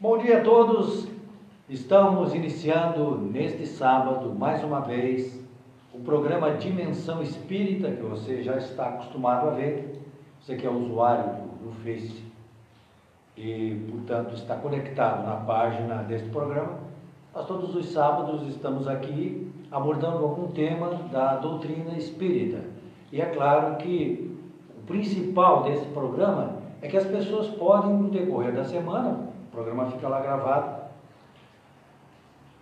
Bom 0.00 0.16
dia 0.16 0.38
a 0.38 0.44
todos. 0.44 1.08
Estamos 1.68 2.32
iniciando 2.32 3.18
neste 3.18 3.66
sábado, 3.66 4.32
mais 4.32 4.62
uma 4.62 4.78
vez, 4.78 5.44
o 5.92 5.98
programa 5.98 6.52
Dimensão 6.52 7.20
Espírita, 7.20 7.90
que 7.90 8.02
você 8.02 8.40
já 8.40 8.56
está 8.56 8.90
acostumado 8.90 9.48
a 9.48 9.54
ver. 9.54 10.00
Você 10.40 10.54
que 10.54 10.64
é 10.64 10.70
usuário 10.70 11.24
do, 11.24 11.64
do 11.64 11.72
Face 11.82 12.22
e, 13.36 13.74
portanto, 13.90 14.34
está 14.34 14.54
conectado 14.54 15.26
na 15.26 15.34
página 15.34 15.96
deste 16.04 16.28
programa. 16.28 16.78
Nós 17.34 17.44
todos 17.48 17.74
os 17.74 17.86
sábados 17.86 18.46
estamos 18.46 18.86
aqui 18.86 19.50
abordando 19.68 20.18
algum 20.18 20.46
tema 20.52 20.90
da 21.10 21.38
doutrina 21.38 21.98
espírita. 21.98 22.60
E 23.10 23.20
é 23.20 23.26
claro 23.26 23.74
que 23.78 24.32
o 24.78 24.86
principal 24.86 25.64
desse 25.64 25.86
programa 25.86 26.52
é 26.80 26.86
que 26.86 26.96
as 26.96 27.04
pessoas 27.04 27.48
podem, 27.48 27.94
no 27.94 28.08
decorrer 28.10 28.54
da 28.54 28.62
semana, 28.62 29.27
programa 29.58 29.90
fica 29.90 30.08
lá 30.08 30.20
gravado, 30.20 30.82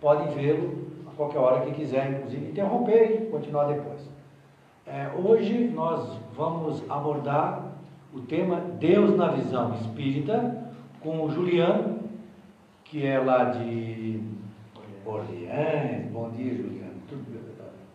podem 0.01 0.33
vê-lo 0.33 0.87
a 1.07 1.15
qualquer 1.15 1.37
hora 1.37 1.63
que 1.63 1.71
quiser, 1.73 2.11
inclusive 2.11 2.49
interromper 2.49 3.21
e 3.21 3.25
continuar 3.29 3.65
depois. 3.65 4.01
É, 4.83 5.11
hoje 5.15 5.67
nós 5.67 6.19
vamos 6.35 6.83
abordar 6.89 7.73
o 8.11 8.21
tema 8.21 8.59
Deus 8.79 9.15
na 9.15 9.27
visão 9.27 9.75
espírita 9.75 10.71
com 10.99 11.23
o 11.23 11.29
Juliano, 11.29 11.99
que 12.83 13.05
é 13.05 13.19
lá 13.19 13.43
de 13.43 14.19
Orleans. 15.05 16.11
Bom 16.11 16.31
dia, 16.31 16.55
Juliano. 16.55 16.95
Tudo, 17.07 17.25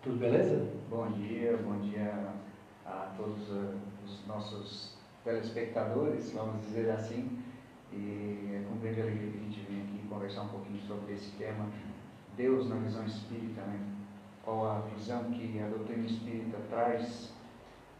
tudo 0.00 0.16
beleza? 0.16 0.64
Bom 0.88 1.10
dia, 1.10 1.58
bom 1.64 1.76
dia 1.80 2.28
a 2.86 3.08
todos 3.16 3.50
os 4.04 4.24
nossos 4.28 4.96
telespectadores, 5.24 6.32
vamos 6.32 6.60
dizer 6.60 6.88
assim. 6.90 7.41
E 7.92 8.50
é 8.54 8.64
com 8.68 8.78
grande 8.78 9.00
alegria 9.00 9.30
que 9.30 9.38
a 9.38 9.40
gente 9.40 9.60
vem 9.68 9.82
aqui 9.82 10.08
conversar 10.08 10.42
um 10.42 10.48
pouquinho 10.48 10.80
sobre 10.82 11.14
esse 11.14 11.30
tema, 11.32 11.68
Deus 12.36 12.68
na 12.68 12.76
visão 12.76 13.04
espírita, 13.04 13.60
né? 13.62 13.78
Qual 14.44 14.66
a 14.66 14.80
visão 14.80 15.24
que 15.30 15.60
a 15.60 15.68
doutrina 15.68 16.06
espírita 16.06 16.58
traz 16.68 17.32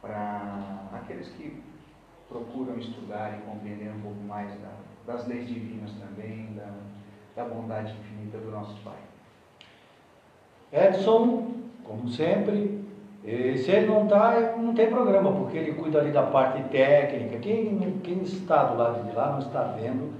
para 0.01 0.89
aqueles 0.93 1.29
que 1.29 1.63
procuram 2.29 2.79
estudar 2.79 3.39
e 3.39 3.43
compreender 3.43 3.91
um 3.91 4.01
pouco 4.01 4.21
mais 4.23 4.51
da, 4.61 4.73
das 5.07 5.27
leis 5.29 5.47
divinas 5.47 5.93
também, 5.93 6.53
da, 6.55 6.75
da 7.37 7.45
bondade 7.45 7.93
infinita 7.93 8.39
do 8.39 8.51
nosso 8.51 8.75
Pai. 8.83 8.99
Edson, 10.73 11.53
como 11.85 12.09
sempre, 12.09 12.83
se 13.25 13.71
ele 13.71 13.87
não 13.87 14.05
está, 14.05 14.57
não 14.57 14.75
tem 14.75 14.89
programa, 14.89 15.33
porque 15.33 15.57
ele 15.57 15.75
cuida 15.75 16.01
ali 16.01 16.11
da 16.11 16.25
parte 16.25 16.61
técnica. 16.65 17.39
Quem, 17.39 18.01
quem 18.03 18.23
está 18.23 18.65
do 18.65 18.77
lado 18.77 19.09
de 19.09 19.15
lá 19.15 19.33
não 19.33 19.39
está 19.39 19.63
vendo 19.63 20.13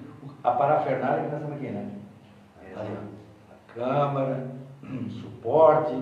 a 0.45 0.53
parafernália 0.53 1.25
que 1.25 1.31
nós 1.31 1.41
estamos 1.41 1.57
aqui, 1.57 1.73
né? 1.73 1.91
Ali, 2.77 2.97
a 3.51 3.75
câmera, 3.75 4.47
suporte, 5.21 6.01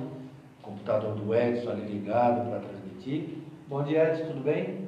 computador 0.63 1.15
do 1.15 1.35
Edson 1.35 1.71
ali 1.71 1.87
ligado 1.87 2.51
para 2.51 2.61
transmitir. 2.61 3.39
Bom 3.67 3.83
dia, 3.83 4.11
Edson, 4.11 4.27
tudo 4.27 4.45
bem? 4.45 4.81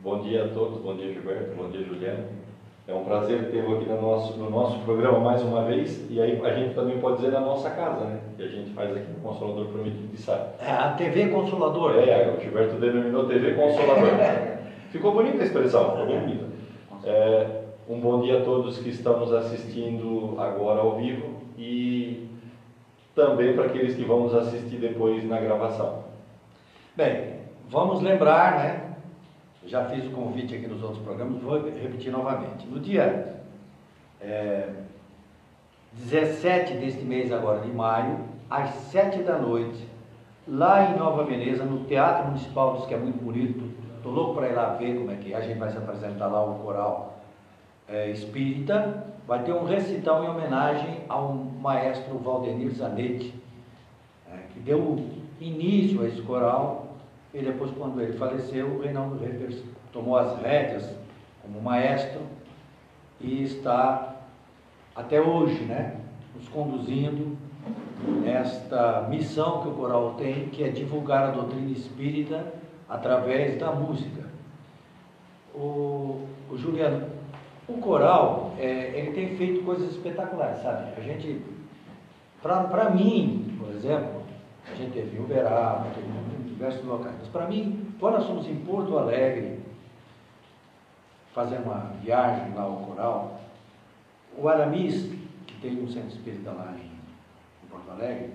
Bom 0.00 0.22
dia 0.22 0.46
a 0.46 0.48
todos, 0.48 0.80
bom 0.80 0.96
dia 0.96 1.12
Gilberto, 1.12 1.54
bom 1.54 1.68
dia 1.68 1.84
Juliano. 1.84 2.37
É 2.88 2.94
um 2.94 3.04
prazer 3.04 3.50
tê-lo 3.50 3.76
aqui 3.76 3.86
no 3.86 4.00
nosso, 4.00 4.38
no 4.38 4.48
nosso 4.48 4.78
programa 4.78 5.20
mais 5.20 5.42
uma 5.42 5.62
vez. 5.64 6.06
E 6.08 6.18
aí 6.22 6.40
a 6.42 6.54
gente 6.54 6.74
também 6.74 6.98
pode 6.98 7.16
dizer 7.16 7.32
na 7.32 7.40
nossa 7.40 7.68
casa, 7.68 8.02
né? 8.06 8.18
Que 8.34 8.42
a 8.42 8.48
gente 8.48 8.70
faz 8.70 8.96
aqui 8.96 9.12
no 9.12 9.20
Consolador 9.20 9.66
Prometido 9.66 10.06
de 10.06 10.16
Sá. 10.16 10.54
É, 10.58 10.70
a 10.70 10.92
TV 10.92 11.28
Consolador. 11.28 11.96
É, 11.96 12.34
o 12.34 12.40
Gilberto 12.40 12.76
denominou 12.76 13.26
TV 13.26 13.52
Consolador. 13.52 14.08
ficou 14.90 15.12
bonita 15.12 15.42
a 15.42 15.44
expressão, 15.44 15.90
ficou 15.90 16.18
bonita. 16.18 16.46
É, 17.04 17.46
um 17.90 18.00
bom 18.00 18.22
dia 18.22 18.38
a 18.38 18.44
todos 18.44 18.78
que 18.78 18.88
estão 18.88 19.20
nos 19.20 19.34
assistindo 19.34 20.36
agora 20.38 20.80
ao 20.80 20.96
vivo 20.96 21.42
e 21.58 22.26
também 23.14 23.54
para 23.54 23.66
aqueles 23.66 23.96
que 23.96 24.04
vão 24.04 24.20
nos 24.20 24.34
assistir 24.34 24.78
depois 24.78 25.28
na 25.28 25.38
gravação. 25.38 26.04
Bem, 26.96 27.34
vamos 27.68 28.00
lembrar, 28.00 28.56
né? 28.56 28.87
Já 29.66 29.84
fiz 29.86 30.04
o 30.06 30.10
convite 30.10 30.54
aqui 30.54 30.66
nos 30.66 30.82
outros 30.82 31.02
programas, 31.02 31.42
vou 31.42 31.60
repetir 31.60 32.12
novamente. 32.12 32.66
No 32.66 32.80
dia 32.80 33.36
é, 34.20 34.70
17 35.92 36.74
deste 36.74 37.04
mês 37.04 37.32
agora 37.32 37.60
de 37.60 37.70
maio, 37.70 38.20
às 38.48 38.70
7 38.70 39.22
da 39.22 39.38
noite, 39.38 39.86
lá 40.46 40.90
em 40.90 40.98
Nova 40.98 41.24
Veneza, 41.24 41.64
no 41.64 41.84
Teatro 41.84 42.26
Municipal, 42.26 42.86
que 42.86 42.94
é 42.94 42.98
muito 42.98 43.22
bonito, 43.22 43.68
estou 43.96 44.12
louco 44.12 44.34
para 44.34 44.48
ir 44.48 44.54
lá 44.54 44.74
ver 44.74 44.96
como 44.96 45.10
é 45.10 45.16
que 45.16 45.32
é. 45.32 45.36
a 45.36 45.40
gente 45.40 45.58
vai 45.58 45.70
se 45.70 45.76
apresentar 45.76 46.28
lá, 46.28 46.42
o 46.44 46.60
coral 46.60 47.18
é, 47.88 48.10
espírita, 48.10 49.04
vai 49.26 49.42
ter 49.42 49.52
um 49.52 49.64
recital 49.64 50.24
em 50.24 50.28
homenagem 50.28 51.00
ao 51.08 51.34
maestro 51.34 52.18
Valdenir 52.18 52.70
Zanetti, 52.70 53.34
é, 54.30 54.38
que 54.52 54.60
deu 54.60 55.04
início 55.40 56.02
a 56.02 56.06
esse 56.06 56.22
coral 56.22 56.87
e 57.32 57.42
depois, 57.42 57.70
quando 57.72 58.00
ele 58.00 58.14
faleceu, 58.14 58.66
o 58.66 58.80
Reinaldo 58.80 59.18
Reppers 59.18 59.62
tomou 59.92 60.16
as 60.16 60.40
rédeas 60.40 60.88
como 61.42 61.60
maestro 61.60 62.20
e 63.20 63.42
está 63.42 64.16
até 64.94 65.20
hoje, 65.20 65.62
né, 65.64 65.96
nos 66.34 66.48
conduzindo 66.48 67.36
nesta 68.24 69.06
missão 69.10 69.62
que 69.62 69.68
o 69.68 69.72
coral 69.72 70.14
tem, 70.14 70.48
que 70.48 70.64
é 70.64 70.68
divulgar 70.68 71.24
a 71.24 71.30
doutrina 71.30 71.70
espírita 71.70 72.54
através 72.88 73.58
da 73.58 73.72
música. 73.72 74.26
O, 75.54 76.26
o 76.50 76.56
Juliano, 76.56 77.08
o 77.68 77.74
coral, 77.74 78.54
é, 78.58 78.98
ele 78.98 79.10
tem 79.12 79.36
feito 79.36 79.64
coisas 79.64 79.90
espetaculares, 79.90 80.62
sabe? 80.62 80.92
A 80.96 81.00
gente, 81.00 81.42
para 82.40 82.90
mim, 82.90 83.56
por 83.58 83.74
exemplo, 83.74 84.22
a 84.70 84.74
gente 84.74 84.92
teve 84.92 85.18
Uberaba, 85.18 85.86
teve 85.94 86.08
diversos 86.58 86.84
locais. 86.84 87.14
Mas 87.20 87.28
para 87.28 87.46
mim, 87.46 87.94
quando 88.00 88.14
nós 88.14 88.26
fomos 88.26 88.46
em 88.48 88.56
Porto 88.56 88.98
Alegre, 88.98 89.60
fazer 91.32 91.58
uma 91.58 91.92
viagem 92.02 92.52
lá 92.54 92.62
ao 92.62 92.76
coral, 92.78 93.40
o 94.36 94.48
Aramis, 94.48 95.12
que 95.46 95.54
tem 95.62 95.80
um 95.82 95.88
centro 95.88 96.08
espírita 96.08 96.50
lá 96.50 96.74
em, 96.76 96.88
Porto 97.68 97.90
Alegre, 97.90 98.30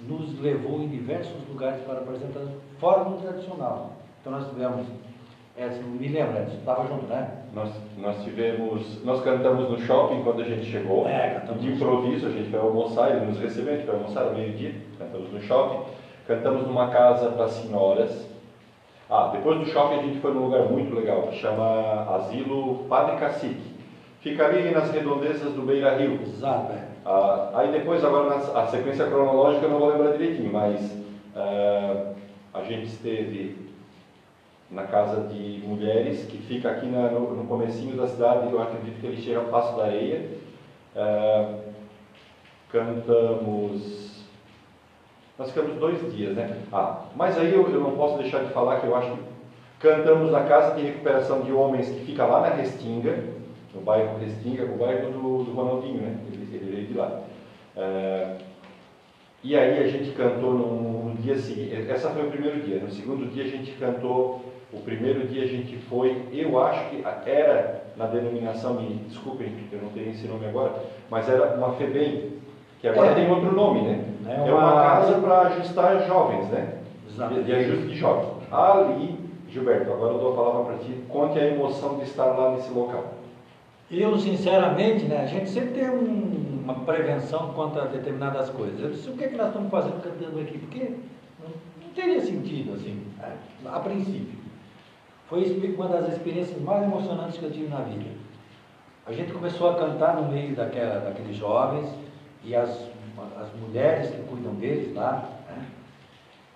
nos 0.00 0.38
levou 0.40 0.80
em 0.82 0.88
diversos 0.88 1.46
lugares 1.48 1.82
para 1.82 1.98
apresentar 1.98 2.40
fora 2.78 3.04
do 3.04 3.20
tradicional. 3.20 3.92
Então 4.20 4.32
nós 4.32 4.48
tivemos, 4.48 4.86
Edson, 5.56 5.82
me 5.82 6.08
lembra, 6.08 6.42
Edson, 6.42 6.56
estava 6.56 6.86
junto, 6.86 7.06
né? 7.06 7.44
Nós, 7.52 7.70
nós 7.96 8.22
tivemos, 8.24 9.04
nós 9.04 9.22
cantamos 9.22 9.70
no 9.70 9.78
shopping 9.78 10.22
quando 10.22 10.42
a 10.42 10.44
gente 10.44 10.70
chegou, 10.70 11.06
é, 11.06 11.40
de 11.58 11.72
improviso, 11.72 12.26
a 12.26 12.30
gente 12.30 12.50
foi 12.50 12.60
almoçar, 12.60 13.10
ele 13.10 13.26
nos 13.26 13.38
recebeu, 13.38 13.74
a 13.74 13.76
gente 13.76 13.86
foi 13.86 13.96
almoçar 13.96 14.22
ao 14.24 14.34
meio-dia, 14.34 14.74
cantamos 14.98 15.32
no 15.32 15.40
shopping, 15.40 15.90
Cantamos 16.28 16.66
numa 16.66 16.88
casa 16.88 17.30
para 17.30 17.48
senhoras. 17.48 18.28
Ah, 19.08 19.30
depois 19.32 19.60
do 19.60 19.64
shopping 19.64 19.98
a 19.98 20.02
gente 20.02 20.20
foi 20.20 20.34
num 20.34 20.44
lugar 20.44 20.64
muito 20.64 20.94
legal, 20.94 21.28
que 21.28 21.38
chama 21.38 22.16
Asilo 22.16 22.84
Padre 22.86 23.16
Cacique. 23.16 23.78
Fica 24.20 24.44
ali 24.44 24.70
nas 24.70 24.90
redondezas 24.90 25.54
do 25.54 25.62
Beira 25.62 25.96
Rio. 25.96 26.20
Exato, 26.20 26.74
é. 26.74 26.84
Ah, 27.06 27.52
aí 27.54 27.72
depois, 27.72 28.04
agora 28.04 28.28
na, 28.28 28.60
a 28.60 28.66
sequência 28.66 29.06
cronológica 29.06 29.64
eu 29.64 29.70
não 29.70 29.78
vou 29.78 29.88
lembrar 29.90 30.18
direitinho, 30.18 30.52
mas 30.52 30.98
ah, 31.34 32.12
a 32.52 32.62
gente 32.62 32.88
esteve 32.88 33.56
na 34.70 34.82
casa 34.82 35.28
de 35.28 35.62
mulheres, 35.64 36.26
que 36.26 36.36
fica 36.36 36.72
aqui 36.72 36.88
na, 36.88 37.08
no, 37.08 37.36
no 37.36 37.46
comecinho 37.46 37.96
da 37.96 38.06
cidade, 38.06 38.52
eu 38.52 38.60
acredito 38.60 39.00
que 39.00 39.06
ele 39.06 39.22
chega 39.22 39.38
ao 39.38 39.46
Passo 39.46 39.78
da 39.78 39.84
Areia. 39.84 40.28
Ah, 40.94 41.54
cantamos 42.70 44.07
nós 45.38 45.48
ficamos 45.48 45.76
dois 45.76 46.00
dias, 46.12 46.34
né? 46.34 46.58
Ah, 46.72 47.04
mas 47.14 47.38
aí 47.38 47.54
eu, 47.54 47.70
eu 47.70 47.80
não 47.80 47.92
posso 47.92 48.18
deixar 48.18 48.44
de 48.44 48.52
falar 48.52 48.80
que 48.80 48.86
eu 48.86 48.96
acho 48.96 49.12
que 49.12 49.22
cantamos 49.78 50.32
na 50.32 50.42
Casa 50.44 50.74
de 50.74 50.82
Recuperação 50.82 51.42
de 51.42 51.52
Homens, 51.52 51.88
que 51.88 52.00
fica 52.00 52.24
lá 52.24 52.40
na 52.40 52.56
Restinga, 52.56 53.22
no 53.72 53.80
bairro 53.80 54.18
Restinga, 54.18 54.64
o 54.64 54.76
bairro 54.76 55.12
do, 55.12 55.44
do 55.44 55.52
Ronaldinho, 55.52 56.02
né? 56.02 56.16
Ele, 56.32 56.56
ele 56.56 56.70
veio 56.70 56.86
de 56.88 56.94
lá. 56.94 57.20
É, 57.76 58.38
e 59.44 59.56
aí 59.56 59.78
a 59.78 59.86
gente 59.86 60.10
cantou 60.10 60.52
no, 60.52 61.10
no, 61.10 61.14
dia 61.22 61.38
seguinte, 61.38 61.88
essa 61.88 62.10
foi 62.10 62.26
o 62.26 62.30
primeiro 62.30 62.60
dia, 62.60 62.80
no 62.80 62.90
segundo 62.90 63.30
dia 63.32 63.44
a 63.44 63.48
gente 63.48 63.70
cantou, 63.72 64.44
o 64.72 64.80
primeiro 64.80 65.28
dia 65.28 65.44
a 65.44 65.46
gente 65.46 65.76
foi, 65.76 66.24
eu 66.32 66.60
acho 66.60 66.90
que 66.90 67.04
era 67.24 67.84
na 67.96 68.06
denominação, 68.06 68.74
me 68.74 68.94
desculpem, 69.08 69.52
eu 69.70 69.80
não 69.80 69.90
tenho 69.90 70.10
esse 70.10 70.26
nome 70.26 70.46
agora, 70.46 70.74
mas 71.08 71.28
era 71.28 71.54
uma 71.54 71.72
FEBEM, 71.74 72.32
que 72.80 72.88
agora 72.88 73.10
é. 73.10 73.14
tem 73.14 73.30
outro 73.30 73.52
nome, 73.54 73.82
né? 73.82 74.04
É 74.26 74.34
uma, 74.34 74.48
é 74.48 74.52
uma 74.52 74.72
casa 74.72 75.20
para 75.20 75.40
ajustar 75.42 76.06
jovens, 76.06 76.48
né? 76.48 76.78
Exatamente. 77.08 77.44
De 77.44 77.52
ajuste 77.52 77.86
de 77.88 77.96
jovens. 77.96 78.52
Ali, 78.52 79.18
Gilberto, 79.48 79.92
agora 79.92 80.14
eu 80.14 80.18
dou 80.18 80.32
a 80.32 80.36
palavra 80.36 80.64
para 80.64 80.84
ti. 80.84 81.02
Conte 81.08 81.38
a 81.38 81.46
emoção 81.46 81.96
de 81.96 82.04
estar 82.04 82.26
lá 82.26 82.52
nesse 82.52 82.70
local. 82.70 83.14
Eu, 83.90 84.18
sinceramente, 84.18 85.06
né, 85.06 85.22
a 85.22 85.26
gente 85.26 85.48
sempre 85.48 85.80
tem 85.80 85.88
um, 85.88 86.60
uma 86.62 86.74
prevenção 86.74 87.52
quanto 87.54 87.80
a 87.80 87.86
determinadas 87.86 88.50
coisas. 88.50 88.80
Eu 88.80 88.90
disse, 88.90 89.08
o 89.08 89.14
que, 89.14 89.24
é 89.24 89.28
que 89.28 89.36
nós 89.36 89.48
estamos 89.48 89.70
fazendo 89.70 90.02
cantando 90.02 90.40
aqui? 90.40 90.58
Porque 90.58 90.90
não, 91.40 91.48
não 91.82 91.94
teria 91.94 92.20
sentido, 92.20 92.74
assim, 92.74 93.02
né, 93.18 93.34
a 93.64 93.80
princípio. 93.80 94.38
Foi 95.28 95.42
uma 95.74 95.88
das 95.88 96.12
experiências 96.12 96.60
mais 96.60 96.82
emocionantes 96.82 97.38
que 97.38 97.44
eu 97.44 97.50
tive 97.50 97.68
na 97.68 97.80
vida. 97.80 98.10
A 99.06 99.12
gente 99.12 99.32
começou 99.32 99.70
a 99.70 99.74
cantar 99.74 100.16
no 100.16 100.30
meio 100.30 100.54
daquela, 100.54 101.00
daqueles 101.00 101.36
jovens 101.36 101.88
e 102.48 102.56
as, 102.56 102.70
as 103.38 103.60
mulheres 103.60 104.10
que 104.10 104.22
cuidam 104.22 104.54
deles 104.54 104.94
lá, 104.94 105.28
né? 105.48 105.66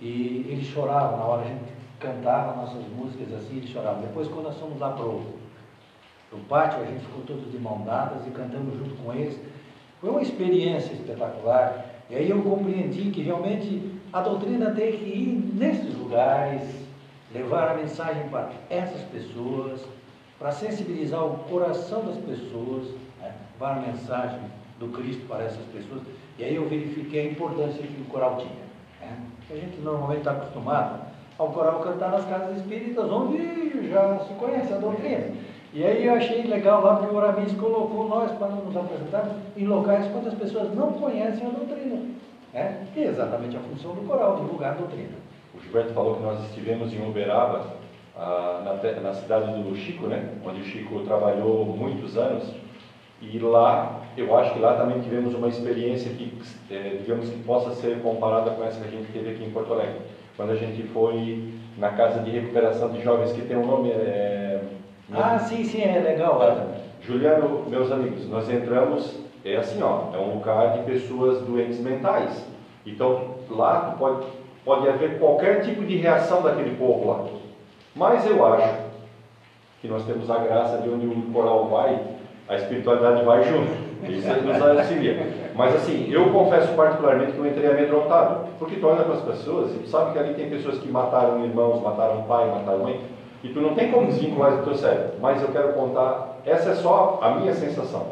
e 0.00 0.46
eles 0.48 0.66
choravam 0.68 1.18
na 1.18 1.24
hora, 1.24 1.42
a 1.42 1.48
gente 1.48 1.64
cantava 2.00 2.56
nossas 2.56 2.82
músicas 2.96 3.34
assim, 3.34 3.58
eles 3.58 3.68
choravam. 3.68 4.00
Depois, 4.00 4.26
quando 4.28 4.44
nós 4.44 4.58
fomos 4.58 4.80
lá 4.80 4.90
para 4.90 5.04
o 5.04 5.24
pátio, 6.48 6.80
a 6.80 6.86
gente 6.86 7.04
ficou 7.04 7.22
todos 7.24 7.52
de 7.52 7.58
mão 7.58 7.82
dadas 7.84 8.26
e 8.26 8.30
cantamos 8.30 8.78
junto 8.78 8.94
com 9.02 9.12
eles. 9.12 9.38
Foi 10.00 10.08
uma 10.08 10.22
experiência 10.22 10.94
espetacular. 10.94 11.84
E 12.08 12.16
aí 12.16 12.30
eu 12.30 12.42
compreendi 12.42 13.10
que 13.10 13.22
realmente 13.22 13.92
a 14.12 14.22
doutrina 14.22 14.70
tem 14.70 14.92
que 14.92 15.04
ir 15.04 15.52
nesses 15.54 15.94
lugares, 15.94 16.62
levar 17.34 17.70
a 17.70 17.74
mensagem 17.74 18.28
para 18.30 18.50
essas 18.70 19.02
pessoas, 19.02 19.84
para 20.38 20.52
sensibilizar 20.52 21.22
o 21.24 21.38
coração 21.44 22.02
das 22.06 22.16
pessoas, 22.16 22.88
né? 23.20 23.34
levar 23.52 23.76
a 23.76 23.80
mensagem 23.80 24.40
do 24.78 24.88
Cristo 24.88 25.26
para 25.26 25.44
essas 25.44 25.64
pessoas. 25.66 26.02
E 26.38 26.44
aí 26.44 26.56
eu 26.56 26.68
verifiquei 26.68 27.28
a 27.28 27.30
importância 27.32 27.82
que 27.82 28.00
o 28.00 28.04
coral 28.06 28.36
tinha. 28.36 28.62
Né? 29.00 29.16
A 29.50 29.54
gente 29.54 29.80
normalmente 29.80 30.18
está 30.18 30.32
acostumado 30.32 31.12
ao 31.38 31.50
coral 31.50 31.80
cantar 31.80 32.10
nas 32.10 32.24
casas 32.24 32.58
espíritas, 32.58 33.10
onde 33.10 33.88
já 33.88 34.18
se 34.20 34.34
conhece 34.34 34.72
a 34.72 34.78
doutrina. 34.78 35.32
E 35.74 35.84
aí 35.84 36.06
eu 36.06 36.14
achei 36.14 36.42
legal 36.42 36.82
lá 36.82 36.96
porque 36.96 37.14
o 37.14 37.16
Oramis 37.16 37.52
colocou 37.52 38.08
nós 38.08 38.30
para 38.32 38.48
nos 38.48 38.76
apresentarmos 38.76 39.32
em 39.56 39.66
locais 39.66 40.06
onde 40.14 40.28
as 40.28 40.34
pessoas 40.34 40.74
não 40.74 40.92
conhecem 40.92 41.46
a 41.46 41.50
doutrina. 41.50 42.10
Né? 42.52 42.86
Que 42.92 43.00
é 43.00 43.08
exatamente 43.08 43.56
a 43.56 43.60
função 43.60 43.94
do 43.94 44.06
coral, 44.06 44.36
divulgar 44.36 44.72
a 44.72 44.76
doutrina. 44.76 45.16
O 45.54 45.60
Gilberto 45.60 45.94
falou 45.94 46.16
que 46.16 46.22
nós 46.22 46.44
estivemos 46.46 46.92
em 46.92 47.08
Uberaba, 47.08 47.66
ah, 48.16 48.78
na, 49.02 49.14
cidade 49.14 49.62
do 49.62 49.74
Chico, 49.74 50.06
né? 50.06 50.34
onde 50.44 50.60
o 50.60 50.64
Chico 50.64 51.00
trabalhou 51.00 51.64
muitos 51.64 52.18
anos. 52.18 52.44
E 53.22 53.38
lá, 53.38 54.00
eu 54.16 54.36
acho 54.36 54.52
que 54.52 54.58
lá 54.58 54.74
também 54.74 55.00
tivemos 55.00 55.34
uma 55.34 55.48
experiência 55.48 56.12
que, 56.12 56.36
é, 56.70 56.96
digamos 57.00 57.30
que 57.30 57.38
possa 57.44 57.70
ser 57.70 58.02
comparada 58.02 58.50
com 58.50 58.64
essa 58.64 58.80
que 58.80 58.88
a 58.88 58.90
gente 58.90 59.12
teve 59.12 59.30
aqui 59.30 59.44
em 59.44 59.50
Porto 59.50 59.72
Alegre. 59.72 60.00
Quando 60.36 60.50
a 60.50 60.56
gente 60.56 60.82
foi 60.88 61.54
na 61.78 61.90
casa 61.90 62.20
de 62.20 62.30
recuperação 62.30 62.90
de 62.90 63.00
jovens, 63.02 63.32
que 63.32 63.42
tem 63.42 63.56
um 63.56 63.66
nome. 63.66 63.90
É, 63.90 64.60
ah, 65.12 65.38
sim, 65.38 65.64
sim, 65.64 65.82
é 65.82 66.00
legal. 66.00 66.40
Juliano, 67.00 67.64
meus 67.68 67.90
amigos, 67.90 68.28
nós 68.28 68.48
entramos, 68.50 69.18
é 69.44 69.56
assim, 69.56 69.82
ó, 69.82 70.14
é 70.14 70.18
um 70.18 70.34
lugar 70.34 70.78
de 70.78 70.84
pessoas 70.84 71.42
doentes 71.42 71.80
mentais. 71.80 72.44
Então, 72.86 73.36
lá 73.50 73.94
pode, 73.98 74.26
pode 74.64 74.88
haver 74.88 75.18
qualquer 75.18 75.62
tipo 75.62 75.84
de 75.84 75.96
reação 75.96 76.42
daquele 76.42 76.76
povo 76.76 77.08
lá. 77.08 77.26
Mas 77.94 78.26
eu 78.26 78.44
acho 78.46 78.82
que 79.80 79.88
nós 79.88 80.04
temos 80.04 80.30
a 80.30 80.38
graça 80.38 80.78
de 80.78 80.88
onde 80.88 81.06
o 81.06 81.22
coral 81.32 81.66
vai, 81.68 82.00
a 82.48 82.56
espiritualidade 82.56 83.24
vai 83.24 83.44
junto. 83.44 83.92
Isso 84.08 84.28
nos 84.42 84.60
auxilia. 84.60 85.26
Mas 85.54 85.76
assim, 85.76 86.10
eu 86.10 86.30
confesso 86.30 86.74
particularmente 86.74 87.32
que 87.32 87.38
eu 87.38 87.46
entrei 87.46 87.70
amedrontado, 87.70 88.46
porque 88.58 88.76
tu 88.76 88.86
olha 88.86 89.04
para 89.04 89.14
as 89.14 89.22
pessoas 89.22 89.74
e 89.74 89.78
tu 89.78 89.88
sabe 89.88 90.12
que 90.12 90.18
ali 90.18 90.34
tem 90.34 90.50
pessoas 90.50 90.78
que 90.78 90.88
mataram 90.88 91.44
irmãos, 91.44 91.80
mataram 91.80 92.22
pai, 92.22 92.50
mataram 92.50 92.80
mãe, 92.80 93.00
e 93.44 93.48
tu 93.48 93.60
não 93.60 93.74
tem 93.74 93.90
como 93.90 94.06
desvincular 94.06 94.56
do 94.56 94.64
teu 94.64 94.74
cérebro. 94.74 95.12
Mas 95.20 95.40
eu 95.40 95.48
quero 95.48 95.72
contar, 95.74 96.38
essa 96.44 96.70
é 96.70 96.74
só 96.74 97.20
a 97.22 97.30
minha 97.36 97.54
sensação. 97.54 98.06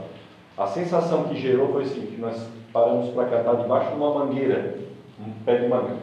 A 0.56 0.66
sensação 0.66 1.24
que 1.24 1.40
gerou 1.40 1.72
foi 1.72 1.82
assim, 1.82 2.02
que 2.02 2.20
nós 2.20 2.46
paramos 2.72 3.10
para 3.10 3.24
cantar 3.24 3.56
debaixo 3.56 3.90
de 3.90 3.96
uma 3.96 4.14
mangueira, 4.14 4.76
um 5.18 5.30
pé 5.44 5.56
de 5.56 5.68
manga. 5.68 5.96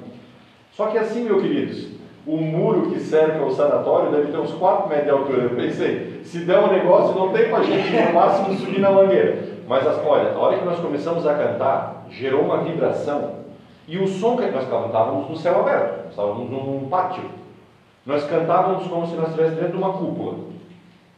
Só 0.74 0.88
que 0.88 0.98
assim, 0.98 1.24
meus 1.24 1.42
queridos, 1.42 1.97
o 2.28 2.36
muro 2.36 2.92
que 2.92 3.00
cerca 3.00 3.42
o 3.44 3.52
sanatório 3.52 4.12
deve 4.12 4.32
ter 4.32 4.38
uns 4.38 4.52
4 4.52 4.90
metros 4.90 5.06
de 5.06 5.12
altura. 5.12 5.44
Eu 5.44 5.50
pensei, 5.52 6.22
se 6.26 6.40
der 6.40 6.60
um 6.60 6.68
negócio, 6.68 7.16
não 7.16 7.32
tem 7.32 7.50
para 7.50 7.60
a 7.60 7.64
gente 7.64 7.90
no 7.90 8.14
máximo 8.14 8.54
subir 8.56 8.82
na 8.82 8.92
mangueira. 8.92 9.58
Mas 9.66 9.86
olha, 10.06 10.34
a 10.34 10.38
hora 10.38 10.58
que 10.58 10.66
nós 10.66 10.80
começamos 10.80 11.26
a 11.26 11.34
cantar, 11.34 12.06
gerou 12.10 12.42
uma 12.42 12.58
vibração. 12.58 13.38
E 13.88 13.98
o 13.98 14.06
som 14.06 14.36
que 14.36 14.46
nós 14.52 14.68
cantávamos 14.70 15.30
no 15.30 15.38
céu 15.38 15.62
aberto, 15.62 16.10
estávamos 16.10 16.50
num 16.50 16.88
pátio. 16.90 17.24
Nós 18.06 18.26
cantávamos 18.26 18.86
como 18.88 19.08
se 19.08 19.16
nós 19.16 19.30
estivéssemos 19.30 19.62
dentro 19.62 19.78
de 19.78 19.84
uma 19.84 19.94
cúpula. 19.94 20.36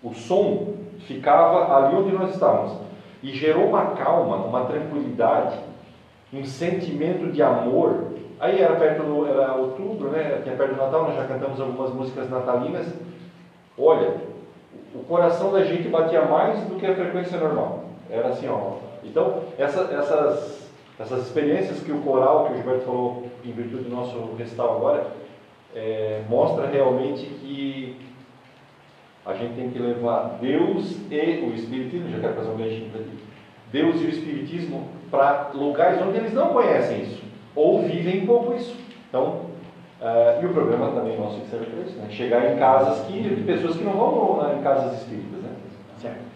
O 0.04 0.14
som 0.14 0.74
ficava 1.00 1.76
ali 1.76 1.96
onde 1.96 2.12
nós 2.12 2.32
estávamos. 2.32 2.74
E 3.24 3.32
gerou 3.32 3.66
uma 3.66 3.88
calma, 3.96 4.36
uma 4.38 4.66
tranquilidade, 4.66 5.58
um 6.32 6.46
sentimento 6.46 7.32
de 7.32 7.42
amor. 7.42 8.10
Aí 8.40 8.62
era 8.62 8.76
perto 8.76 9.04
do, 9.04 9.28
era 9.28 9.54
outubro, 9.54 10.10
né? 10.10 10.40
Tinha 10.44 10.56
perto 10.56 10.76
do 10.76 10.82
Natal, 10.82 11.04
nós 11.04 11.16
já 11.16 11.26
cantamos 11.26 11.60
algumas 11.60 11.94
músicas 11.94 12.30
natalinas. 12.30 12.88
Olha, 13.78 14.14
o 14.96 15.00
coração 15.00 15.52
da 15.52 15.64
gente 15.64 15.90
batia 15.90 16.22
mais 16.22 16.60
do 16.62 16.76
que 16.76 16.86
a 16.86 16.96
frequência 16.96 17.38
normal. 17.38 17.86
Era 18.10 18.30
assim, 18.30 18.48
ó. 18.48 18.78
Então, 19.04 19.44
essa, 19.58 19.82
essas, 19.94 20.70
essas 21.00 21.28
experiências 21.28 21.82
que 21.82 21.92
o 21.92 22.02
coral, 22.02 22.46
que 22.46 22.54
o 22.54 22.56
Gilberto 22.56 22.86
falou 22.86 23.24
em 23.44 23.52
virtude 23.52 23.84
do 23.84 23.96
nosso 23.96 24.36
recital 24.38 24.78
agora, 24.78 25.08
é, 25.76 26.24
mostra 26.30 26.68
realmente 26.68 27.26
que 27.26 27.98
a 29.26 29.34
gente 29.34 29.54
tem 29.56 29.70
que 29.70 29.80
levar 29.80 30.38
Deus 30.42 30.98
e 31.12 31.46
o 31.46 31.54
Espiritismo, 31.54 32.10
já 32.10 32.20
quero 32.20 32.34
fazer 32.34 32.50
um 32.50 32.56
beijinho 32.56 32.90
para 32.90 33.02
Deus 33.72 34.02
e 34.02 34.06
o 34.06 34.10
Espiritismo 34.10 34.88
para 35.12 35.52
lugares 35.54 36.02
onde 36.02 36.18
eles 36.18 36.34
não 36.34 36.50
conhecem 36.50 37.02
isso, 37.04 37.22
ou 37.60 37.82
vivem 37.82 38.26
pouco 38.26 38.54
isso. 38.54 38.74
Então, 39.10 39.42
uh, 40.02 40.42
e 40.42 40.46
o 40.46 40.54
programa 40.54 40.92
também 40.92 41.20
nosso 41.20 41.42
que 41.42 41.50
serve 41.50 41.66
para 41.66 41.82
isso, 41.82 41.98
né? 41.98 42.08
chegar 42.10 42.54
em 42.54 42.58
casas 42.58 43.06
que, 43.06 43.22
de 43.22 43.44
pessoas 43.44 43.76
que 43.76 43.84
não 43.84 43.94
vão 43.94 44.42
né, 44.42 44.56
em 44.58 44.64
casas 44.64 45.00
espíritas. 45.00 45.42
Né? 45.42 45.50
Certo. 45.98 46.30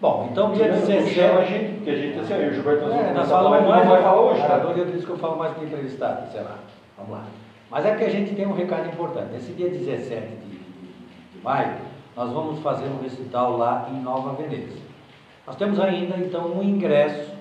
Bom, 0.00 0.28
então 0.30 0.52
dia 0.52 0.68
17. 0.68 1.14
Chama 1.14 1.40
a 1.40 1.44
gente, 1.44 1.74
porque 1.74 1.90
a 1.90 1.96
gente, 1.96 2.18
assim, 2.20 2.34
eu 2.34 2.50
o 2.50 2.54
Gilberto, 2.54 2.92
é, 2.92 3.12
nós 3.12 3.28
falamos 3.28 3.68
mais, 3.68 3.88
vai 3.88 4.02
falar 4.02 4.20
hoje. 4.20 4.40
Tá? 4.40 4.58
Eu 4.58 4.84
disse 4.84 5.04
que 5.04 5.10
eu 5.10 5.18
falo 5.18 5.36
mais 5.36 5.54
com 5.54 5.64
entrevistado, 5.64 6.30
sei 6.30 6.42
lá. 6.42 6.58
Vamos 6.96 7.12
lá. 7.12 7.24
Mas 7.68 7.84
é 7.84 7.96
que 7.96 8.04
a 8.04 8.08
gente 8.08 8.34
tem 8.36 8.46
um 8.46 8.54
recado 8.54 8.88
importante. 8.88 9.32
Nesse 9.32 9.52
dia 9.52 9.68
17 9.68 10.26
de, 10.28 10.46
de, 10.46 10.58
de 10.58 11.42
maio, 11.42 11.74
nós 12.16 12.30
vamos 12.30 12.60
fazer 12.60 12.86
um 12.86 13.02
recital 13.02 13.56
lá 13.56 13.88
em 13.90 14.00
Nova 14.00 14.40
Veneza. 14.40 14.78
Nós 15.44 15.56
temos 15.56 15.80
ainda 15.80 16.16
então 16.18 16.46
um 16.46 16.62
ingresso. 16.62 17.32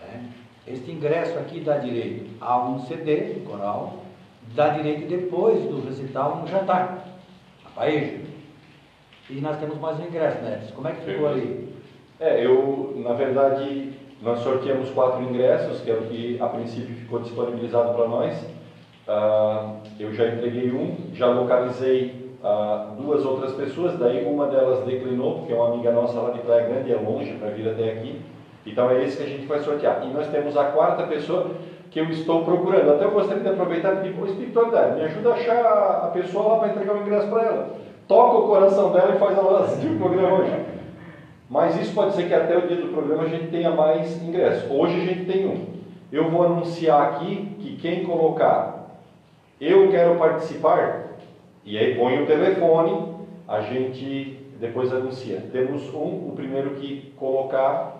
Né? 0.00 0.22
Este 0.66 0.90
ingresso 0.90 1.38
aqui 1.38 1.60
dá 1.60 1.76
direito 1.76 2.30
a 2.40 2.58
um 2.66 2.80
CD 2.80 3.34
do 3.34 3.50
coral, 3.50 3.98
dá 4.54 4.68
direito 4.68 5.06
depois 5.06 5.62
do 5.62 5.84
recital 5.84 6.42
um 6.42 6.46
jantar, 6.46 7.06
a 7.66 7.68
paeja. 7.70 8.20
E 9.28 9.40
nós 9.40 9.58
temos 9.58 9.78
mais 9.78 9.98
um 10.00 10.04
ingresso, 10.04 10.42
né? 10.42 10.66
Como 10.74 10.88
é 10.88 10.92
que 10.92 11.02
ficou 11.02 11.28
ali? 11.28 11.68
É, 12.18 12.44
eu, 12.44 12.94
na 12.96 13.12
verdade, 13.12 13.92
nós 14.22 14.40
sorteamos 14.40 14.88
quatro 14.90 15.22
ingressos, 15.22 15.80
que 15.80 15.90
é 15.90 15.94
o 15.94 16.02
que 16.02 16.38
a 16.40 16.46
princípio 16.46 16.94
ficou 16.94 17.20
disponibilizado 17.20 17.94
para 17.94 18.08
nós. 18.08 18.42
Uh, 19.06 19.80
eu 20.00 20.14
já 20.14 20.28
entreguei 20.28 20.70
um, 20.70 20.96
já 21.12 21.26
localizei 21.26 22.36
uh, 22.42 22.94
duas 22.96 23.22
outras 23.24 23.52
pessoas, 23.52 23.98
daí 23.98 24.24
uma 24.24 24.46
delas 24.46 24.86
declinou, 24.86 25.40
porque 25.40 25.52
é 25.52 25.56
uma 25.56 25.74
amiga 25.74 25.92
nossa 25.92 26.18
lá 26.18 26.30
de 26.30 26.38
Praia 26.40 26.68
Grande, 26.68 26.92
é 26.92 26.96
longe 26.96 27.34
para 27.34 27.50
vir 27.50 27.68
até 27.68 27.92
aqui. 27.92 28.22
Então 28.66 28.90
é 28.90 29.04
esse 29.04 29.16
que 29.18 29.22
a 29.22 29.26
gente 29.26 29.46
vai 29.46 29.60
sortear. 29.60 30.02
E 30.04 30.12
nós 30.12 30.28
temos 30.28 30.56
a 30.56 30.64
quarta 30.64 31.04
pessoa 31.04 31.50
que 31.90 32.00
eu 32.00 32.08
estou 32.10 32.44
procurando. 32.44 32.92
Até 32.92 33.04
eu 33.04 33.10
gostaria 33.10 33.42
de 33.42 33.48
aproveitar 33.48 33.94
e 33.94 33.96
pedir 33.96 34.14
por 34.14 34.28
espiritualidade. 34.28 34.96
Me 34.96 35.04
ajuda 35.04 35.30
a 35.30 35.34
achar 35.34 36.04
a 36.04 36.10
pessoa 36.12 36.48
lá 36.48 36.58
para 36.58 36.68
entregar 36.68 36.94
o 36.94 37.02
ingresso 37.02 37.28
para 37.28 37.42
ela. 37.42 37.76
Toca 38.08 38.38
o 38.38 38.48
coração 38.48 38.92
dela 38.92 39.14
e 39.14 39.18
faz 39.18 39.36
ela 39.36 39.64
assistir 39.64 39.88
o 39.88 39.98
programa 39.98 40.38
hoje. 40.38 40.52
Mas 41.48 41.80
isso 41.80 41.94
pode 41.94 42.14
ser 42.14 42.26
que 42.26 42.34
até 42.34 42.56
o 42.56 42.66
dia 42.66 42.78
do 42.78 42.88
programa 42.88 43.24
a 43.24 43.28
gente 43.28 43.48
tenha 43.48 43.70
mais 43.70 44.20
ingressos. 44.22 44.70
Hoje 44.70 45.00
a 45.00 45.06
gente 45.06 45.24
tem 45.24 45.46
um. 45.46 45.66
Eu 46.10 46.30
vou 46.30 46.44
anunciar 46.44 47.02
aqui 47.02 47.56
que 47.60 47.76
quem 47.76 48.04
colocar 48.04 48.74
eu 49.60 49.88
quero 49.90 50.16
participar, 50.16 51.16
e 51.64 51.78
aí 51.78 51.94
põe 51.94 52.22
o 52.22 52.26
telefone, 52.26 53.14
a 53.46 53.60
gente 53.60 54.38
depois 54.58 54.92
anuncia. 54.92 55.42
Temos 55.52 55.92
um, 55.94 56.28
o 56.28 56.32
primeiro 56.34 56.70
que 56.70 57.12
colocar 57.16 57.93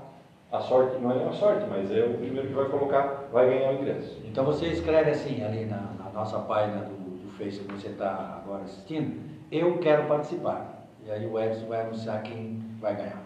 a 0.54 0.60
sorte, 0.60 0.98
não 0.98 1.10
é 1.10 1.24
a 1.24 1.32
sorte, 1.32 1.66
mas 1.68 1.90
é 1.90 2.04
o 2.04 2.14
primeiro 2.14 2.46
que 2.46 2.54
vai 2.54 2.66
colocar, 2.66 3.24
vai 3.32 3.48
ganhar 3.48 3.72
o 3.72 3.74
ingresso. 3.74 4.20
Então 4.24 4.44
você 4.44 4.66
escreve 4.68 5.10
assim 5.10 5.42
ali 5.42 5.64
na, 5.64 5.78
na 5.98 6.10
nossa 6.14 6.38
página 6.38 6.82
do, 6.82 6.94
do 6.94 7.30
Facebook 7.36 7.74
que 7.74 7.80
você 7.80 7.88
está 7.88 8.40
agora 8.42 8.62
assistindo, 8.62 9.20
eu 9.50 9.78
quero 9.78 10.06
participar. 10.06 10.86
E 11.04 11.10
aí 11.10 11.26
o 11.26 11.38
Edson 11.38 11.66
vai 11.66 11.80
anunciar 11.80 12.22
quem 12.22 12.62
vai 12.80 12.94
ganhar. 12.96 13.22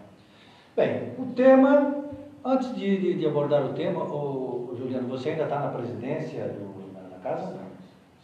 Bem, 0.75 1.13
o 1.19 1.27
tema, 1.35 2.03
antes 2.43 2.75
de, 2.75 2.97
de, 2.97 3.19
de 3.19 3.27
abordar 3.27 3.63
o 3.63 3.73
tema, 3.73 4.03
o, 4.03 4.71
o 4.71 4.75
Juliano, 4.75 5.07
você 5.07 5.29
ainda 5.29 5.43
está 5.43 5.59
na 5.59 5.67
presidência 5.69 6.45
do, 6.47 6.93
na, 6.93 7.09
na 7.09 7.17
casa? 7.17 7.57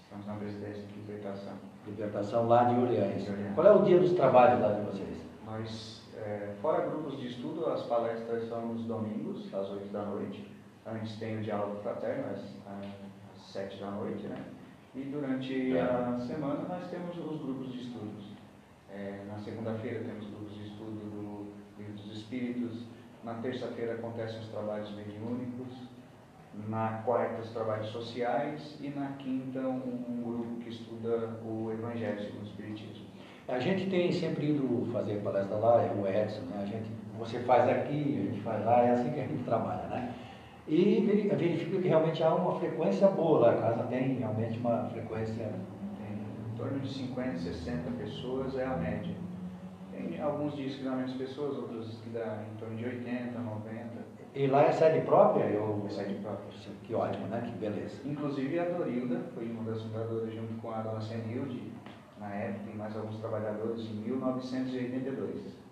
Estamos 0.01 0.25
na 0.25 0.33
presidência 0.33 0.81
de 0.81 0.99
libertação. 0.99 1.53
Libertação 1.85 2.47
lá 2.47 2.63
de 2.63 2.79
Orleans. 2.79 3.27
Qual 3.53 3.67
é 3.67 3.71
o 3.71 3.83
dia 3.83 3.99
dos 3.99 4.13
trabalhos 4.13 4.61
lá 4.61 4.69
de 4.69 4.81
vocês? 4.81 5.17
Nós, 5.45 6.01
é, 6.25 6.55
fora 6.61 6.89
grupos 6.89 7.19
de 7.19 7.27
estudo, 7.27 7.67
as 7.67 7.83
palestras 7.83 8.49
são 8.49 8.73
nos 8.73 8.83
domingos, 8.85 9.53
às 9.53 9.69
8 9.69 9.91
da 9.91 10.03
noite. 10.03 10.51
Antes 10.85 11.17
tem 11.17 11.37
o 11.37 11.41
diálogo 11.41 11.81
fraterno, 11.81 12.25
às, 12.31 12.39
às 12.39 13.51
7 13.51 13.79
da 13.79 13.91
noite, 13.91 14.25
né? 14.27 14.43
E 14.95 15.01
durante 15.03 15.77
é. 15.77 15.81
a 15.81 16.19
semana 16.19 16.67
nós 16.67 16.89
temos 16.89 17.17
os 17.17 17.41
grupos 17.41 17.71
de 17.71 17.81
estudos. 17.81 18.25
É, 18.91 19.23
na 19.27 19.37
segunda-feira 19.39 20.03
temos 20.03 20.25
grupos 20.27 20.55
de 20.55 20.67
estudo 20.67 20.91
do 20.91 21.53
livro 21.77 21.93
dos 21.93 22.17
Espíritos 22.17 22.25
espíritos. 22.35 22.83
Na 23.23 23.35
terça-feira 23.35 23.95
acontecem 23.95 24.39
os 24.39 24.47
trabalhos 24.49 24.93
mediúnicos. 24.95 25.73
Na 26.67 27.01
quarta, 27.03 27.41
os 27.41 27.51
trabalhos 27.51 27.87
sociais. 27.87 28.77
E 28.81 28.89
na 28.89 29.13
quinta, 29.13 29.59
um, 29.59 30.05
um 30.09 30.23
grupo 30.23 30.61
que 30.61 30.69
estuda 30.69 31.39
o 31.43 31.71
Evangelho 31.71 32.19
segundo 32.19 32.43
o 32.43 32.47
Espiritismo. 32.47 33.04
A 33.47 33.59
gente 33.59 33.89
tem 33.89 34.11
sempre 34.11 34.47
ido 34.49 34.89
fazer 34.91 35.21
palestra 35.21 35.55
lá, 35.57 35.83
é 35.83 35.91
o 35.91 36.07
Edson, 36.07 36.41
né? 36.45 36.61
A 36.63 36.65
gente, 36.65 36.89
você 37.19 37.39
faz 37.41 37.69
aqui, 37.69 38.17
a 38.19 38.31
gente 38.31 38.41
faz 38.41 38.65
lá, 38.65 38.81
é 38.81 38.91
assim 38.91 39.11
que 39.11 39.19
a 39.19 39.27
gente 39.27 39.43
trabalha, 39.43 39.87
né? 39.87 40.13
E 40.67 41.01
verifica 41.37 41.79
que 41.79 41.87
realmente 41.87 42.23
há 42.23 42.33
uma 42.33 42.59
frequência 42.59 43.07
boa 43.07 43.39
lá, 43.39 43.51
a 43.51 43.57
casa 43.57 43.83
tem 43.83 44.15
realmente 44.15 44.57
uma 44.57 44.85
frequência. 44.85 45.45
Tem 45.99 46.17
em 46.17 46.57
torno 46.57 46.79
de 46.79 46.91
50, 46.91 47.37
60 47.37 47.91
pessoas 47.91 48.57
é 48.57 48.65
a 48.65 48.75
média. 48.75 49.13
Tem 49.91 50.19
alguns 50.19 50.55
dias 50.55 50.75
que 50.75 50.83
dá 50.83 50.91
menos 50.91 51.13
pessoas, 51.13 51.55
outros 51.55 52.01
que 52.01 52.09
dá 52.09 52.43
em 52.51 52.57
torno 52.57 52.75
de 52.75 52.85
80, 52.85 53.37
90. 53.37 54.05
E 54.33 54.47
lá 54.47 54.63
é 54.63 54.71
sede 54.71 55.05
própria? 55.05 55.43
Eu... 55.43 55.83
É 55.85 55.89
sede 55.89 56.15
própria. 56.15 56.47
Que 56.83 56.95
ótimo, 56.95 57.27
né? 57.27 57.41
Que 57.45 57.51
beleza. 57.59 58.01
Inclusive 58.03 58.59
a 58.59 58.65
Dorilda 58.65 59.21
foi 59.35 59.45
uma 59.45 59.63
das 59.63 59.83
fundadoras 59.83 60.33
junto 60.33 60.55
com 60.55 60.71
a 60.71 60.81
dona 60.81 60.99
Senilde, 60.99 61.61
na 62.27 62.35
época, 62.35 62.71
e 62.73 62.77
mais 62.77 62.95
alguns 62.95 63.17
trabalhadores, 63.17 63.81
em 63.81 63.93
1982. 63.95 65.65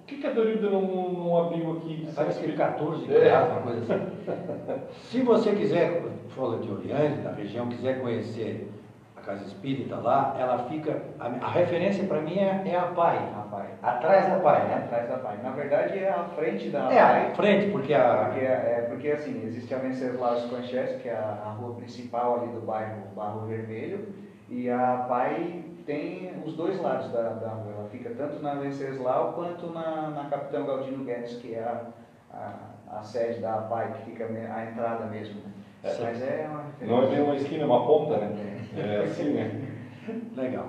O 0.00 0.04
que, 0.06 0.16
que 0.16 0.26
a 0.26 0.32
Dorilda 0.32 0.70
não, 0.70 1.12
não 1.12 1.36
abriu 1.36 1.72
aqui? 1.72 2.08
Parece 2.14 2.40
que 2.40 2.52
14 2.52 3.14
é. 3.14 3.38
uma 3.38 3.60
coisa 3.60 3.82
assim. 3.82 4.82
Se 5.02 5.20
você 5.20 5.52
quiser, 5.52 6.02
fala 6.30 6.58
de 6.58 6.70
Oriente, 6.70 7.18
da 7.20 7.32
região, 7.32 7.68
quiser 7.68 8.00
conhecer 8.00 8.70
a 9.16 9.20
Casa 9.20 9.44
Espírita 9.44 9.96
lá, 9.96 10.34
ela 10.38 10.64
fica. 10.70 11.02
A, 11.18 11.26
a 11.26 11.50
referência 11.50 12.04
para 12.04 12.22
mim 12.22 12.38
é, 12.38 12.62
é, 12.64 12.76
a 12.76 12.86
Pai. 12.86 13.18
A 13.18 13.42
Pai. 13.50 13.68
Atrás 13.82 14.28
da 14.30 14.38
Pai, 14.38 14.66
né? 14.66 14.74
Atrás 14.76 15.08
da 15.10 15.18
Pai. 15.18 15.38
Na 15.42 15.50
verdade 15.50 15.98
é 15.98 16.08
a 16.08 16.24
frente 16.24 16.70
da 16.70 16.78
é, 16.78 16.82
Pai. 16.84 16.96
É, 16.96 17.26
a 17.26 17.34
frente, 17.34 17.70
porque 17.70 17.92
a. 17.92 18.24
Porque, 18.24 18.44
é, 18.46 18.86
porque 18.88 19.10
assim, 19.10 19.44
existe 19.44 19.74
a 19.74 19.78
Venceslau 19.78 20.40
Conchés, 20.48 21.02
que 21.02 21.08
é 21.10 21.14
a, 21.14 21.42
a 21.44 21.50
rua 21.50 21.74
principal 21.74 22.40
ali 22.40 22.52
do 22.52 22.62
bairro 22.62 23.02
Barro 23.14 23.46
Vermelho, 23.46 24.08
e 24.48 24.70
a 24.70 25.04
Pai 25.08 25.64
tem 25.84 26.32
os 26.44 26.54
dois 26.54 26.80
lados 26.80 27.10
da, 27.10 27.30
da 27.30 27.48
rua. 27.48 27.72
Ela 27.78 27.88
fica 27.88 28.10
tanto 28.10 28.42
na 28.42 28.54
Venceslau 28.54 29.32
quanto 29.32 29.66
na, 29.70 30.10
na 30.10 30.24
Capitão 30.28 30.66
Galdino 30.66 31.04
Guedes, 31.04 31.36
que 31.36 31.54
é 31.54 31.62
a, 31.62 31.86
a, 32.30 32.98
a 32.98 33.02
sede 33.02 33.40
da 33.40 33.54
APAI, 33.54 33.92
que 33.92 34.10
fica 34.10 34.24
a 34.26 34.70
entrada 34.70 35.06
mesmo. 35.06 35.40
É, 35.82 35.96
Mas 36.02 36.22
é 36.22 36.48
uma 36.50 36.64
Não 36.80 37.02
é 37.04 37.06
bem 37.06 37.22
uma 37.22 37.36
esquina, 37.36 37.62
é 37.62 37.66
uma 37.66 37.86
ponta, 37.86 38.16
né? 38.18 38.66
É, 38.76 38.80
é 38.80 39.04
assim, 39.04 39.32
né? 39.32 39.68
Legal. 40.36 40.66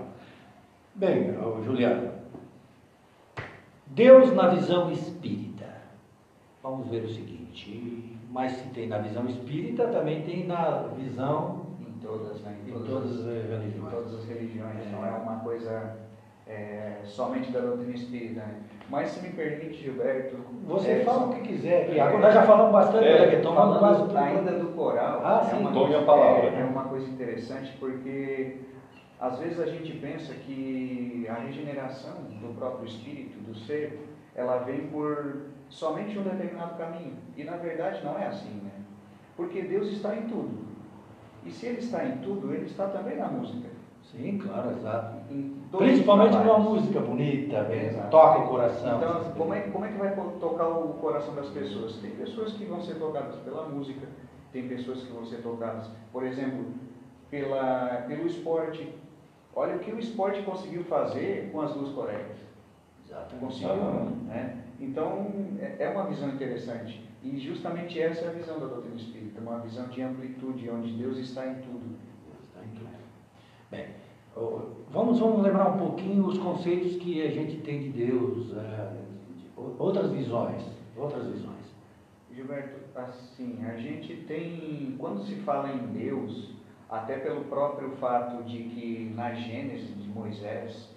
Bem, 0.96 1.34
Juliano, 1.64 2.12
Deus 3.88 4.34
na 4.34 4.50
visão 4.50 4.92
espírita. 4.92 5.66
Vamos 6.62 6.90
ver 6.90 7.06
o 7.06 7.10
seguinte, 7.10 8.18
mas 8.30 8.52
se 8.52 8.70
tem 8.70 8.88
na 8.88 9.00
visão 9.00 9.26
espírita, 9.28 9.88
também 9.88 10.24
tem 10.24 10.46
na 10.46 10.88
visão 10.96 11.69
todas, 12.02 12.42
né? 12.42 12.58
Em, 12.66 12.70
em 12.70 12.74
todas, 12.74 12.90
todas, 12.90 13.20
as 13.20 13.26
religiões. 13.26 13.76
Em 13.76 13.90
todas 13.90 14.14
as 14.16 14.26
religiões. 14.26 14.88
É. 14.88 14.90
Não 14.92 15.06
é 15.06 15.12
uma 15.12 15.40
coisa 15.40 15.98
é, 16.48 16.98
somente 17.04 17.52
da 17.52 17.60
doutrina 17.60 17.94
espírita. 17.94 18.42
Né? 18.42 18.56
Mas 18.90 19.10
se 19.10 19.22
me 19.22 19.30
permite, 19.30 19.84
Gilberto. 19.84 20.38
Você 20.66 20.92
é, 20.92 21.00
fala 21.04 21.28
o 21.28 21.34
que 21.34 21.42
quiser. 21.42 21.96
É, 21.96 22.00
agora 22.00 22.24
nós 22.24 22.34
já 22.34 22.44
falamos 22.44 22.72
bastante 22.72 23.08
é, 23.08 23.36
aqui, 23.36 23.44
falando 23.44 23.80
quase 23.80 24.18
ainda 24.18 24.52
do 24.54 24.70
coral. 24.70 25.22
Ah, 25.24 25.44
sim. 25.44 25.58
É 25.58 25.60
uma, 25.60 25.72
coisa, 25.72 26.00
a 26.00 26.04
palavra. 26.04 26.50
É, 26.50 26.62
é 26.62 26.64
uma 26.64 26.84
coisa 26.86 27.08
interessante 27.08 27.78
porque 27.80 28.58
às 29.20 29.38
vezes 29.38 29.60
a 29.60 29.68
gente 29.68 29.94
pensa 29.98 30.34
que 30.34 31.28
a 31.30 31.36
regeneração 31.36 32.16
do 32.42 32.56
próprio 32.58 32.88
espírito, 32.88 33.38
do 33.40 33.54
ser, 33.54 34.10
ela 34.34 34.60
vem 34.60 34.88
por 34.88 35.50
somente 35.70 36.18
um 36.18 36.24
determinado 36.24 36.78
caminho. 36.78 37.18
E 37.38 37.44
na 37.44 37.58
verdade 37.58 38.04
não 38.04 38.18
é 38.18 38.26
assim, 38.26 38.62
né? 38.64 38.72
Porque 39.36 39.62
Deus 39.62 39.88
está 39.90 40.16
em 40.16 40.24
tudo. 40.24 40.69
E 41.50 41.52
se 41.52 41.66
ele 41.66 41.80
está 41.80 42.06
em 42.06 42.18
tudo, 42.18 42.54
ele 42.54 42.68
está 42.68 42.88
também 42.90 43.18
na 43.18 43.28
música. 43.28 43.68
Sim, 44.04 44.38
claro, 44.38 44.72
exato. 44.72 45.16
Principalmente 45.76 46.38
numa 46.38 46.60
música 46.60 47.00
bonita, 47.00 47.68
toca 48.12 48.44
o 48.44 48.48
coração. 48.50 48.98
Então, 48.98 49.34
como 49.36 49.54
é, 49.56 49.62
como 49.62 49.84
é 49.84 49.88
que 49.92 49.98
vai 49.98 50.16
tocar 50.40 50.68
o 50.68 50.94
coração 50.94 51.34
das 51.34 51.50
pessoas? 51.50 51.96
Tem 51.96 52.12
pessoas 52.12 52.54
que 52.54 52.66
vão 52.66 52.80
ser 52.82 52.96
tocadas 53.00 53.36
pela 53.38 53.68
música, 53.68 54.08
tem 54.54 54.68
pessoas 54.68 55.02
que 55.02 55.12
vão 55.12 55.26
ser 55.26 55.38
tocadas, 55.38 55.90
por 56.12 56.24
exemplo, 56.24 56.66
pela, 57.32 58.04
pelo 58.08 58.28
esporte. 58.28 58.94
Olha 59.56 59.76
o 59.76 59.80
que 59.80 59.92
o 59.92 60.00
esporte 60.00 60.44
conseguiu 60.44 60.84
fazer 60.84 61.50
com 61.52 61.62
as 61.62 61.74
duas 61.74 61.90
Coreias. 61.94 62.38
Exato. 63.08 63.36
Conseguiu, 63.38 63.76
né? 64.28 64.56
Então, 64.80 65.28
é, 65.60 65.84
é 65.84 65.90
uma 65.90 66.06
visão 66.06 66.30
interessante. 66.30 67.09
E 67.24 67.38
justamente 67.40 68.00
essa 68.00 68.26
é 68.26 68.30
a 68.30 68.32
visão 68.32 68.60
da 68.60 68.68
doutrina 68.68 68.96
espírita, 68.96 69.42
uma 69.42 69.60
visão 69.60 69.88
de 69.88 70.02
amplitude, 70.02 70.70
onde 70.70 70.94
Deus 70.94 71.18
está 71.18 71.46
em 71.48 71.56
tudo. 71.56 71.98
Deus 72.26 72.44
está 72.48 72.64
em 72.64 72.70
tudo. 72.70 72.90
Bem, 73.70 73.88
vamos, 74.90 75.20
vamos 75.20 75.42
lembrar 75.44 75.76
um 75.76 75.78
pouquinho 75.78 76.26
os 76.26 76.38
conceitos 76.38 76.96
que 76.96 77.22
a 77.22 77.30
gente 77.30 77.58
tem 77.58 77.84
de 77.84 77.90
Deus, 77.90 78.56
é, 78.56 78.94
outras 79.78 80.12
visões, 80.12 80.64
outras 80.96 81.26
visões. 81.28 81.60
Gilberto, 82.34 82.80
assim, 82.96 83.60
a 83.66 83.76
gente 83.76 84.16
tem, 84.28 84.96
quando 84.98 85.24
se 85.24 85.36
fala 85.38 85.74
em 85.74 85.88
Deus, 85.88 86.54
até 86.90 87.18
pelo 87.18 87.44
próprio 87.46 87.92
fato 87.98 88.44
de 88.44 88.64
que 88.64 89.12
na 89.14 89.34
Gênesis 89.34 90.02
de 90.02 90.08
Moisés, 90.08 90.90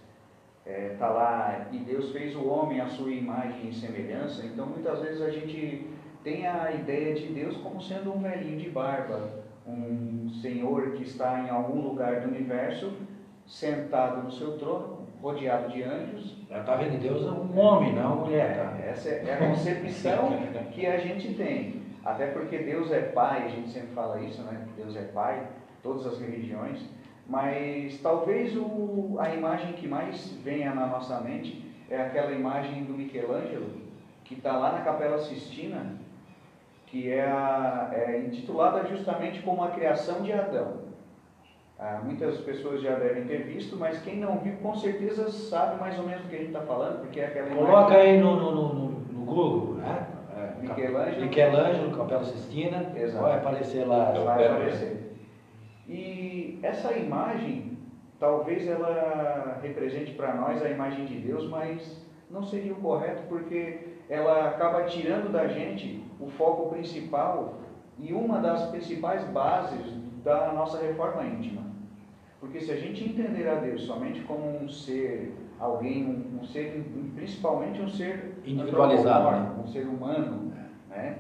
está 0.65 0.71
é, 0.71 0.97
tá 0.97 1.09
lá, 1.09 1.69
e 1.73 1.79
Deus 1.79 2.13
fez 2.13 2.37
o 2.37 2.47
homem 2.47 2.81
à 2.81 2.87
sua 2.87 3.11
imagem 3.11 3.71
e 3.71 3.75
semelhança, 3.75 4.47
então 4.47 4.67
muitas 4.67 5.01
vezes 5.01 5.21
a 5.21 5.31
gente 5.31 5.92
tem 6.23 6.47
a 6.47 6.73
ideia 6.73 7.15
de 7.15 7.27
Deus 7.27 7.57
como 7.59 7.81
sendo 7.81 8.15
um 8.15 8.21
velhinho 8.21 8.59
de 8.59 8.71
barba, 8.71 9.43
um 9.67 10.29
senhor 10.41 10.93
que 10.93 11.03
está 11.03 11.41
em 11.41 11.51
algum 11.51 11.81
lugar 11.81 12.21
do 12.21 12.29
universo, 12.29 12.93
sentado 13.47 14.23
no 14.23 14.31
seu 14.31 14.59
trono, 14.59 15.07
rodeado 15.21 15.71
de 15.71 15.83
anjos. 15.83 16.37
Está 16.51 16.77
vendo 16.77 17.01
Deus 17.01 17.27
é 17.27 17.31
um 17.31 17.59
homem, 17.59 17.95
não 17.95 18.15
uma 18.15 18.25
mulher. 18.25 18.57
Tá? 18.57 18.79
Essa 18.85 19.09
é 19.11 19.35
a 19.35 19.49
concepção 19.49 20.31
que 20.73 20.87
a 20.87 20.99
gente 20.99 21.35
tem. 21.35 21.83
Até 22.05 22.27
porque 22.27 22.59
Deus 22.59 22.91
é 22.91 23.01
Pai, 23.01 23.45
a 23.45 23.49
gente 23.49 23.69
sempre 23.69 23.95
fala 23.95 24.21
isso, 24.21 24.43
né? 24.43 24.67
Deus 24.77 24.97
é 24.97 25.03
Pai, 25.03 25.47
todas 25.83 26.05
as 26.07 26.19
religiões. 26.19 26.81
Mas 27.29 28.01
talvez 28.01 28.57
o, 28.57 29.17
a 29.21 29.33
imagem 29.33 29.75
que 29.75 29.87
mais 29.87 30.33
venha 30.43 30.75
na 30.75 30.87
nossa 30.87 31.21
mente 31.21 31.65
é 31.89 32.01
aquela 32.01 32.33
imagem 32.33 32.85
do 32.85 32.95
Michelangelo, 32.95 33.71
que 34.25 34.35
está 34.35 34.57
lá 34.57 34.73
na 34.73 34.81
Capela 34.81 35.19
Sistina, 35.19 35.95
que 36.93 37.11
é, 37.11 37.23
a, 37.23 37.91
é 37.91 38.19
intitulada 38.19 38.87
justamente 38.87 39.41
como 39.41 39.65
a 39.65 39.71
criação 39.71 40.21
de 40.21 40.31
Adão. 40.31 40.83
Ah, 41.79 42.03
muitas 42.05 42.37
pessoas 42.41 42.83
já 42.83 42.97
devem 42.97 43.25
ter 43.25 43.45
visto, 43.45 43.79
mas 43.79 44.03
quem 44.03 44.19
não 44.19 44.39
viu 44.41 44.57
com 44.59 44.75
certeza 44.75 45.31
sabe 45.31 45.81
mais 45.81 45.99
ou 45.99 46.05
menos 46.05 46.23
do 46.23 46.29
que 46.29 46.37
a 46.37 46.39
gente 46.39 46.49
está 46.49 46.61
falando, 46.61 47.01
porque 47.01 47.19
é 47.19 47.29
aquela 47.29 47.49
Coloca 47.49 47.95
imagem... 47.95 48.11
aí 48.11 48.21
no, 48.21 48.37
no, 48.37 48.55
no, 48.55 48.91
no 48.91 49.25
Google, 49.25 49.75
né? 49.77 50.07
É, 50.37 50.61
Michelangelo. 50.61 51.27
Michelangelo, 51.27 51.97
Capela 51.97 52.25
Sistina, 52.25 52.93
Exato. 52.95 53.25
vai 53.25 53.39
aparecer 53.39 53.87
lá. 53.87 54.13
Vai 54.13 54.47
aparecer. 54.47 55.17
E 55.89 56.59
essa 56.63 56.93
imagem, 56.93 57.79
talvez 58.21 58.69
ela 58.69 59.59
represente 59.63 60.13
para 60.13 60.35
nós 60.35 60.63
a 60.63 60.69
imagem 60.69 61.07
de 61.07 61.17
Deus, 61.21 61.49
mas 61.49 62.07
não 62.31 62.43
seria 62.43 62.75
o 62.75 62.77
correto 62.77 63.23
porque 63.31 63.93
ela 64.13 64.51
acaba 64.51 64.83
tirando 64.85 65.33
da 65.33 65.49
gente 65.49 66.05
o 66.21 66.29
foco 66.29 66.69
principal 66.69 67.55
e 67.99 68.13
uma 68.13 68.41
das 68.41 68.67
principais 68.67 69.25
bases 69.29 69.87
da 70.23 70.53
nossa 70.53 70.83
reforma 70.83 71.25
íntima. 71.25 71.63
Porque 72.39 72.61
se 72.61 72.71
a 72.71 72.77
gente 72.77 73.03
entender 73.03 73.49
a 73.49 73.55
Deus 73.55 73.85
somente 73.85 74.21
como 74.23 74.63
um 74.63 74.69
ser, 74.69 75.35
alguém, 75.59 76.05
um, 76.05 76.41
um 76.43 76.45
ser, 76.45 76.85
principalmente 77.15 77.81
um 77.81 77.89
ser 77.89 78.35
individualizado, 78.45 79.31
né? 79.31 79.53
um 79.65 79.67
ser 79.67 79.87
humano, 79.87 80.53
né? 80.91 81.19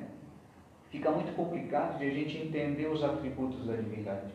fica 0.91 1.11
muito 1.11 1.35
complicado 1.35 1.99
de 1.99 2.05
a 2.05 2.11
gente 2.11 2.37
entender 2.37 2.89
os 2.89 3.03
atributos 3.03 3.67
da 3.67 3.75
divindade. 3.75 4.35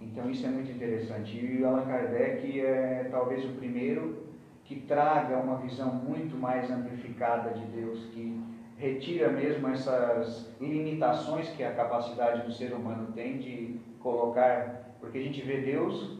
Então 0.00 0.28
isso 0.28 0.44
é 0.44 0.48
muito 0.48 0.72
interessante. 0.72 1.36
E 1.36 1.64
Allan 1.64 1.86
Kardec 1.86 2.60
é 2.60 3.06
talvez 3.08 3.44
o 3.44 3.52
primeiro 3.52 4.27
que 4.68 4.80
traga 4.80 5.38
uma 5.38 5.56
visão 5.56 5.90
muito 5.94 6.36
mais 6.36 6.70
amplificada 6.70 7.54
de 7.54 7.64
Deus, 7.68 8.04
que 8.12 8.38
retira 8.76 9.30
mesmo 9.30 9.66
essas 9.68 10.54
limitações 10.60 11.48
que 11.48 11.64
a 11.64 11.74
capacidade 11.74 12.42
do 12.42 12.52
ser 12.52 12.74
humano 12.74 13.10
tem 13.12 13.38
de 13.38 13.80
colocar, 13.98 14.92
porque 15.00 15.16
a 15.16 15.22
gente 15.22 15.40
vê 15.40 15.62
Deus 15.62 16.18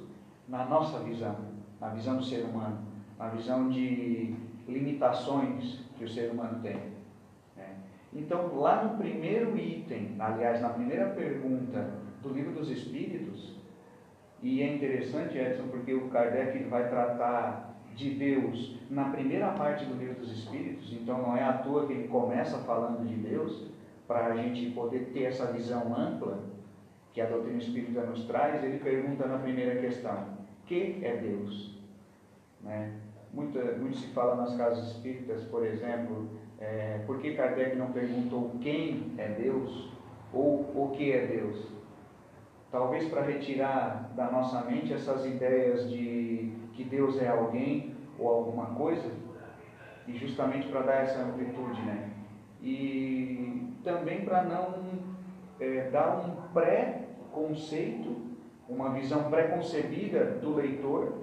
na 0.49 0.65
nossa 0.65 0.99
visão, 1.01 1.37
na 1.79 1.91
visão 1.91 2.17
do 2.17 2.25
ser 2.25 2.43
humano, 2.43 2.79
na 3.19 3.29
visão 3.29 3.69
de 3.69 4.35
limitações 4.67 5.85
que 5.99 6.05
o 6.05 6.09
ser 6.09 6.31
humano 6.31 6.63
tem. 6.63 6.81
Né? 7.55 7.77
Então, 8.15 8.57
lá 8.57 8.83
no 8.83 8.97
primeiro 8.97 9.59
item, 9.59 10.17
aliás, 10.19 10.63
na 10.63 10.71
primeira 10.71 11.11
pergunta 11.11 11.91
do 12.23 12.31
Livro 12.31 12.53
dos 12.53 12.71
Espíritos, 12.71 13.59
e 14.43 14.63
é 14.63 14.75
interessante, 14.75 15.37
Edson, 15.37 15.69
porque 15.69 15.93
o 15.93 16.09
Kardec 16.09 16.65
vai 16.65 16.89
tratar 16.89 17.68
de 17.99 18.11
Deus 18.11 18.79
na 18.89 19.11
primeira 19.11 19.51
parte 19.51 19.85
do 19.85 19.99
livro 19.99 20.21
dos 20.21 20.31
Espíritos, 20.31 20.93
então 20.93 21.21
não 21.21 21.37
é 21.37 21.43
à 21.43 21.55
toa 21.55 21.87
que 21.87 21.93
ele 21.93 22.09
começa 22.09 22.59
falando 22.59 23.05
de 23.05 23.15
Deus, 23.15 23.67
para 24.07 24.27
a 24.27 24.37
gente 24.37 24.71
poder 24.71 25.11
ter 25.13 25.25
essa 25.25 25.53
visão 25.53 25.95
ampla 25.95 26.39
que 27.13 27.21
a 27.21 27.27
doutrina 27.27 27.59
espírita 27.59 28.03
nos 28.03 28.25
traz, 28.25 28.63
ele 28.63 28.79
pergunta 28.79 29.27
na 29.27 29.39
primeira 29.39 29.81
questão: 29.81 30.29
que 30.65 31.01
é 31.03 31.17
Deus? 31.17 31.77
Né? 32.63 32.93
Muito, 33.35 33.59
muito 33.79 33.97
se 33.97 34.07
fala 34.15 34.37
nas 34.37 34.57
casas 34.57 34.93
espíritas, 34.93 35.43
por 35.45 35.67
exemplo, 35.67 36.31
é, 36.61 37.01
por 37.05 37.19
que 37.19 37.35
Kardec 37.35 37.77
não 37.77 37.93
perguntou 37.93 38.53
quem 38.61 39.13
é 39.19 39.29
Deus 39.29 39.93
ou 40.33 40.61
o 40.75 40.93
que 40.97 41.13
é 41.13 41.27
Deus? 41.27 41.67
Talvez 42.71 43.09
para 43.09 43.23
retirar 43.23 44.13
da 44.15 44.31
nossa 44.31 44.63
mente 44.63 44.93
essas 44.93 45.27
ideias 45.27 45.91
de 45.91 46.48
que 46.79 46.85
Deus 46.85 47.21
é 47.21 47.27
alguém 47.27 47.93
ou 48.17 48.29
alguma 48.29 48.67
coisa, 48.67 49.11
e 50.07 50.17
justamente 50.17 50.69
para 50.69 50.83
dar 50.83 51.03
essa 51.03 51.21
amplitude, 51.23 51.83
né? 51.83 52.11
E 52.63 53.65
também 53.83 54.25
para 54.25 54.45
não 54.45 54.75
é, 55.61 55.91
dar 55.91 56.25
um 56.25 56.53
pré-conceito, 56.53 58.17
uma 58.69 58.91
visão 58.91 59.25
pré-concebida 59.25 60.39
do 60.41 60.55
leitor 60.55 61.15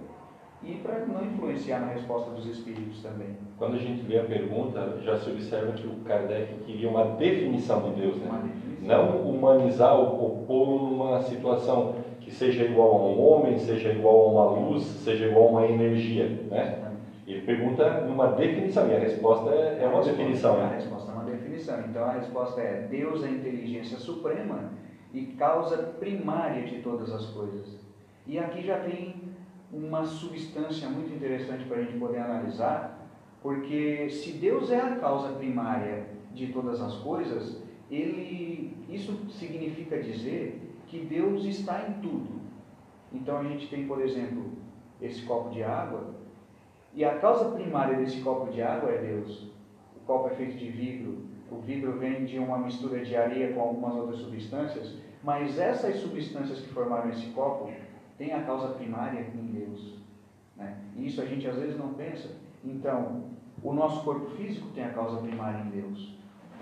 e 0.62 0.74
para 0.76 1.06
não 1.06 1.24
influenciar 1.24 1.80
na 1.80 1.94
resposta 1.94 2.32
dos 2.32 2.46
espíritos 2.48 3.02
também. 3.02 3.38
Quando 3.58 3.76
a 3.76 3.80
gente 3.80 4.06
lê 4.06 4.20
a 4.20 4.26
pergunta, 4.26 5.00
já 5.04 5.18
se 5.18 5.30
observa 5.30 5.72
que 5.72 5.88
o 5.88 6.04
Kardec 6.04 6.54
queria 6.66 6.90
uma 6.90 7.16
definição 7.16 7.94
de 7.94 8.02
Deus, 8.02 8.18
né? 8.18 8.52
Não 8.82 9.22
humanizar 9.22 9.96
ou 9.96 10.44
pôr 10.46 10.90
numa 10.90 11.22
situação 11.24 11.96
que 12.26 12.32
seja 12.32 12.64
igual 12.64 12.92
a 12.92 13.06
um 13.06 13.22
homem, 13.22 13.60
seja 13.60 13.92
igual 13.92 14.22
a 14.22 14.32
uma 14.32 14.60
luz, 14.60 14.84
seja 14.84 15.28
igual 15.28 15.46
a 15.46 15.52
uma 15.52 15.68
energia, 15.68 16.28
né? 16.50 16.92
Ele 17.28 17.42
pergunta 17.42 18.02
numa 18.02 18.32
definição, 18.32 18.88
e 18.88 18.96
a 18.96 19.00
resposta 19.00 19.52
é, 19.52 19.84
é 19.84 19.88
uma 19.88 20.04
definição. 20.04 20.58
Né? 20.58 20.64
A 20.64 20.68
resposta 20.70 21.12
é 21.12 21.14
uma 21.14 21.24
definição. 21.24 21.80
Então 21.82 22.04
a 22.04 22.14
resposta 22.14 22.62
é: 22.62 22.88
Deus 22.90 23.24
é 23.24 23.28
a 23.28 23.32
inteligência 23.32 23.98
suprema 23.98 24.72
e 25.14 25.28
causa 25.38 25.78
primária 25.78 26.64
de 26.66 26.80
todas 26.80 27.12
as 27.14 27.28
coisas. 27.28 27.80
E 28.26 28.40
aqui 28.40 28.64
já 28.64 28.80
tem 28.80 29.16
uma 29.72 30.04
substância 30.04 30.90
muito 30.90 31.14
interessante 31.14 31.66
para 31.66 31.78
a 31.78 31.82
gente 31.82 31.98
poder 32.00 32.20
analisar, 32.20 33.08
porque 33.42 34.10
se 34.10 34.32
Deus 34.32 34.72
é 34.72 34.80
a 34.80 34.96
causa 34.96 35.30
primária 35.34 36.08
de 36.34 36.48
todas 36.48 36.82
as 36.82 36.96
coisas, 36.96 37.62
ele, 37.90 38.76
isso 38.90 39.30
significa 39.30 40.02
dizer 40.02 40.65
que 40.96 41.06
Deus 41.06 41.44
está 41.44 41.88
em 41.90 41.94
tudo. 42.02 42.40
Então 43.12 43.38
a 43.38 43.44
gente 43.44 43.68
tem, 43.68 43.86
por 43.86 44.02
exemplo, 44.02 44.52
esse 45.02 45.24
copo 45.24 45.50
de 45.50 45.62
água, 45.62 46.16
e 46.94 47.04
a 47.04 47.20
causa 47.20 47.52
primária 47.52 47.98
desse 47.98 48.22
copo 48.22 48.50
de 48.52 48.62
água 48.62 48.90
é 48.90 49.02
Deus. 49.02 49.50
O 49.98 50.06
copo 50.06 50.30
é 50.30 50.36
feito 50.36 50.58
de 50.58 50.70
vidro, 50.70 51.26
o 51.52 51.60
vidro 51.60 52.00
vem 52.00 52.24
de 52.24 52.40
uma 52.40 52.58
mistura 52.58 53.04
de 53.04 53.16
areia 53.16 53.54
com 53.54 53.60
algumas 53.60 53.94
outras 53.96 54.20
substâncias, 54.20 54.96
mas 55.22 55.60
essas 55.60 55.98
substâncias 55.98 56.62
que 56.62 56.70
formaram 56.70 57.10
esse 57.10 57.28
copo 57.28 57.70
têm 58.18 58.32
a 58.32 58.44
causa 58.44 58.70
primária 58.70 59.28
em 59.36 59.46
Deus. 59.48 60.00
Né? 60.56 60.78
E 60.96 61.08
isso 61.08 61.22
a 61.22 61.26
gente 61.26 61.46
às 61.48 61.58
vezes 61.58 61.78
não 61.78 61.94
pensa. 61.94 62.30
Então, 62.64 63.24
o 63.62 63.74
nosso 63.74 64.04
corpo 64.04 64.28
físico 64.38 64.70
tem 64.74 64.86
a 64.86 64.94
causa 64.94 65.18
primária 65.18 65.60
em 65.66 65.70
Deus. 65.70 66.16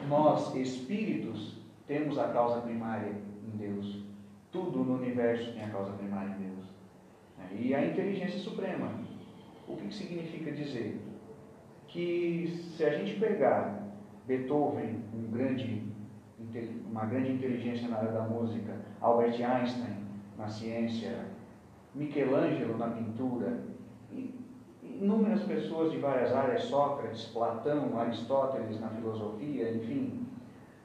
Nós, 0.07 0.55
espíritos, 0.55 1.57
temos 1.85 2.17
a 2.17 2.29
causa 2.29 2.61
primária 2.61 3.13
em 3.45 3.57
Deus. 3.57 4.12
Tudo 4.53 4.83
no 4.83 4.95
universo 4.95 5.51
tem 5.51 5.63
a 5.63 5.69
causa 5.69 5.91
primária 5.93 6.29
em 6.29 6.43
Deus. 6.43 6.65
Né? 7.37 7.49
E 7.59 7.75
a 7.75 7.85
inteligência 7.85 8.39
suprema. 8.39 8.91
O 9.67 9.75
que 9.75 9.93
significa 9.93 10.51
dizer? 10.51 11.01
Que 11.87 12.47
se 12.77 12.85
a 12.85 12.91
gente 12.91 13.19
pegar 13.19 13.83
Beethoven, 14.25 15.01
um 15.13 15.31
grande, 15.31 15.83
uma 16.89 17.05
grande 17.05 17.33
inteligência 17.33 17.87
na 17.87 17.97
área 17.97 18.11
da 18.11 18.21
música, 18.21 18.79
Albert 19.01 19.41
Einstein 19.43 20.03
na 20.37 20.47
ciência, 20.47 21.25
Michelangelo 21.95 22.77
na 22.77 22.89
pintura, 22.89 23.63
inúmeras 24.81 25.43
pessoas 25.43 25.91
de 25.91 25.97
várias 25.97 26.31
áreas, 26.33 26.63
Sócrates, 26.63 27.25
Platão, 27.25 27.99
Aristóteles 27.99 28.79
na 28.79 28.89
filosofia, 28.89 29.71
enfim, 29.71 30.27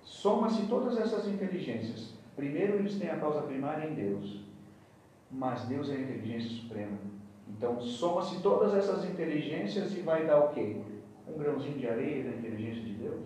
soma-se 0.02 0.66
todas 0.66 0.98
essas 0.98 1.28
inteligências. 1.28 2.17
Primeiro 2.38 2.76
eles 2.76 2.96
têm 3.00 3.10
a 3.10 3.16
causa 3.16 3.42
primária 3.42 3.84
em 3.84 3.94
Deus, 3.94 4.44
mas 5.28 5.64
Deus 5.64 5.90
é 5.90 5.94
a 5.94 6.00
inteligência 6.00 6.50
suprema. 6.50 6.96
Então 7.48 7.80
soma-se 7.80 8.40
todas 8.40 8.72
essas 8.74 9.04
inteligências 9.04 9.92
e 9.96 10.02
vai 10.02 10.24
dar 10.24 10.38
o 10.44 10.48
quê? 10.50 10.76
Um 11.26 11.36
grãozinho 11.36 11.76
de 11.76 11.88
areia 11.88 12.22
da 12.22 12.36
inteligência 12.36 12.80
de 12.84 12.92
Deus? 12.92 13.22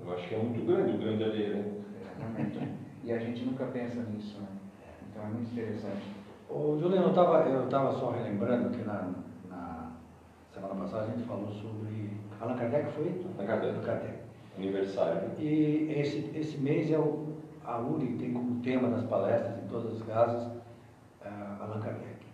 Eu 0.00 0.10
acho 0.14 0.26
que 0.26 0.34
é 0.36 0.38
muito 0.38 0.64
grande 0.64 0.94
o 0.94 0.98
grão 0.98 1.18
de 1.18 1.24
areia, 1.24 1.56
né? 1.56 1.72
Exatamente. 2.00 2.68
e 3.04 3.12
a 3.12 3.18
gente 3.18 3.44
nunca 3.44 3.66
pensa 3.66 4.02
nisso, 4.04 4.40
né? 4.40 4.48
Então 5.10 5.24
é 5.24 5.28
muito 5.28 5.52
interessante. 5.52 6.02
Ô, 6.48 6.78
Juliano, 6.78 7.08
eu 7.08 7.10
estava 7.10 7.46
eu 7.46 7.68
tava 7.68 7.92
só 7.92 8.12
relembrando 8.12 8.70
que 8.70 8.84
na, 8.84 9.12
na 9.50 9.92
semana 10.50 10.74
passada 10.76 11.04
a 11.04 11.10
gente 11.10 11.24
falou 11.24 11.50
sobre. 11.50 12.10
Allan 12.40 12.56
Kardec 12.56 12.90
foi? 12.92 13.20
Allan 13.36 13.46
Kardec. 13.46 13.84
Kardec. 13.84 14.14
Aniversário. 14.56 15.30
E 15.38 15.94
esse, 15.94 16.30
esse 16.34 16.56
mês 16.56 16.90
é 16.90 16.98
o, 16.98 17.27
a 17.68 17.78
URI 17.78 18.16
tem 18.16 18.32
como 18.32 18.62
tema 18.62 18.88
das 18.88 19.04
palestras 19.04 19.62
em 19.62 19.68
todas 19.68 20.00
as 20.00 20.02
casas 20.06 20.46
uh, 21.20 21.62
Allan 21.62 21.80
Kardec. 21.80 22.26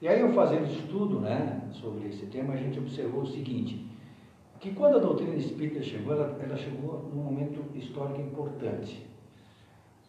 E 0.00 0.08
aí 0.08 0.20
eu 0.20 0.32
fazendo 0.32 0.64
estudo 0.64 1.20
né, 1.20 1.68
sobre 1.70 2.08
esse 2.08 2.24
tema, 2.26 2.54
a 2.54 2.56
gente 2.56 2.78
observou 2.78 3.22
o 3.22 3.26
seguinte, 3.26 3.86
que 4.58 4.74
quando 4.74 4.96
a 4.96 5.00
doutrina 5.00 5.34
espírita 5.34 5.82
chegou, 5.82 6.14
ela, 6.14 6.38
ela 6.42 6.56
chegou 6.56 7.10
num 7.14 7.22
momento 7.22 7.62
histórico 7.76 8.22
importante. 8.22 9.06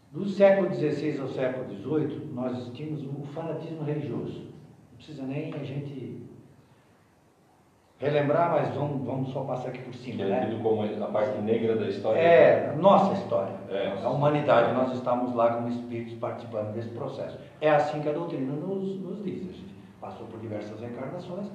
Do 0.09 0.25
século 0.25 0.73
XVI 0.73 1.19
ao 1.19 1.27
século 1.27 1.65
XVIII, 1.69 2.31
nós 2.33 2.71
tínhamos 2.73 3.03
o 3.03 3.25
fanatismo 3.33 3.83
religioso. 3.83 4.39
Não 4.91 4.97
precisa 4.97 5.23
nem 5.23 5.53
a 5.53 5.63
gente 5.63 6.23
relembrar, 8.01 8.51
mas 8.51 8.73
vamos, 8.73 9.05
vamos 9.05 9.31
só 9.31 9.41
passar 9.41 9.69
aqui 9.69 9.79
por 9.83 9.93
cima. 9.93 10.17
Que 10.17 10.23
é 10.23 10.27
né? 10.27 10.59
como 10.61 10.81
a 10.83 11.07
parte 11.07 11.39
negra 11.41 11.75
da 11.75 11.87
história. 11.87 12.19
É, 12.19 12.75
nossa 12.75 13.13
história. 13.13 13.53
É. 13.69 13.93
A 14.03 14.09
humanidade, 14.09 14.73
nós 14.73 14.91
estamos 14.93 15.35
lá 15.35 15.53
como 15.53 15.69
espíritos 15.69 16.15
participando 16.15 16.73
desse 16.73 16.89
processo. 16.89 17.37
É 17.61 17.69
assim 17.69 18.01
que 18.01 18.09
a 18.09 18.11
doutrina 18.13 18.53
nos, 18.53 18.99
nos 18.99 19.23
diz. 19.23 19.43
A 19.43 19.53
gente 19.53 19.75
passou 20.01 20.25
por 20.25 20.39
diversas 20.39 20.81
encarnações 20.81 21.47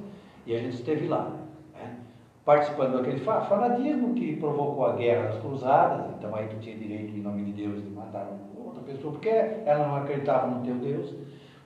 e 0.47 0.55
a 0.55 0.59
gente 0.59 0.77
esteve 0.77 1.09
lá. 1.09 1.33
Né? 1.75 1.97
Participando 2.45 2.99
daquele 2.99 3.19
fanatismo 3.19 4.15
que 4.15 4.37
provocou 4.37 4.87
a 4.87 4.93
guerra 4.93 5.31
das 5.31 5.41
cruzadas, 5.41 6.15
então 6.17 6.33
aí 6.33 6.47
tu 6.47 6.61
tinha 6.61 6.77
direito, 6.77 7.13
em 7.13 7.21
nome 7.21 7.45
de 7.45 7.65
Deus, 7.65 7.83
de 7.83 7.91
matar 7.91 8.29
outra 8.57 8.85
pessoa, 8.85 9.15
porque 9.15 9.29
ela 9.29 9.89
não 9.89 9.97
acreditava 9.97 10.47
no 10.47 10.65
teu 10.65 10.77
Deus. 10.77 11.13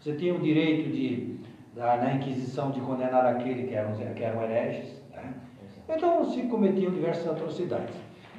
Você 0.01 0.15
tinha 0.15 0.35
o 0.35 0.39
direito 0.39 0.91
de, 0.91 1.39
da, 1.75 1.97
na 1.97 2.15
Inquisição, 2.15 2.71
de 2.71 2.81
condenar 2.81 3.25
aquele 3.27 3.67
que 3.67 3.75
eram, 3.75 3.93
que 3.93 4.23
eram 4.23 4.43
hereges. 4.43 5.03
Né? 5.13 5.35
Então 5.89 6.25
se 6.25 6.43
cometiam 6.43 6.93
diversas 6.93 7.29
atrocidades. 7.29 7.95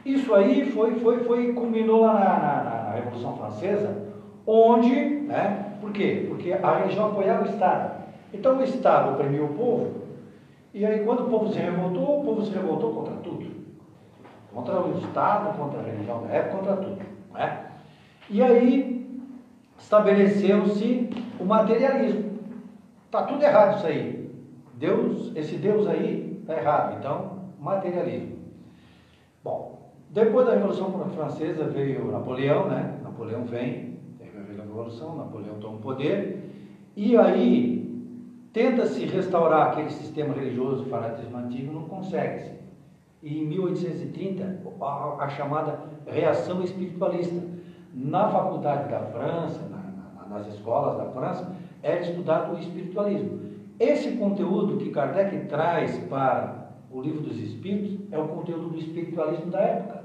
Isso 0.05 0.33
aí 0.33 0.65
foi, 0.71 0.99
foi, 0.99 1.19
foi 1.19 1.53
culminou 1.53 2.01
lá 2.01 2.13
na, 2.13 2.39
na, 2.39 2.83
na 2.83 2.91
Revolução 2.93 3.37
Francesa, 3.37 4.07
onde, 4.47 4.95
né? 4.95 5.75
Por 5.79 5.91
quê? 5.91 6.25
Porque 6.27 6.53
a 6.53 6.77
religião 6.79 7.07
apoiava 7.07 7.43
o 7.43 7.49
Estado. 7.49 8.01
Então 8.33 8.57
o 8.57 8.63
Estado 8.63 9.13
oprimiu 9.13 9.45
o 9.45 9.53
povo, 9.53 10.01
e 10.73 10.85
aí 10.85 11.03
quando 11.03 11.27
o 11.27 11.29
povo 11.29 11.51
se 11.51 11.59
revoltou, 11.59 12.21
o 12.21 12.25
povo 12.25 12.45
se 12.45 12.51
revoltou 12.51 12.93
contra 12.93 13.13
tudo. 13.15 13.51
Contra 14.53 14.81
o 14.81 14.97
Estado, 14.97 15.57
contra 15.57 15.79
a 15.79 15.83
religião 15.83 16.23
da 16.23 16.33
época, 16.33 16.57
contra 16.57 16.77
tudo. 16.77 17.01
Né? 17.33 17.65
E 18.29 18.41
aí 18.41 19.21
estabeleceu-se 19.77 21.09
o 21.39 21.45
materialismo. 21.45 22.30
Está 23.11 23.23
tudo 23.23 23.43
errado 23.43 23.77
isso 23.77 23.87
aí. 23.87 24.31
Deus, 24.75 25.31
esse 25.35 25.57
Deus 25.57 25.85
aí 25.85 26.39
está 26.41 26.55
errado. 26.55 26.97
Então, 26.97 27.39
materialismo. 27.59 28.37
Bom, 29.43 29.91
depois 30.09 30.47
da 30.47 30.53
Revolução 30.53 30.91
Francesa 31.09 31.65
veio 31.65 32.09
Napoleão, 32.09 32.69
né? 32.69 32.99
Napoleão 33.03 33.43
vem, 33.43 33.99
teve 34.17 34.37
a 34.37 34.63
Revolução, 34.63 35.17
Napoleão 35.17 35.59
toma 35.59 35.75
o 35.75 35.81
poder, 35.81 36.49
e 36.95 37.17
aí 37.17 37.81
Tenta-se 38.53 39.05
restaurar 39.05 39.69
aquele 39.69 39.89
sistema 39.89 40.33
religioso, 40.33 40.83
fanatismo 40.85 41.37
antigo, 41.37 41.71
não 41.71 41.87
consegue-se. 41.87 42.51
E 43.23 43.39
em 43.39 43.47
1830, 43.47 44.61
a, 44.81 45.29
chamada 45.29 45.79
reação 46.05 46.61
espiritualista. 46.61 47.41
Na 47.93 48.29
faculdade 48.29 48.89
da 48.89 48.99
França, 48.99 49.61
na, 49.69 49.77
na, 49.77 50.27
nas 50.27 50.47
escolas 50.47 50.97
da 50.97 51.05
França, 51.11 51.55
é 51.83 51.99
estudado 52.01 52.55
o 52.55 52.59
espiritualismo. 52.59 53.39
Esse 53.79 54.11
conteúdo 54.11 54.77
que 54.77 54.91
Kardec 54.91 55.47
traz 55.47 55.97
para 56.09 56.71
o 56.91 57.01
livro 57.01 57.21
dos 57.21 57.39
Espíritos 57.39 57.97
é 58.11 58.19
o 58.19 58.27
conteúdo 58.27 58.69
do 58.69 58.77
espiritualismo 58.77 59.49
da 59.49 59.59
época. 59.59 60.01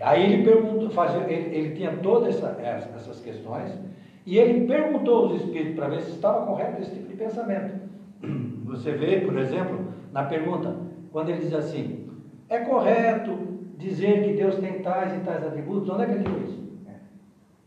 Aí 0.00 0.32
ele 0.32 0.44
perguntou, 0.44 0.90
fazia, 0.90 1.20
ele, 1.30 1.56
ele 1.56 1.74
tinha 1.74 1.96
todas 1.96 2.36
essa, 2.36 2.56
essas 2.60 3.20
questões, 3.20 3.76
e 4.24 4.38
ele 4.38 4.66
perguntou 4.66 5.24
aos 5.24 5.40
espíritos 5.42 5.74
para 5.74 5.88
ver 5.88 6.02
se 6.02 6.10
estava 6.10 6.46
correto 6.46 6.82
esse 6.82 6.92
tipo 6.92 7.08
de 7.08 7.16
pensamento. 7.16 7.80
Você 8.66 8.92
vê, 8.92 9.20
por 9.20 9.36
exemplo, 9.38 9.92
na 10.12 10.24
pergunta, 10.24 10.76
quando 11.10 11.30
ele 11.30 11.40
diz 11.40 11.54
assim: 11.54 12.10
é 12.48 12.58
correto 12.60 13.36
dizer 13.76 14.24
que 14.24 14.34
Deus 14.34 14.56
tem 14.56 14.80
tais 14.80 15.14
e 15.16 15.20
tais 15.20 15.44
atributos? 15.46 15.88
Onde 15.88 16.02
é 16.02 16.06
que 16.06 16.12
ele 16.12 16.24
tirou 16.24 16.42
isso? 16.42 16.68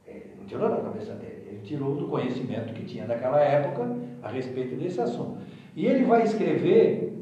É, 0.07 0.11
ele 0.11 0.35
não 0.37 0.45
tirou 0.45 0.69
da 0.69 0.77
cabeça 0.77 1.13
dele, 1.15 1.37
ele 1.40 1.40
tirou 1.61 1.95
do 1.95 2.07
conhecimento 2.07 2.73
que 2.73 2.85
tinha 2.85 3.05
daquela 3.05 3.39
época 3.39 3.95
a 4.21 4.29
respeito 4.29 4.75
desse 4.75 4.99
assunto. 5.01 5.37
E 5.75 5.85
ele 5.85 6.03
vai 6.05 6.23
escrever 6.23 7.13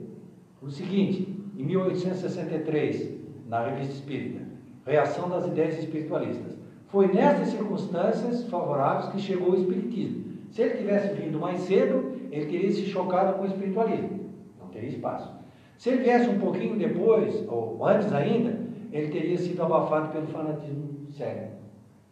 o 0.62 0.70
seguinte, 0.70 1.28
em 1.58 1.64
1863, 1.64 3.12
na 3.48 3.66
Revista 3.66 3.94
Espírita, 3.94 4.46
Reação 4.86 5.30
das 5.30 5.46
Ideias 5.48 5.78
Espiritualistas. 5.80 6.58
Foi 6.88 7.08
nessas 7.08 7.50
circunstâncias 7.50 8.48
favoráveis 8.48 9.12
que 9.12 9.20
chegou 9.20 9.52
o 9.52 9.56
Espiritismo. 9.56 10.30
Se 10.52 10.62
ele 10.64 10.78
tivesse 10.78 11.14
vindo 11.14 11.40
mais 11.40 11.60
cedo, 11.62 12.14
ele 12.32 12.46
teria 12.46 12.72
se 12.72 12.86
chocado 12.86 13.38
com 13.38 13.44
o 13.44 13.48
espiritualismo. 13.48 14.32
Não 14.60 14.68
teria 14.68 14.90
espaço. 14.90 15.32
Se 15.78 15.90
ele 15.90 16.04
viesse 16.04 16.30
um 16.30 16.40
pouquinho 16.40 16.78
depois, 16.78 17.46
ou 17.48 17.86
antes 17.86 18.12
ainda, 18.12 18.60
ele 18.92 19.10
teria 19.10 19.38
sido 19.38 19.62
abafado 19.62 20.12
pelo 20.12 20.28
fanatismo 20.28 21.08
cego. 21.12 21.52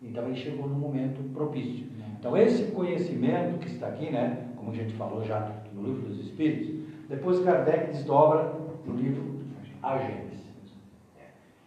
Então 0.02 0.26
ele 0.26 0.36
chegou 0.36 0.68
no 0.68 0.76
momento 0.76 1.22
propício. 1.34 1.88
Então 2.28 2.38
esse 2.38 2.63
conhecimento 2.74 3.58
que 3.60 3.68
está 3.68 3.88
aqui, 3.88 4.12
né, 4.12 4.48
como 4.58 4.72
a 4.72 4.74
gente 4.74 4.94
falou 4.96 5.24
já 5.24 5.50
no 5.74 5.82
livro 5.82 6.10
dos 6.10 6.20
Espíritos, 6.20 6.76
depois 7.08 7.40
Kardec 7.40 7.94
desdobra 7.94 8.54
no 8.86 8.96
livro 8.96 9.40
A 9.82 9.98
Gênesis. 9.98 10.42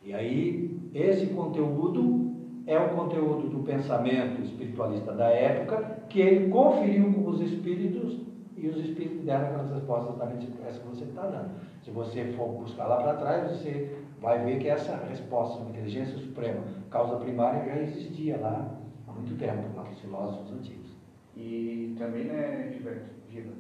E 0.05 0.12
aí 0.12 0.79
esse 0.94 1.29
conteúdo 1.29 2.35
é 2.66 2.79
o 2.79 2.90
conteúdo 2.90 3.49
do 3.49 3.61
pensamento 3.61 4.42
espiritualista 4.42 5.12
da 5.12 5.31
época 5.31 6.03
que 6.11 6.20
ele 6.20 6.51
conferiu 6.51 7.11
com 7.11 7.31
os 7.31 7.40
espíritos 7.40 8.18
e 8.55 8.68
os 8.68 8.77
espíritos 8.77 9.25
deram 9.25 9.46
aquelas 9.46 9.70
respostas 9.70 10.14
exatamente 10.14 10.49
essa 10.68 10.79
que 10.79 10.88
você 10.88 11.05
está 11.05 11.23
dando. 11.23 11.53
Se 11.83 11.90
você 11.90 12.35
for 12.37 12.49
buscar 12.49 12.87
lá 12.87 12.96
para 12.96 13.14
trás, 13.14 13.51
você 13.51 13.96
vai 14.20 14.44
ver 14.44 14.59
que 14.59 14.68
essa 14.68 14.94
resposta 15.09 15.62
inteligência 15.70 16.18
suprema, 16.18 16.61
causa 16.90 17.16
primária, 17.16 17.64
já 17.64 17.81
existia 17.81 18.37
lá 18.37 18.80
muito 19.20 19.38
tempo, 19.38 19.76
naqueles 19.76 20.00
filósofos 20.00 20.52
antigos. 20.52 20.90
E 21.37 21.94
também, 21.98 22.24
né, 22.24 22.70
Gilberto, 22.72 23.11
Gila, 23.30 23.52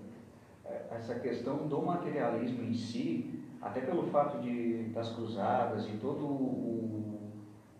é, 0.64 0.82
essa 0.92 1.14
questão 1.16 1.68
do 1.68 1.82
materialismo 1.82 2.62
em 2.62 2.74
si, 2.74 3.42
até 3.60 3.80
pelo 3.80 4.04
fato 4.04 4.40
de, 4.40 4.84
das 4.94 5.12
cruzadas 5.14 5.86
e 5.88 5.92
todo 5.98 6.24
o, 6.24 7.30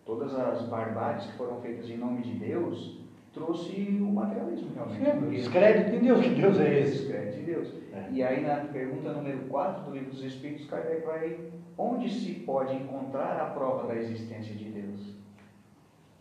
todas 0.05 0.33
as 0.33 0.63
barbáries 0.63 1.25
que 1.25 1.37
foram 1.37 1.59
feitas 1.61 1.89
em 1.89 1.97
nome 1.97 2.21
de 2.21 2.33
Deus, 2.33 2.99
trouxe 3.33 3.99
o 4.01 4.11
materialismo 4.11 4.71
realmente. 4.75 5.05
Sim, 5.05 5.29
descrédito 5.29 5.95
em 5.95 5.99
Deus, 5.99 6.21
que 6.21 6.29
Deus 6.29 6.59
é 6.59 6.79
esse? 6.79 6.97
Descrédito 6.99 7.39
em 7.39 7.43
Deus. 7.43 7.73
É. 7.93 8.09
E 8.11 8.23
aí 8.23 8.41
na 8.45 8.55
pergunta 8.65 9.13
número 9.13 9.39
4 9.47 9.83
do 9.83 9.91
livro 9.91 10.11
dos 10.11 10.23
Espíritos, 10.23 10.67
Kardec 10.67 11.05
vai, 11.05 11.37
onde 11.77 12.09
se 12.09 12.33
pode 12.33 12.75
encontrar 12.75 13.39
a 13.39 13.45
prova 13.51 13.87
da 13.87 13.95
existência 13.95 14.53
de 14.55 14.65
Deus? 14.65 15.15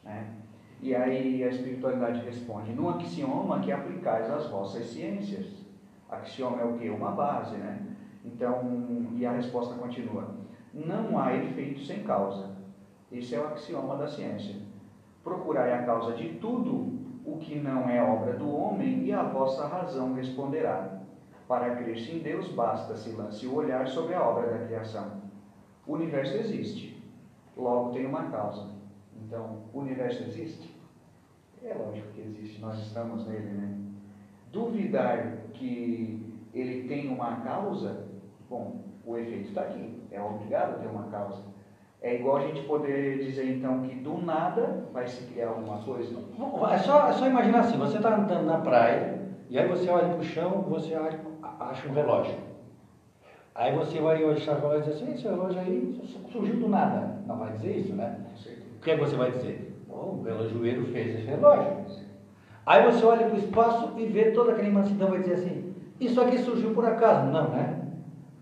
Né? 0.04 0.34
E 0.82 0.94
aí 0.94 1.44
a 1.44 1.48
espiritualidade 1.48 2.24
responde, 2.24 2.72
num 2.72 2.88
axioma 2.88 3.60
que 3.60 3.70
aplicais 3.70 4.30
às 4.30 4.46
vossas 4.46 4.86
ciências. 4.86 5.46
Axioma 6.08 6.62
é 6.62 6.64
o 6.64 6.78
que? 6.78 6.88
Uma 6.88 7.10
base, 7.10 7.56
né? 7.56 7.86
Então, 8.24 9.08
e 9.14 9.24
a 9.26 9.32
resposta 9.32 9.74
continua, 9.74 10.34
não 10.72 11.18
há 11.18 11.34
efeito 11.36 11.80
sem 11.80 12.02
causa. 12.02 12.50
Esse 13.12 13.34
é 13.34 13.40
o 13.40 13.48
axioma 13.48 13.96
da 13.96 14.08
ciência. 14.08 14.56
Procurai 15.22 15.72
a 15.72 15.84
causa 15.84 16.14
de 16.14 16.30
tudo 16.34 16.98
o 17.24 17.36
que 17.38 17.58
não 17.58 17.88
é 17.88 18.02
obra 18.02 18.34
do 18.34 18.50
homem, 18.50 19.04
e 19.04 19.12
a 19.12 19.22
vossa 19.22 19.66
razão 19.66 20.14
responderá. 20.14 21.00
Para 21.46 21.76
crer-se 21.76 22.12
em 22.12 22.20
Deus, 22.20 22.48
basta 22.52 22.96
se 22.96 23.10
lance 23.10 23.46
o 23.46 23.54
olhar 23.54 23.86
sobre 23.88 24.14
a 24.14 24.22
obra 24.22 24.48
da 24.50 24.66
criação. 24.66 25.20
O 25.86 25.94
universo 25.94 26.36
existe, 26.36 27.02
logo 27.56 27.92
tem 27.92 28.06
uma 28.06 28.30
causa. 28.30 28.79
Então, 29.30 29.58
o 29.72 29.78
universo 29.78 30.24
existe? 30.24 30.76
É 31.62 31.72
lógico 31.72 32.08
que 32.08 32.20
existe, 32.20 32.60
nós 32.60 32.76
estamos 32.80 33.28
nele, 33.28 33.52
né? 33.52 33.78
Duvidar 34.50 35.36
que 35.54 36.34
ele 36.52 36.88
tem 36.88 37.08
uma 37.08 37.36
causa, 37.36 38.08
bom, 38.48 38.80
o 39.06 39.16
efeito 39.16 39.50
está 39.50 39.60
aqui, 39.60 40.02
é 40.10 40.20
obrigado 40.20 40.70
a 40.70 40.78
ter 40.78 40.88
uma 40.88 41.04
causa. 41.04 41.44
É 42.02 42.16
igual 42.16 42.38
a 42.38 42.40
gente 42.40 42.62
poder 42.62 43.24
dizer 43.24 43.56
então 43.56 43.82
que 43.82 43.94
do 43.94 44.18
nada 44.20 44.88
vai 44.92 45.06
se 45.06 45.24
criar 45.26 45.50
alguma 45.50 45.78
coisa. 45.78 46.12
É 46.72 46.78
só, 46.78 47.08
é 47.08 47.12
só 47.12 47.28
imaginar 47.28 47.60
assim, 47.60 47.78
você 47.78 47.98
está 47.98 48.16
andando 48.16 48.46
na 48.46 48.58
praia 48.58 49.20
e 49.48 49.56
aí 49.56 49.68
você 49.68 49.88
olha 49.88 50.08
para 50.08 50.18
o 50.18 50.24
chão 50.24 50.66
você 50.68 50.92
acha 50.96 51.88
um 51.88 51.92
relógio. 51.92 52.34
Aí 53.54 53.76
você 53.76 54.00
vai 54.00 54.24
olhar 54.24 54.56
o 54.56 54.60
relógio 54.60 54.78
e 54.78 54.82
dizer 54.82 55.04
assim, 55.04 55.14
esse 55.14 55.22
relógio 55.22 55.60
aí 55.60 56.00
surgiu 56.32 56.56
do 56.56 56.68
nada. 56.68 57.20
Não 57.28 57.38
vai 57.38 57.52
dizer 57.52 57.76
isso, 57.76 57.94
né? 57.94 58.26
O 58.80 58.82
que, 58.82 58.92
é 58.92 58.94
que 58.96 59.04
você 59.04 59.14
vai 59.14 59.30
dizer? 59.30 59.76
Oh, 59.90 60.16
o 60.16 60.22
relojoeiro 60.22 60.86
fez 60.86 61.14
esse 61.14 61.26
relógio. 61.26 61.84
Aí 62.64 62.82
você 62.90 63.04
olha 63.04 63.26
para 63.26 63.34
o 63.34 63.38
espaço 63.38 63.92
e 63.98 64.06
vê 64.06 64.30
toda 64.30 64.52
aquela 64.52 64.68
imensidão 64.68 65.08
e 65.08 65.10
vai 65.10 65.20
dizer 65.20 65.34
assim, 65.34 65.74
isso 66.00 66.18
aqui 66.18 66.38
surgiu 66.38 66.70
por 66.72 66.86
acaso. 66.86 67.26
Não, 67.26 67.50
né? 67.50 67.78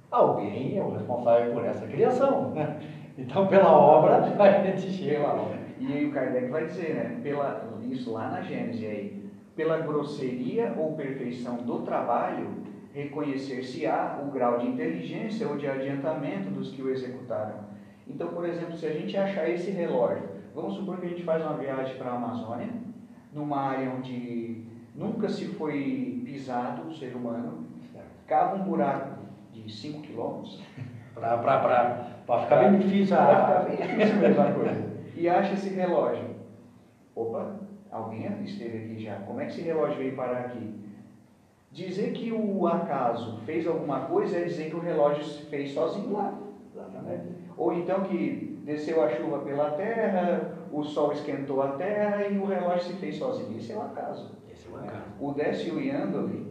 Alguém 0.09 0.79
é 0.79 0.83
o 0.83 0.93
responsável 0.93 1.53
por 1.53 1.65
essa 1.65 1.85
criação. 1.87 2.51
Né? 2.53 2.79
Então, 3.19 3.49
pela 3.49 3.73
obra, 3.73 4.19
a 4.19 4.63
gente 4.63 4.93
chega 4.93 5.27
lá. 5.27 5.51
E 5.81 6.05
o 6.05 6.13
Kardec 6.13 6.51
vai 6.51 6.67
dizer, 6.67 6.95
né? 6.95 7.21
Pela, 7.21 7.69
isso 7.83 8.13
lá 8.13 8.29
na 8.29 8.43
Gênesis 8.43 8.89
aí, 8.89 9.25
pela 9.57 9.79
grosseria 9.79 10.73
ou 10.79 10.93
perfeição 10.93 11.57
do 11.57 11.81
trabalho, 11.81 12.49
reconhecer-se-á 12.95 14.21
o 14.25 14.31
grau 14.31 14.59
de 14.59 14.69
inteligência 14.69 15.49
ou 15.49 15.57
de 15.57 15.67
adiantamento 15.67 16.49
dos 16.49 16.71
que 16.71 16.81
o 16.81 16.91
executaram. 16.91 17.68
Então, 18.09 18.29
por 18.29 18.45
exemplo, 18.47 18.77
se 18.77 18.87
a 18.87 18.93
gente 18.93 19.17
achar 19.17 19.49
esse 19.49 19.71
relógio, 19.71 20.29
vamos 20.55 20.75
supor 20.75 20.99
que 20.99 21.07
a 21.07 21.09
gente 21.09 21.23
faz 21.23 21.45
uma 21.45 21.55
viagem 21.55 21.97
para 21.97 22.11
a 22.11 22.17
Amazônia, 22.17 22.69
numa 23.33 23.61
área 23.61 23.91
onde 23.91 24.65
nunca 24.95 25.29
se 25.29 25.47
foi 25.47 26.23
pisado 26.25 26.89
o 26.89 26.95
ser 26.95 27.15
humano, 27.15 27.67
cava 28.27 28.57
um 28.57 28.65
buraco 28.65 29.19
de 29.53 29.71
5 29.71 30.03
quilômetros, 30.03 30.61
para 31.15 32.43
ficar 32.43 32.57
bem 32.57 32.79
difícil 32.79 33.17
a. 33.17 33.25
Para 33.25 33.65
ficar 33.65 33.87
bem 33.87 33.87
difícil 33.87 34.17
a 34.17 34.21
mesma 34.21 34.53
coisa. 34.53 34.89
E 35.17 35.29
acha 35.29 35.55
esse 35.55 35.71
relógio. 35.71 36.37
Opa, 37.15 37.57
alguém 37.91 38.27
esteve 38.45 38.79
aqui 38.79 39.05
já. 39.05 39.17
Como 39.17 39.41
é 39.41 39.47
que 39.47 39.53
esse 39.53 39.63
relógio 39.63 39.97
veio 39.97 40.15
parar 40.15 40.41
aqui? 40.41 40.75
Dizer 41.71 42.13
que 42.13 42.33
o 42.33 42.67
acaso 42.67 43.39
fez 43.45 43.67
alguma 43.67 44.01
coisa 44.01 44.39
é 44.39 44.45
dizer 44.45 44.71
que 44.71 44.77
o 44.77 44.81
relógio 44.81 45.25
se 45.25 45.45
fez 45.47 45.73
sozinho 45.73 46.13
lá. 46.13 46.35
Ou 47.59 47.73
então 47.73 48.05
que 48.05 48.61
desceu 48.65 49.03
a 49.03 49.09
chuva 49.09 49.41
pela 49.41 49.73
terra, 49.73 50.55
o 50.73 50.85
sol 50.85 51.13
esquentou 51.13 51.61
a 51.61 51.73
terra 51.73 52.27
e 52.29 52.39
o 52.39 52.47
relógio 52.47 52.85
se 52.85 52.93
fez 52.95 53.17
sozinho. 53.17 53.59
Esse 53.59 53.73
é 53.73 53.77
o 53.77 53.83
acaso. 53.83 54.31
Esse 54.51 54.69
é 54.69 54.71
o 54.71 54.77
acaso. 54.77 55.05
O 55.21 55.33
Décio 55.33 55.81
Yandoli, 55.81 56.47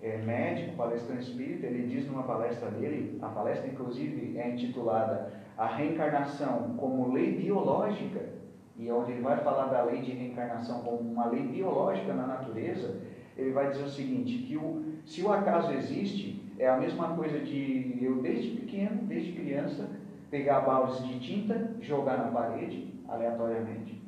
é, 0.00 0.16
médico, 0.18 0.76
palestrante 0.76 1.30
espírita, 1.30 1.66
ele 1.66 1.86
diz 1.86 2.06
numa 2.06 2.22
palestra 2.22 2.70
dele, 2.70 3.18
a 3.20 3.28
palestra 3.28 3.68
inclusive 3.68 4.38
é 4.38 4.48
intitulada 4.48 5.32
A 5.58 5.66
Reencarnação 5.66 6.74
como 6.78 7.12
Lei 7.12 7.32
Biológica, 7.32 8.36
e 8.78 8.90
onde 8.90 9.12
ele 9.12 9.22
vai 9.22 9.38
falar 9.38 9.66
da 9.66 9.84
lei 9.84 10.02
de 10.02 10.12
reencarnação 10.12 10.80
como 10.80 10.98
uma 10.98 11.26
lei 11.26 11.42
biológica 11.42 12.12
na 12.12 12.26
natureza, 12.26 13.00
ele 13.36 13.50
vai 13.50 13.70
dizer 13.70 13.84
o 13.84 13.88
seguinte, 13.88 14.38
que 14.38 14.56
o, 14.56 14.84
se 15.04 15.22
o 15.22 15.32
acaso 15.32 15.72
existe, 15.72 16.42
é 16.58 16.68
a 16.68 16.76
mesma 16.76 17.16
coisa 17.16 17.38
de 17.38 17.98
eu 18.00 18.20
desde 18.20 18.50
pequeno, 18.50 19.02
desde 19.04 19.32
criança, 19.32 19.88
pegar 20.30 20.60
baldes 20.60 21.06
de 21.06 21.18
tinta, 21.20 21.74
jogar 21.80 22.18
na 22.18 22.30
parede, 22.30 22.94
aleatoriamente, 23.08 24.02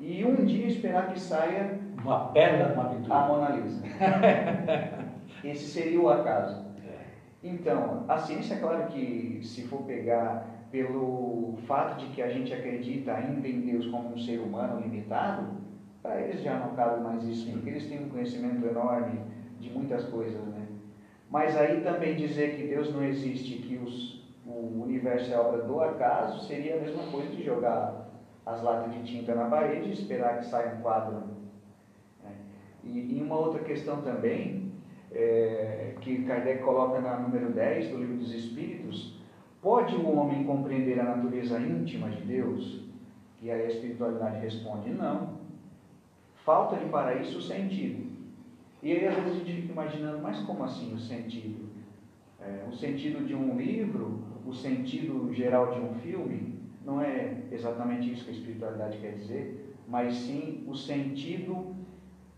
e 0.00 0.24
um 0.24 0.44
dia 0.44 0.66
esperar 0.66 1.12
que 1.12 1.20
saia 1.20 1.78
uma 2.02 2.28
pedra, 2.28 2.74
uma 2.74 2.90
pintura. 2.90 3.14
A 3.14 3.26
Mona 3.26 3.48
Lisa. 3.50 3.82
Esse 5.44 5.64
seria 5.66 6.00
o 6.00 6.08
acaso. 6.08 6.64
É. 6.86 7.04
Então, 7.42 8.04
a 8.08 8.18
ciência, 8.18 8.54
é 8.54 8.58
claro 8.58 8.86
que 8.88 9.40
se 9.42 9.62
for 9.62 9.82
pegar 9.82 10.46
pelo 10.70 11.54
fato 11.66 11.98
de 11.98 12.06
que 12.08 12.20
a 12.20 12.28
gente 12.28 12.52
acredita 12.52 13.12
ainda 13.12 13.46
em 13.46 13.60
Deus 13.60 13.86
como 13.86 14.12
um 14.12 14.18
ser 14.18 14.40
humano 14.40 14.80
limitado, 14.80 15.46
para 16.02 16.20
eles 16.20 16.42
já 16.42 16.58
não 16.58 16.74
cabe 16.74 17.00
mais 17.00 17.22
isso, 17.24 17.50
porque 17.52 17.70
eles 17.70 17.86
têm 17.86 18.04
um 18.04 18.08
conhecimento 18.08 18.66
enorme 18.66 19.20
de 19.60 19.70
muitas 19.70 20.04
coisas, 20.06 20.44
né? 20.48 20.66
Mas 21.30 21.56
aí 21.56 21.80
também 21.80 22.16
dizer 22.16 22.56
que 22.56 22.66
Deus 22.66 22.92
não 22.92 23.04
existe, 23.04 23.58
que 23.58 23.76
os, 23.76 24.23
o 24.64 24.82
universo 24.82 25.32
é 25.32 25.38
obra 25.38 25.62
do 25.62 25.80
acaso, 25.80 26.46
seria 26.46 26.76
a 26.76 26.80
mesma 26.80 27.02
coisa 27.10 27.28
de 27.28 27.42
jogar 27.42 28.08
as 28.46 28.62
latas 28.62 28.92
de 28.92 29.02
tinta 29.02 29.34
na 29.34 29.46
parede 29.46 29.88
e 29.88 29.92
esperar 29.92 30.38
que 30.38 30.46
saia 30.46 30.74
um 30.74 30.82
quadro. 30.82 31.22
Né? 32.22 32.32
E, 32.82 33.18
e 33.18 33.22
uma 33.22 33.36
outra 33.36 33.62
questão 33.62 34.02
também, 34.02 34.72
é, 35.12 35.94
que 36.00 36.24
Kardec 36.24 36.62
coloca 36.62 37.00
na 37.00 37.18
número 37.18 37.52
10 37.52 37.90
do 37.90 37.98
Livro 37.98 38.16
dos 38.16 38.34
Espíritos, 38.34 39.14
pode 39.62 39.94
o 39.96 40.16
homem 40.16 40.44
compreender 40.44 41.00
a 41.00 41.16
natureza 41.16 41.58
íntima 41.58 42.10
de 42.10 42.22
Deus? 42.22 42.84
E 43.40 43.50
aí 43.50 43.62
a 43.62 43.68
espiritualidade 43.68 44.40
responde, 44.40 44.90
não. 44.90 45.38
Falta-lhe 46.44 46.88
para 46.88 47.14
isso 47.16 47.38
o 47.38 47.42
sentido. 47.42 48.12
E 48.82 48.92
aí 48.92 49.06
às 49.06 49.14
vezes 49.14 49.32
a 49.32 49.44
gente 49.44 49.62
fica 49.62 49.72
imaginando, 49.72 50.18
mas 50.22 50.40
como 50.40 50.64
assim 50.64 50.92
o 50.92 50.98
sentido? 50.98 51.73
É, 52.46 52.68
o 52.68 52.72
sentido 52.72 53.26
de 53.26 53.34
um 53.34 53.56
livro, 53.56 54.22
o 54.46 54.52
sentido 54.52 55.32
geral 55.32 55.72
de 55.72 55.80
um 55.80 55.94
filme, 55.94 56.60
não 56.84 57.00
é 57.00 57.38
exatamente 57.50 58.12
isso 58.12 58.24
que 58.24 58.30
a 58.30 58.34
espiritualidade 58.34 58.98
quer 58.98 59.14
dizer, 59.14 59.74
mas 59.88 60.14
sim 60.14 60.64
o 60.66 60.74
sentido 60.74 61.74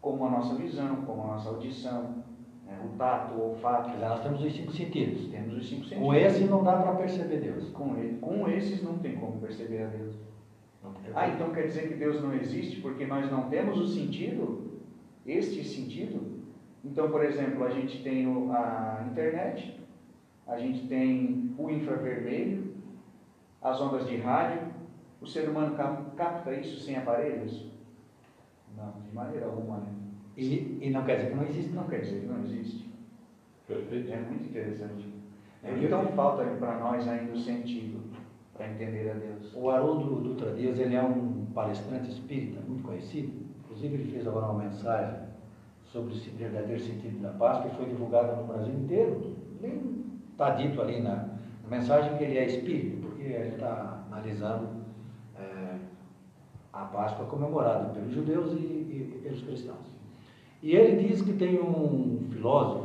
como 0.01 0.25
a 0.25 0.31
nossa 0.31 0.55
visão, 0.55 1.03
como 1.05 1.23
a 1.23 1.27
nossa 1.27 1.49
audição, 1.49 2.25
né, 2.65 2.79
o 2.85 2.97
tato, 2.97 3.35
o 3.35 3.51
olfato. 3.51 3.91
Dizer, 3.91 4.09
nós 4.09 4.23
temos 4.23 4.43
os 4.43 4.55
cinco 4.55 4.73
sentidos. 4.73 5.29
Temos 5.29 5.57
os 5.57 5.69
cinco 5.69 5.83
sentidos. 5.83 6.05
Com 6.05 6.15
esse 6.15 6.45
não 6.45 6.63
dá 6.63 6.77
para 6.77 6.95
perceber 6.95 7.41
Deus. 7.41 7.71
Com, 7.71 7.97
ele, 7.97 8.19
com 8.19 8.49
esses 8.49 8.83
não 8.83 8.99
tem 8.99 9.17
como 9.17 9.41
perceber 9.41 9.83
a 9.83 9.87
Deus. 9.87 10.15
Ah, 11.15 11.29
então 11.29 11.51
quer 11.51 11.67
dizer 11.67 11.89
que 11.89 11.95
Deus 11.95 12.23
não 12.23 12.33
existe 12.33 12.81
porque 12.81 13.05
nós 13.07 13.29
não 13.31 13.49
temos 13.49 13.79
o 13.79 13.87
sentido? 13.89 14.81
Este 15.27 15.65
sentido? 15.65 16.37
Então, 16.85 17.11
por 17.11 17.25
exemplo, 17.25 17.65
a 17.65 17.71
gente 17.71 18.03
tem 18.05 18.27
a 18.53 19.05
internet, 19.11 19.77
a 20.47 20.59
gente 20.59 20.87
tem 20.87 21.55
o 21.59 21.71
infravermelho, 21.71 22.75
as 23.61 23.81
ondas 23.81 24.07
de 24.07 24.17
rádio. 24.17 24.75
O 25.21 25.27
ser 25.27 25.49
humano 25.49 25.75
capta 26.17 26.53
isso 26.53 26.81
sem 26.81 26.97
aparelhos? 26.97 27.67
Não, 28.77 28.93
de 29.01 29.15
maneira 29.15 29.47
alguma. 29.47 29.79
Né? 29.79 29.93
E, 30.37 30.79
e 30.83 30.91
não 30.91 31.05
quer 31.05 31.17
dizer 31.17 31.31
que 31.31 31.37
não 31.37 31.45
existe? 31.45 31.71
Não 31.71 31.85
quer 31.85 32.01
dizer 32.01 32.21
que 32.21 32.27
não 32.27 32.45
existe. 32.45 32.91
Perfeito. 33.67 34.13
É 34.13 34.21
muito 34.21 34.45
interessante. 34.45 35.09
É, 35.65 35.73
então 35.73 36.07
falta 36.09 36.45
para 36.45 36.79
nós 36.79 37.09
ainda 37.09 37.33
o 37.33 37.39
sentido 37.39 38.01
para 38.55 38.69
entender 38.69 39.11
a 39.11 39.15
Deus. 39.15 39.53
O 39.55 39.71
Haroldo 39.71 40.21
Dutra 40.21 40.53
Dias, 40.55 40.79
ele 40.79 40.95
é 40.95 41.03
um 41.03 41.47
palestrante 41.55 42.11
espírita 42.11 42.61
muito 42.61 42.85
conhecido. 42.85 43.33
Inclusive, 43.65 43.95
ele 43.95 44.13
fez 44.13 44.27
agora 44.27 44.47
uma 44.47 44.65
mensagem 44.65 45.27
sobre 45.85 46.15
o 46.15 46.17
verdadeiro 46.37 46.81
sentido 46.81 47.21
da 47.21 47.31
Páscoa 47.31 47.71
que 47.71 47.77
foi 47.77 47.87
divulgada 47.87 48.37
no 48.37 48.45
Brasil 48.45 48.75
inteiro. 48.75 49.35
Está 50.37 50.51
dito 50.51 50.83
ali 50.83 51.01
na, 51.01 51.15
na, 51.63 51.69
mensagem 51.71 52.15
que 52.19 52.25
ele 52.25 52.37
é 52.37 52.45
espírita, 52.45 52.99
porque 53.01 53.23
ele 53.23 53.55
está 53.55 54.05
analisando 54.13 54.69
é, 55.35 55.77
a 56.75 56.85
Páscoa 56.85 57.25
comemorada 57.25 57.89
pelos 57.95 58.13
judeus 58.13 58.53
e, 58.53 58.57
e, 58.57 59.15
e, 59.17 59.21
pelos 59.23 59.41
cristãos. 59.41 59.87
E 60.63 60.77
ele 60.77 61.09
diz 61.09 61.23
que 61.23 61.33
tem 61.33 61.59
um 61.59 62.29
filósofo, 62.31 62.85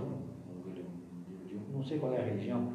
não 1.73 1.83
sei 1.83 1.99
qual 1.99 2.13
é 2.13 2.19
a 2.19 2.23
religião, 2.23 2.69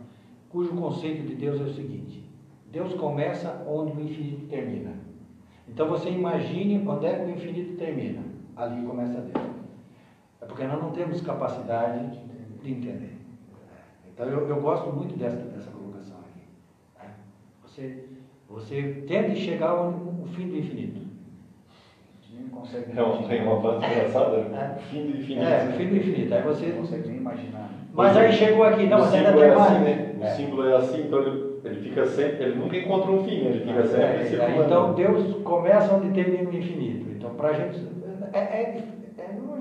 cujo 0.50 0.76
conceito 0.76 1.26
de 1.26 1.36
Deus 1.36 1.58
é 1.58 1.64
o 1.64 1.72
seguinte: 1.72 2.22
Deus 2.70 2.92
começa 2.92 3.64
onde 3.66 3.92
o 3.92 4.04
infinito 4.04 4.46
termina. 4.48 4.92
Então 5.66 5.88
você 5.88 6.10
imagine 6.10 6.86
onde 6.86 7.06
é 7.06 7.14
que 7.14 7.24
o 7.24 7.30
infinito 7.30 7.78
termina. 7.78 8.22
Ali 8.54 8.84
começa 8.84 9.22
Deus. 9.22 9.46
É 10.42 10.44
porque 10.44 10.64
nós 10.64 10.82
não 10.82 10.90
temos 10.90 11.22
capacidade 11.22 12.20
de 12.62 12.70
entender. 12.70 13.15
Então 14.16 14.26
eu, 14.28 14.48
eu 14.48 14.60
gosto 14.62 14.90
muito 14.90 15.14
dessa, 15.18 15.36
dessa 15.36 15.70
colocação 15.70 16.16
aqui. 16.20 16.48
Né? 16.98 17.10
Você, 17.62 18.04
você 18.48 19.04
tende 19.06 19.32
a 19.32 19.34
chegar 19.34 19.68
ao 19.72 19.92
fim 20.34 20.48
do 20.48 20.56
infinito. 20.56 21.04
É 22.96 23.02
um, 23.02 23.22
tem 23.28 23.42
uma 23.42 23.60
frase 23.60 23.84
engraçada, 23.86 24.38
né? 24.48 24.78
fim 24.90 25.02
do 25.02 25.18
infinito. 25.18 25.46
É, 25.46 25.68
o 25.68 25.72
fim 25.76 25.88
do 25.88 25.96
infinito. 25.96 26.34
Aí 26.34 26.42
você 26.42 26.66
não 26.66 26.76
consegue 26.78 27.08
nem 27.08 27.16
imaginar. 27.18 27.70
Mas 27.92 28.16
aí 28.16 28.32
chegou 28.32 28.64
aqui, 28.64 28.86
não, 28.86 28.98
o 28.98 29.00
mas 29.00 29.14
ainda 29.14 29.28
símbolo 29.30 29.42
tem 29.44 29.50
é 29.50 29.54
mais. 29.54 29.72
assim, 29.72 29.84
né? 29.84 30.18
O 30.18 30.36
símbolo 30.36 30.68
é 30.68 30.76
assim, 30.76 31.00
então 31.02 31.18
ele, 31.20 31.60
ele 31.64 31.80
fica 31.88 32.06
sempre, 32.06 32.44
ele 32.44 32.54
nunca 32.56 32.76
encontra 32.76 33.10
um 33.10 33.24
fim, 33.24 33.36
ele 33.36 33.60
fica 33.64 33.86
sempre 33.86 34.02
É, 34.04 34.24
circulando. 34.24 34.62
então 34.64 34.94
Deus 34.94 35.42
começa 35.42 35.94
onde 35.94 36.10
termina 36.12 36.50
o 36.50 36.54
infinito. 36.54 37.10
Então 37.10 37.34
para 37.34 37.48
a 37.50 37.52
gente 37.54 37.86
é, 38.32 38.38
é, 38.38 38.82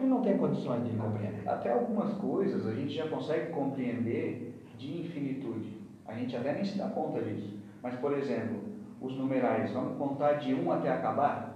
é, 0.05 0.09
não 0.09 0.21
tem 0.21 0.37
condições 0.37 0.83
de 0.85 0.95
compreender. 0.95 1.47
Até 1.47 1.71
algumas 1.71 2.13
coisas 2.13 2.65
a 2.67 2.73
gente 2.73 2.93
já 2.93 3.07
consegue 3.07 3.51
compreender 3.51 4.53
de 4.77 5.01
infinitude. 5.01 5.77
A 6.05 6.13
gente 6.13 6.35
até 6.35 6.53
nem 6.53 6.63
se 6.63 6.77
dá 6.77 6.87
conta 6.89 7.21
disso. 7.21 7.57
Mas, 7.81 7.95
por 7.95 8.17
exemplo, 8.17 8.59
os 9.01 9.17
numerais, 9.17 9.71
vamos 9.71 9.97
contar 9.97 10.33
de 10.33 10.53
1 10.53 10.71
até 10.71 10.89
acabar? 10.89 11.55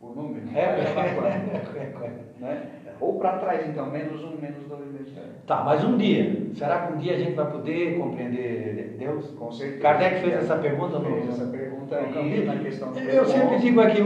O 0.00 0.08
número? 0.08 0.46
É, 0.54 0.82
acabar 0.82 1.14
quando? 1.14 1.26
é, 1.76 2.24
né? 2.40 2.70
Ou 3.00 3.18
para 3.18 3.38
trás, 3.38 3.68
então, 3.68 3.90
menos 3.90 4.22
1, 4.22 4.36
menos 4.40 4.66
2, 4.68 4.86
menos 4.92 5.10
3. 5.10 5.26
Tá, 5.46 5.64
mas 5.64 5.84
um 5.84 5.96
dia, 5.96 6.48
será 6.54 6.86
que 6.86 6.92
um 6.92 6.96
dia 6.98 7.14
a 7.14 7.18
gente 7.18 7.34
vai 7.34 7.50
poder 7.50 7.98
compreender 7.98 8.96
Deus? 8.98 9.30
Com 9.32 9.50
certeza. 9.50 9.82
Kardec 9.82 10.20
fez 10.20 10.34
essa 10.34 10.56
pergunta 10.56 10.98
no, 10.98 11.04
Fez 11.04 11.28
essa 11.28 11.46
pergunta 11.46 12.00
no 12.00 12.18
aí 12.18 12.44
na 12.44 12.56
questão 12.56 12.92
do 12.92 12.98
Eu 12.98 13.24
sempre 13.24 13.58
digo 13.58 13.80
aqui, 13.80 14.00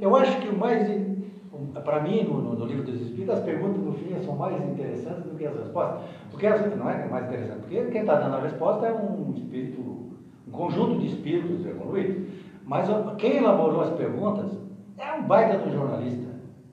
eu, 0.00 0.16
acho 0.16 0.40
que 0.40 0.48
o 0.48 0.58
mais, 0.58 0.88
para 1.84 2.00
mim, 2.00 2.24
no, 2.24 2.40
no, 2.40 2.54
no 2.54 2.66
livro 2.66 2.84
dos 2.84 3.05
As 3.30 3.40
perguntas 3.40 3.82
no 3.82 3.92
fim 3.92 4.14
são 4.24 4.36
mais 4.36 4.56
interessantes 4.62 5.24
do 5.24 5.36
que 5.36 5.46
as 5.46 5.56
respostas. 5.56 6.00
Porque 6.30 6.46
as, 6.46 6.76
não 6.76 6.90
é 6.90 7.06
mais 7.08 7.26
interessante, 7.26 7.60
porque 7.60 7.84
quem 7.86 8.00
está 8.02 8.16
dando 8.16 8.36
a 8.36 8.40
resposta 8.40 8.86
é 8.86 8.92
um 8.92 9.32
espírito, 9.34 9.80
um 9.80 10.50
conjunto 10.50 10.98
de 10.98 11.06
espíritos 11.06 11.66
evoluídos. 11.66 12.28
Mas 12.64 12.88
quem 13.18 13.36
elaborou 13.36 13.80
as 13.82 13.90
perguntas 13.90 14.58
é 14.98 15.12
um 15.12 15.22
baita 15.22 15.58
do 15.58 15.72
jornalista. 15.72 16.26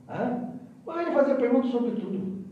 Né? 0.08 0.50
Ele 0.88 1.12
fazia 1.12 1.36
perguntas 1.36 1.72
sobre 1.72 1.92
tudo. 1.92 2.44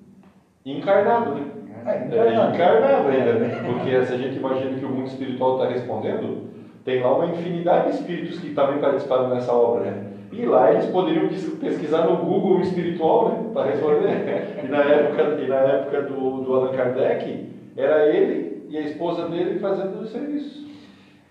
Encarnado, 0.66 1.36
né? 1.36 1.46
É, 1.86 1.90
É, 1.90 2.08
encarnado. 2.08 2.56
encarnado 2.56 3.08
ainda, 3.10 3.34
né? 3.34 3.64
Porque 3.66 4.06
se 4.06 4.14
a 4.14 4.18
gente 4.18 4.38
imagina 4.38 4.78
que 4.78 4.86
o 4.86 4.90
mundo 4.90 5.08
espiritual 5.08 5.56
está 5.56 5.70
respondendo, 5.70 6.50
tem 6.86 7.02
lá 7.02 7.16
uma 7.16 7.28
infinidade 7.28 7.92
de 7.92 7.98
espíritos 7.98 8.40
que 8.40 8.54
também 8.54 8.80
participaram 8.80 9.30
nessa 9.30 9.52
obra, 9.54 9.90
né? 9.90 10.04
E 10.32 10.46
lá 10.46 10.72
eles 10.72 10.86
poderiam 10.86 11.28
pes- 11.28 11.50
pesquisar 11.60 12.08
no 12.08 12.17
Google 12.17 12.62
espiritual, 12.62 13.30
né? 13.30 13.50
Para 13.54 13.72
responder. 13.72 14.63
E 14.63 14.67
na 14.67 14.78
época, 14.78 15.41
e 15.41 15.48
na 15.48 15.56
época 15.56 16.02
do, 16.04 16.41
do 16.41 16.54
Allan 16.54 16.76
Kardec, 16.76 17.50
era 17.76 18.08
ele 18.08 18.65
e 18.70 18.78
a 18.78 18.82
esposa 18.82 19.28
dele 19.28 19.60
fazendo 19.60 20.00
os 20.00 20.10
serviços. 20.10 20.65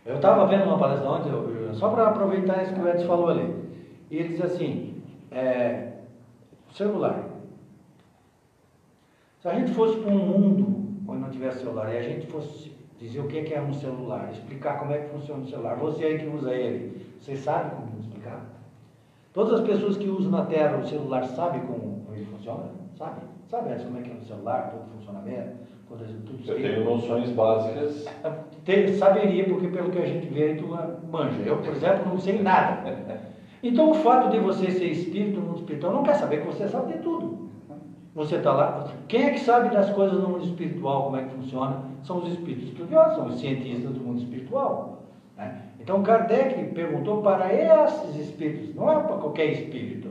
Eu 0.04 0.16
estava 0.16 0.46
vendo 0.46 0.64
uma 0.64 0.78
palestra 0.78 1.08
ontem, 1.08 1.30
só 1.74 1.88
para 1.88 2.08
aproveitar 2.08 2.62
isso 2.62 2.74
que 2.74 2.80
o 2.80 2.88
Edson 2.88 3.06
falou 3.06 3.30
ali. 3.30 3.54
E 4.10 4.18
ele 4.18 4.28
diz 4.28 4.42
assim, 4.42 5.02
é, 5.30 5.92
celular. 6.72 7.24
Se 9.40 9.48
a 9.48 9.54
gente 9.54 9.72
fosse 9.72 9.98
para 9.98 10.10
um 10.10 10.18
mundo 10.18 10.90
onde 11.08 11.20
não 11.20 11.30
tivesse 11.30 11.60
celular 11.60 11.92
e 11.94 11.98
a 11.98 12.02
gente 12.02 12.26
fosse 12.26 12.72
dizer 12.98 13.20
o 13.20 13.28
é 13.28 13.42
que 13.42 13.54
é 13.54 13.60
um 13.60 13.72
celular, 13.72 14.30
explicar 14.30 14.78
como 14.78 14.92
é 14.92 14.98
que 14.98 15.08
funciona 15.08 15.42
o 15.42 15.48
celular, 15.48 15.76
você 15.76 16.04
aí 16.04 16.18
que 16.18 16.26
usa 16.26 16.52
ele, 16.52 17.06
você 17.18 17.34
sabe 17.34 17.74
como 17.76 17.98
explicar? 18.00 18.49
Todas 19.32 19.60
as 19.60 19.66
pessoas 19.66 19.96
que 19.96 20.08
usam 20.08 20.30
na 20.30 20.44
Terra 20.46 20.78
o 20.78 20.86
celular 20.86 21.24
sabem 21.24 21.60
como 21.62 22.04
ele 22.12 22.24
funciona? 22.26 22.64
Sabe? 22.96 23.20
Sabe 23.48 23.74
como 23.84 23.98
é 23.98 24.02
que 24.02 24.10
é 24.10 24.14
o 24.14 24.24
celular, 24.24 24.70
todo 24.70 24.82
o 24.88 24.98
funcionamento, 24.98 25.50
quando 25.88 26.04
tudo 26.24 26.50
Eu 26.50 26.56
tenho 26.62 26.84
noções 26.84 27.30
básicas. 27.30 28.06
Te- 28.64 28.92
saberia, 28.94 29.44
porque 29.48 29.68
pelo 29.68 29.90
que 29.90 29.98
a 29.98 30.06
gente 30.06 30.26
vê, 30.28 30.54
tu 30.54 30.66
manja. 31.10 31.40
Eu, 31.44 31.58
por 31.58 31.72
exemplo, 31.74 32.08
não 32.08 32.18
sei 32.18 32.40
nada. 32.42 33.20
Então, 33.62 33.90
o 33.90 33.94
fato 33.94 34.30
de 34.30 34.38
você 34.38 34.70
ser 34.70 34.86
espírito 34.86 35.38
no 35.38 35.48
mundo 35.48 35.58
espiritual 35.58 35.92
não 35.92 36.02
quer 36.02 36.14
saber 36.14 36.40
que 36.40 36.46
você 36.46 36.66
sabe 36.66 36.94
de 36.94 37.00
tudo. 37.00 37.50
Você 38.14 38.36
está 38.36 38.54
lá. 38.54 38.86
Quem 39.06 39.24
é 39.24 39.30
que 39.32 39.40
sabe 39.40 39.68
das 39.68 39.90
coisas 39.90 40.18
no 40.18 40.30
mundo 40.30 40.44
espiritual, 40.44 41.02
como 41.04 41.16
é 41.18 41.24
que 41.24 41.34
funciona? 41.34 41.82
São 42.02 42.20
os 42.20 42.28
espíritos 42.32 42.70
estudiosos, 42.70 43.16
são 43.16 43.26
os 43.26 43.38
cientistas 43.38 43.92
do 43.92 44.00
mundo 44.00 44.18
espiritual. 44.18 45.02
né? 45.36 45.60
Então, 45.90 46.04
Kardec 46.04 46.66
perguntou 46.66 47.20
para 47.20 47.52
esses 47.52 48.14
espíritos, 48.14 48.72
não 48.76 48.88
é 48.88 49.02
para 49.02 49.16
qualquer 49.16 49.46
espírito. 49.46 50.08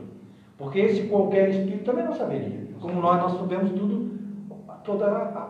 Porque 0.58 0.78
esse 0.78 1.04
qualquer 1.04 1.48
espírito 1.48 1.84
também 1.84 2.04
não 2.04 2.14
saberia. 2.14 2.68
Como 2.82 3.00
nós, 3.00 3.18
nós 3.18 3.32
sabemos 3.38 3.70
tudo, 3.70 4.10
todo 4.84 5.02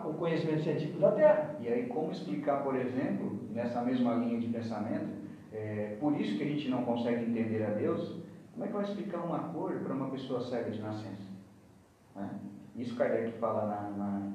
o 0.05 0.13
conhecimento 0.13 0.61
científico 0.63 0.99
da 0.99 1.11
Terra. 1.11 1.57
E 1.59 1.67
aí, 1.67 1.85
como 1.87 2.13
explicar, 2.13 2.63
por 2.63 2.77
exemplo, 2.77 3.41
nessa 3.51 3.81
mesma 3.81 4.13
linha 4.13 4.39
de 4.39 4.47
pensamento, 4.47 5.09
é, 5.51 5.97
por 5.99 6.15
isso 6.17 6.37
que 6.37 6.43
a 6.43 6.47
gente 6.47 6.69
não 6.69 6.83
consegue 6.83 7.25
entender 7.25 7.65
a 7.65 7.71
Deus, 7.71 8.15
como 8.53 8.63
é 8.63 8.67
que 8.69 8.73
vai 8.73 8.83
explicar 8.85 9.19
uma 9.25 9.39
cor 9.49 9.81
para 9.83 9.93
uma 9.93 10.11
pessoa 10.11 10.39
cega 10.39 10.71
de 10.71 10.79
nascença? 10.81 11.27
Né? 12.15 12.29
Isso 12.77 12.95
Kardec 12.95 13.33
fala 13.33 13.65
na, 13.65 13.97
na- 13.97 14.31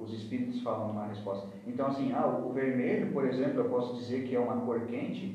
Os 0.00 0.12
espíritos 0.12 0.60
falam 0.60 0.92
na 0.92 1.04
resposta. 1.04 1.44
Então, 1.66 1.86
assim, 1.86 2.12
ah, 2.12 2.26
o 2.26 2.50
vermelho, 2.52 3.06
por 3.12 3.24
exemplo, 3.24 3.60
eu 3.60 3.64
posso 3.64 3.92
dizer 3.94 4.22
que 4.24 4.34
é 4.34 4.38
uma 4.40 4.56
cor 4.56 4.80
quente? 4.82 5.32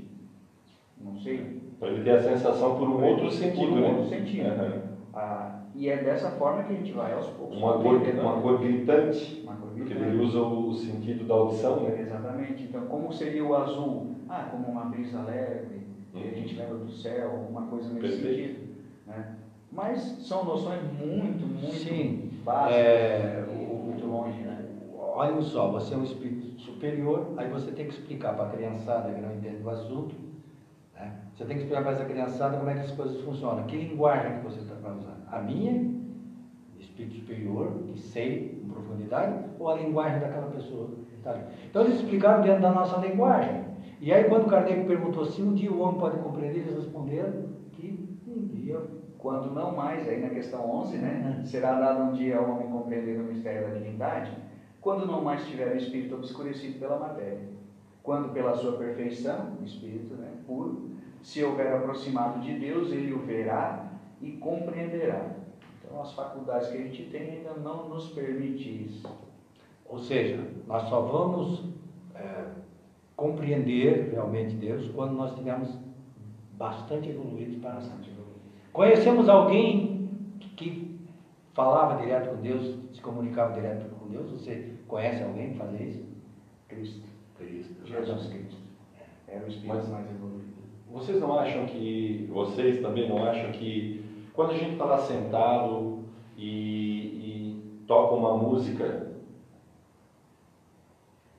Não 0.97 1.15
sei. 1.15 1.41
Para 1.79 1.89
ele 1.89 2.01
ter 2.01 2.12
a 2.12 2.19
sensação 2.19 2.75
por 2.75 2.89
um 2.89 3.03
outro 3.03 3.29
sentido, 3.31 3.69
Por 3.69 3.77
um 3.77 3.81
né? 3.81 3.89
outro 3.89 4.05
sentido. 4.05 4.45
Aham. 4.47 4.81
Ah, 5.13 5.51
e 5.73 5.89
é 5.89 5.97
dessa 5.97 6.29
forma 6.31 6.63
que 6.63 6.71
a 6.71 6.75
gente 6.75 6.91
vai 6.91 7.12
aos 7.13 7.27
poucos. 7.27 7.57
Uma 7.57 7.73
cor, 7.73 7.95
uma 7.97 8.41
cor 8.41 8.57
gritante, 8.57 9.39
Uma 9.43 9.55
cor 9.55 9.69
porque 9.69 9.93
gritante. 9.93 10.03
ele 10.10 10.15
usa 10.15 10.39
o 10.39 10.73
sentido 10.73 11.23
da 11.23 11.33
audição, 11.36 11.79
né? 11.79 11.99
Exatamente. 11.99 12.65
Então, 12.65 12.83
como 12.88 13.12
seria 13.12 13.43
o 13.43 13.53
azul? 13.53 14.03
Ah, 14.27 14.43
como 14.43 14.67
uma 14.67 14.83
brisa 14.86 15.21
leve, 15.21 15.81
Uhum. 16.13 16.21
que 16.21 16.27
a 16.27 16.31
gente 16.33 16.55
lembra 16.55 16.75
do 16.77 16.89
céu, 16.89 17.31
alguma 17.31 17.63
coisa 17.63 17.89
nesse 17.91 18.17
Perfeito. 18.17 18.36
sentido. 18.36 18.60
Né? 19.05 19.25
Mas 19.71 20.15
são 20.19 20.43
noções 20.43 20.81
muito, 20.81 21.45
muito 21.45 21.77
Sim. 21.77 22.15
básicas, 22.43 22.75
É, 22.77 23.41
muito 23.45 23.76
longe, 24.08 24.41
né? 24.41 24.65
Olha 24.96 25.41
só, 25.41 25.72
você 25.72 25.93
é 25.93 25.98
um 25.98 26.04
espírito 26.04 26.60
superior, 26.62 27.34
aí 27.38 27.50
você 27.50 27.72
tem 27.72 27.88
que 27.88 27.93
explicar 27.93 28.36
para 28.36 28.46
a 28.46 28.50
criançada 28.50 29.13
que 29.13 29.22
não 29.22 29.34
entende 29.36 29.63
o 29.63 29.70
assunto, 29.70 30.15
né? 30.96 31.15
você 31.34 31.46
tem 31.46 31.58
que 31.58 31.63
explicar 31.63 31.84
para 31.84 31.91
essa 31.93 32.06
criançada 32.06 32.58
como 32.58 32.70
é 32.70 32.76
que 32.76 32.82
as 32.82 32.91
coisas 32.91 33.22
funcionam, 33.22 33.63
que 33.65 33.78
linguagem 33.78 34.39
que 34.39 34.46
você 34.46 34.60
está 34.60 34.76
para 34.76 34.93
usar. 34.93 35.17
A 35.32 35.41
minha, 35.41 35.91
espírito 36.80 37.15
superior, 37.15 37.84
que 37.88 38.00
sei 38.00 38.62
em 38.63 38.70
profundidade, 38.70 39.46
ou 39.60 39.70
a 39.70 39.76
linguagem 39.76 40.20
daquela 40.20 40.52
pessoa 40.52 40.89
ali. 41.26 41.43
Então 41.70 41.84
eles 41.84 41.96
explicaram 41.96 42.41
dentro 42.41 42.62
da 42.62 42.72
nossa 42.72 43.00
linguagem. 43.00 43.65
E 44.00 44.13
aí 44.13 44.26
quando 44.26 44.50
Kardec 44.50 44.86
perguntou 44.86 45.26
se 45.26 45.41
um 45.41 45.54
dia 45.54 45.72
o 45.72 45.80
homem 45.80 46.00
pode 46.00 46.17
compreender, 46.20 46.60
eles 46.60 46.76
responderam 46.76 47.50
que 47.72 48.17
um 48.28 48.46
dia. 48.48 48.80
Quando 49.27 49.53
não 49.53 49.75
mais, 49.75 50.07
aí 50.07 50.21
na 50.21 50.29
questão 50.29 50.71
11, 50.71 50.99
né? 50.99 51.41
Será 51.43 51.77
dado 51.77 52.03
um 52.03 52.13
dia 52.13 52.37
ao 52.37 52.49
homem 52.49 52.69
compreender 52.69 53.19
o 53.19 53.25
mistério 53.25 53.67
da 53.67 53.73
divindade, 53.73 54.31
quando 54.79 55.05
não 55.05 55.21
mais 55.21 55.45
tiver 55.45 55.73
o 55.73 55.77
espírito 55.77 56.15
obscurecido 56.15 56.79
pela 56.79 56.97
matéria. 56.97 57.41
Quando 58.01 58.31
pela 58.31 58.55
sua 58.55 58.77
perfeição, 58.77 59.57
o 59.59 59.65
espírito 59.65 60.13
né, 60.13 60.31
puro, 60.47 60.91
se 61.21 61.43
houver 61.43 61.75
aproximado 61.75 62.39
de 62.39 62.57
Deus, 62.57 62.89
ele 62.89 63.11
o 63.11 63.19
verá 63.19 63.91
e 64.21 64.31
compreenderá. 64.37 65.29
Então, 65.83 66.01
as 66.01 66.13
faculdades 66.13 66.69
que 66.69 66.77
a 66.77 66.83
gente 66.83 67.09
tem 67.11 67.39
ainda 67.39 67.53
não 67.55 67.89
nos 67.89 68.07
permite 68.11 68.85
isso. 68.85 69.13
Ou 69.89 69.99
seja, 69.99 70.41
nós 70.65 70.87
só 70.87 71.01
vamos 71.01 71.65
é, 72.15 72.45
compreender 73.13 74.09
realmente 74.09 74.55
Deus 74.55 74.89
quando 74.91 75.15
nós 75.15 75.31
estivermos 75.31 75.77
bastante 76.53 77.09
evoluídos 77.09 77.57
para 77.57 77.73
a 77.73 77.81
Conhecemos 78.77 79.27
alguém 79.27 80.07
que 80.55 80.99
falava 81.55 81.99
direto 81.99 82.29
com 82.29 82.41
Deus, 82.43 82.75
se 82.93 83.01
comunicava 83.01 83.51
direto 83.53 83.89
com 83.95 84.07
Deus? 84.07 84.29
Você 84.29 84.75
conhece 84.87 85.23
alguém 85.23 85.49
que 85.49 85.57
fazia 85.57 85.83
isso? 85.83 86.05
Cristo. 86.67 87.07
Cristo. 87.39 87.87
Jesus 87.87 88.27
Cristo. 88.27 88.55
Era 89.27 89.43
o 89.43 89.47
Espírito 89.47 89.77
Mas- 89.77 89.89
mais 89.89 90.07
evoluído. 90.11 90.53
Vocês 90.91 91.19
não 91.19 91.39
acham 91.39 91.65
que, 91.65 92.29
vocês 92.31 92.79
também 92.79 93.09
não 93.09 93.25
acham 93.25 93.51
que, 93.51 94.05
quando 94.31 94.51
a 94.51 94.57
gente 94.57 94.73
está 94.73 94.85
lá 94.85 94.99
sentado 94.99 96.03
e, 96.37 96.45
e 96.45 97.83
toca 97.87 98.13
uma 98.13 98.37
música, 98.37 99.07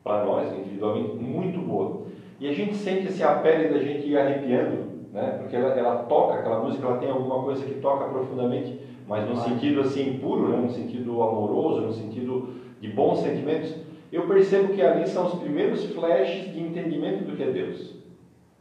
para 0.02 0.24
nós, 0.24 0.52
individualmente, 0.58 1.14
muito 1.14 1.60
boa, 1.60 2.08
e 2.40 2.48
a 2.48 2.52
gente 2.52 2.74
sente 2.74 3.06
assim, 3.06 3.22
a 3.22 3.36
pele 3.36 3.68
da 3.68 3.78
gente 3.78 4.08
ir 4.08 4.18
arrepiando, 4.18 4.87
né? 5.12 5.38
porque 5.40 5.56
ela, 5.56 5.68
ela 5.74 5.96
toca, 6.04 6.34
aquela 6.34 6.62
música, 6.62 6.86
ela 6.86 6.98
tem 6.98 7.10
alguma 7.10 7.42
coisa 7.42 7.64
que 7.64 7.74
toca 7.80 8.08
profundamente, 8.08 8.80
mas 9.06 9.28
num 9.28 9.36
sentido 9.36 9.80
assim 9.80 10.18
puro, 10.18 10.48
né? 10.48 10.56
num 10.58 10.70
sentido 10.70 11.22
amoroso, 11.22 11.80
num 11.80 11.92
sentido 11.92 12.54
de 12.80 12.88
bons 12.88 13.20
sentimentos, 13.20 13.74
eu 14.12 14.26
percebo 14.26 14.72
que 14.72 14.82
ali 14.82 15.06
são 15.06 15.26
os 15.26 15.34
primeiros 15.34 15.84
flashes 15.86 16.52
de 16.52 16.60
entendimento 16.60 17.24
do 17.24 17.36
que 17.36 17.42
é 17.42 17.50
Deus. 17.50 17.94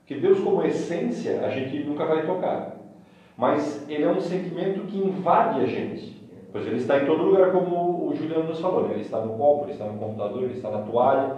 Que 0.06 0.16
Deus, 0.16 0.40
como 0.40 0.64
essência, 0.64 1.42
a 1.46 1.50
gente 1.50 1.84
nunca 1.84 2.06
vai 2.06 2.26
tocar. 2.26 2.78
Mas 3.38 3.88
ele 3.90 4.04
é 4.04 4.10
um 4.10 4.20
sentimento 4.20 4.88
que 4.88 4.98
invade 4.98 5.62
a 5.62 5.66
gente. 5.66 6.18
Pois 6.52 6.66
ele 6.66 6.78
está 6.78 6.98
em 6.98 7.06
todo 7.06 7.24
lugar, 7.24 7.52
como 7.52 8.08
o 8.08 8.16
Juliano 8.16 8.46
nos 8.46 8.60
falou. 8.60 8.88
né? 8.88 8.94
Ele 8.94 9.02
está 9.02 9.20
no 9.20 9.38
copo, 9.38 9.66
ele 9.66 9.74
está 9.74 9.86
no 9.86 10.00
computador, 10.00 10.44
ele 10.44 10.54
está 10.54 10.72
na 10.72 10.82
toalha. 10.82 11.36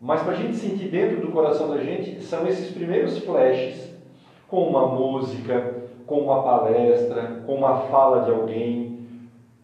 Mas 0.00 0.22
para 0.22 0.32
a 0.32 0.36
gente 0.36 0.56
sentir 0.56 0.88
dentro 0.88 1.20
do 1.20 1.32
coração 1.32 1.70
da 1.70 1.78
gente, 1.78 2.22
são 2.22 2.46
esses 2.46 2.70
primeiros 2.72 3.18
flashes, 3.18 3.85
com 4.48 4.68
uma 4.68 4.86
música, 4.86 5.74
com 6.06 6.20
uma 6.20 6.42
palestra, 6.42 7.42
com 7.46 7.54
uma 7.54 7.80
fala 7.82 8.24
de 8.24 8.30
alguém. 8.30 8.98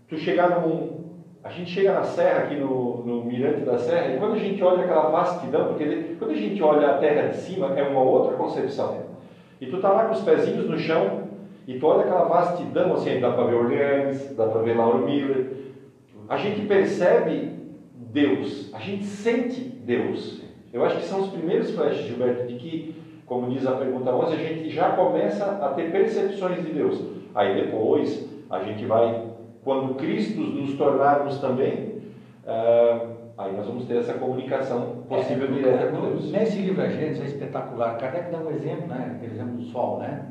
Tu 0.09 0.17
chegar 0.19 0.61
num. 0.61 1.03
A 1.45 1.51
gente 1.51 1.71
chega 1.71 1.93
na 1.93 2.05
serra, 2.05 2.45
aqui 2.45 2.57
no, 2.57 3.05
no 3.05 3.25
Mirante 3.25 3.63
da 3.63 3.77
Serra, 3.77 4.15
e 4.15 4.19
quando 4.19 4.35
a 4.35 4.39
gente 4.39 4.63
olha 4.63 4.85
aquela 4.85 5.11
vastidão, 5.11 5.69
porque 5.69 6.15
quando 6.17 6.31
a 6.31 6.37
gente 6.37 6.63
olha 6.63 6.91
a 6.91 6.99
terra 6.99 7.29
de 7.29 7.37
cima, 7.37 7.77
é 7.77 7.83
uma 7.83 8.01
outra 8.01 8.37
concepção. 8.37 9.07
E 9.61 9.67
tu 9.67 9.81
tá 9.81 9.91
lá 9.91 10.05
com 10.05 10.13
os 10.13 10.23
pezinhos 10.23 10.69
no 10.69 10.79
chão, 10.79 11.23
e 11.67 11.79
tu 11.79 11.87
olha 11.87 12.03
aquela 12.03 12.25
vastidão, 12.25 12.95
assim, 12.95 13.21
dá 13.21 13.33
para 13.33 13.45
ver 13.45 13.55
Orleans, 13.55 14.35
dá 14.37 14.47
para 14.47 14.63
ver 14.63 14.77
Lauro 14.77 15.05
Miller. 15.05 15.53
A 16.29 16.37
gente 16.37 16.67
percebe 16.67 17.53
Deus, 17.95 18.73
a 18.75 18.79
gente 18.79 19.05
sente 19.05 19.61
Deus. 19.61 20.43
Eu 20.73 20.85
acho 20.85 20.97
que 20.97 21.05
são 21.05 21.21
os 21.21 21.29
primeiros 21.29 21.71
flashes, 21.73 22.07
Gilberto, 22.07 22.47
de 22.47 22.55
que, 22.55 23.02
como 23.27 23.51
diz 23.51 23.67
a 23.67 23.73
pergunta 23.73 24.15
11, 24.15 24.35
a 24.35 24.39
gente 24.39 24.71
já 24.71 24.93
começa 24.93 25.45
a 25.45 25.69
ter 25.71 25.91
percepções 25.91 26.65
de 26.65 26.73
Deus. 26.73 27.03
Aí 27.35 27.55
depois, 27.65 28.29
a 28.51 28.63
gente 28.63 28.85
vai, 28.85 29.25
quando 29.65 29.95
Cristo 29.95 30.41
nos 30.41 30.75
tornarmos 30.75 31.39
também, 31.39 32.03
ah, 32.47 33.07
aí 33.39 33.57
nós 33.57 33.67
vamos 33.67 33.85
ter 33.87 33.99
essa 33.99 34.15
comunicação 34.15 35.05
possível 35.09 35.49
É, 35.49 35.53
direta 35.53 35.87
com 35.89 35.97
no- 35.99 36.11
Deus. 36.11 36.31
Nesse 36.31 36.59
livro, 36.59 36.83
a 36.83 36.89
gente 36.89 37.23
é 37.23 37.25
espetacular. 37.25 37.97
Kardec 37.99 38.31
dá 38.31 38.39
um 38.39 38.51
exemplo, 38.51 38.87
né? 38.89 39.13
Aquele 39.17 39.33
exemplo 39.33 39.57
do 39.57 39.63
sol, 39.65 39.99
né? 39.99 40.27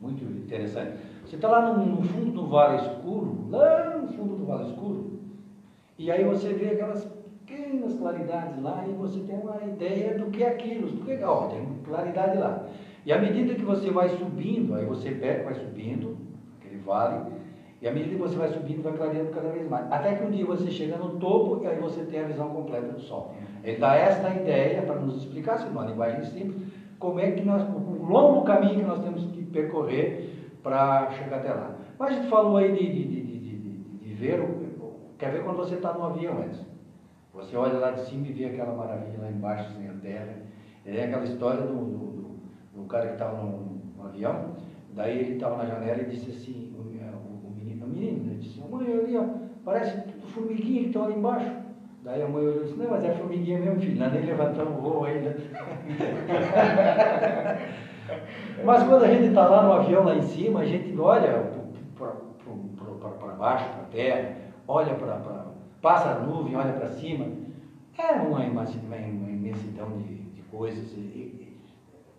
Muito 0.00 0.22
interessante. 0.24 0.92
Você 1.24 1.34
está 1.36 1.48
lá 1.48 1.72
no, 1.72 1.84
no 1.84 2.02
fundo 2.02 2.30
do 2.30 2.46
vale 2.46 2.76
escuro, 2.76 3.46
lá 3.50 3.98
no 4.00 4.06
fundo 4.12 4.36
do 4.36 4.46
vale 4.46 4.68
escuro, 4.70 5.18
e 5.98 6.08
aí 6.10 6.22
você 6.22 6.52
vê 6.52 6.66
aquelas 6.68 7.10
pequenas 7.46 7.94
claridades 7.94 8.60
lá 8.62 8.84
e 8.86 8.92
você 8.92 9.20
tem 9.20 9.36
uma 9.36 9.62
ideia 9.64 10.14
do 10.18 10.26
que 10.30 10.42
é 10.42 10.48
aquilo. 10.48 10.96
Porque, 10.98 11.22
ó, 11.22 11.46
tem 11.46 11.64
claridade 11.84 12.38
lá. 12.38 12.66
E 13.04 13.12
à 13.12 13.18
medida 13.18 13.54
que 13.54 13.64
você 13.64 13.90
vai 13.90 14.08
subindo, 14.08 14.74
aí 14.74 14.84
você 14.84 15.12
pega, 15.12 15.44
vai 15.44 15.54
subindo, 15.54 16.16
aquele 16.58 16.80
vale, 16.82 17.30
e 17.80 17.86
à 17.86 17.92
medida 17.92 18.16
que 18.16 18.20
você 18.20 18.36
vai 18.36 18.48
subindo, 18.48 18.82
vai 18.82 18.94
clareando 18.94 19.30
cada 19.30 19.48
vez 19.50 19.68
mais. 19.68 19.90
Até 19.92 20.14
que 20.14 20.24
um 20.24 20.30
dia 20.30 20.44
você 20.44 20.70
chega 20.70 20.96
no 20.96 21.10
topo 21.20 21.62
e 21.62 21.66
aí 21.66 21.78
você 21.78 22.00
tem 22.02 22.20
a 22.20 22.24
visão 22.24 22.48
completa 22.48 22.88
do 22.88 23.00
sol. 23.00 23.32
Ele 23.62 23.76
dá 23.78 23.94
esta 23.94 24.30
ideia 24.30 24.82
para 24.82 24.96
nos 24.96 25.18
explicar, 25.18 25.54
assim, 25.54 25.68
numa 25.68 25.86
linguagem 25.86 26.24
simples, 26.24 26.62
como 26.98 27.20
é 27.20 27.30
que 27.30 27.44
nós, 27.44 27.62
o 27.62 28.04
longo 28.04 28.42
caminho 28.44 28.80
que 28.80 28.86
nós 28.86 29.02
temos 29.04 29.24
que 29.30 29.44
percorrer 29.44 30.30
para 30.62 31.10
chegar 31.12 31.36
até 31.36 31.52
lá. 31.52 31.76
Mas 31.98 32.10
a 32.10 32.14
gente 32.14 32.28
falou 32.28 32.56
aí 32.56 32.72
de, 32.72 32.86
de, 32.92 33.04
de, 33.04 33.22
de, 33.22 33.56
de- 33.98 34.14
ver, 34.14 34.42
quer 35.18 35.30
ver 35.30 35.44
quando 35.44 35.58
você 35.58 35.74
está 35.74 35.92
no 35.92 36.04
avião, 36.04 36.42
Edson? 36.42 36.64
Você 37.36 37.56
olha 37.56 37.78
lá 37.78 37.90
de 37.90 38.00
cima 38.00 38.26
e 38.26 38.32
vê 38.32 38.46
aquela 38.46 38.74
maravilha 38.74 39.18
lá 39.20 39.30
embaixo, 39.30 39.70
sem 39.72 39.88
a 39.88 39.92
terra. 39.92 40.34
É 40.86 41.04
aquela 41.04 41.24
história 41.24 41.60
do, 41.62 41.74
do, 41.74 42.06
do- 42.74 42.84
cara 42.88 43.08
que 43.08 43.12
estava 43.14 43.36
no, 43.42 43.80
no 43.96 44.04
avião, 44.06 44.52
daí 44.94 45.18
ele 45.18 45.34
estava 45.34 45.56
na 45.56 45.66
janela 45.66 46.00
e 46.02 46.06
disse 46.06 46.30
assim, 46.30 46.72
o, 46.78 46.82
o, 46.82 47.48
o 47.48 47.50
menino, 47.50 47.84
o 47.84 47.88
menino, 47.88 48.30
ele 48.30 48.38
disse, 48.40 48.60
mãe, 48.60 48.86
ali, 48.92 49.16
ó, 49.16 49.24
parece 49.64 50.00
tudo 50.02 50.26
formiguinha 50.28 50.80
que 50.82 50.86
estão 50.86 51.04
ali 51.04 51.14
embaixo. 51.14 51.50
Daí 52.04 52.22
a 52.22 52.28
mãe 52.28 52.46
olhou 52.46 52.62
e 52.62 52.64
disse, 52.66 52.78
não, 52.78 52.90
mas 52.90 53.04
é 53.04 53.10
formiguinha 53.14 53.58
mesmo, 53.58 53.80
filho, 53.80 53.98
nós 53.98 54.12
nem 54.12 54.24
levantamos 54.24 54.78
o 54.78 54.80
voo 54.82 55.04
ainda. 55.04 55.36
Mas 58.64 58.82
quando 58.84 59.04
a 59.04 59.08
gente 59.08 59.26
está 59.28 59.46
lá 59.48 59.62
no 59.64 59.72
avião, 59.72 60.04
lá 60.04 60.14
em 60.14 60.22
cima, 60.22 60.60
a 60.60 60.64
gente 60.64 60.96
olha 60.98 61.50
para 61.98 63.32
baixo, 63.34 63.68
para 63.68 63.82
a 63.82 63.86
terra, 63.90 64.36
olha 64.66 64.94
para. 64.94 65.45
Passa 65.86 66.08
a 66.10 66.18
nuvem, 66.18 66.56
olha 66.56 66.72
para 66.72 66.88
cima. 66.88 67.26
É 67.96 68.12
uma, 68.14 68.40
uma 68.40 69.30
imensidão 69.30 69.88
de, 69.98 70.14
de 70.34 70.42
coisas. 70.50 70.92
e- 70.96 70.98
e- 70.98 71.56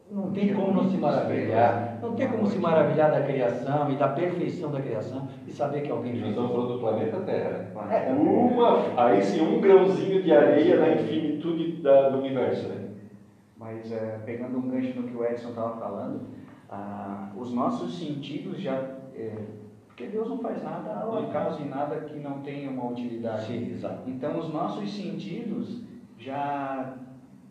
não 0.10 0.32
tem 0.32 0.54
como 0.54 0.72
não 0.72 0.90
se 0.90 0.96
maravilhar. 0.98 2.00
Não 2.02 2.14
tem 2.16 2.30
como 2.30 2.48
se 2.48 2.58
maravilhar 2.60 3.12
da 3.12 3.22
criação 3.24 3.92
e 3.92 3.98
da 3.98 4.08
perfeição 4.08 4.72
da 4.72 4.80
criação 4.80 5.28
e 5.46 5.52
saber 5.52 5.82
que 5.82 5.92
alguém 5.92 6.14
Nós 6.14 6.22
fez 6.22 6.30
estamos 6.32 6.52
falando 6.52 6.74
do 6.76 6.80
planeta 6.80 7.20
Terra. 7.20 7.50
né? 7.90 8.08
É. 8.08 8.14
Uma, 8.14 9.04
aí 9.06 9.22
sim, 9.22 9.42
um 9.42 9.60
grãozinho 9.60 10.24
de 10.24 10.32
areia 10.32 10.80
na 10.80 10.90
infinitude 10.96 11.82
da- 11.82 12.08
do 12.10 12.20
universo. 12.20 12.70
Né? 12.70 12.88
Mas 13.58 13.92
é, 13.92 14.22
pegando 14.26 14.58
um 14.58 14.70
gancho 14.70 14.98
no 14.98 15.10
que 15.10 15.18
o 15.18 15.26
Edson 15.26 15.50
estava 15.50 15.76
falando, 15.78 16.22
ah, 16.70 17.30
os 17.36 17.52
nossos 17.54 18.00
sentidos 18.00 18.62
já. 18.62 18.76
é, 19.14 19.36
porque 19.98 20.12
Deus 20.12 20.30
não 20.30 20.38
faz 20.38 20.64
nada 20.64 20.94
ao 21.00 21.26
acaso 21.26 21.60
e 21.60 21.66
nada 21.66 22.02
que 22.02 22.20
não 22.20 22.44
tenha 22.44 22.70
uma 22.70 22.92
utilidade. 22.92 23.48
Sim, 23.48 23.72
exato. 23.72 24.08
Então, 24.08 24.38
os 24.38 24.54
nossos 24.54 24.96
sentidos 24.96 25.82
já. 26.20 27.00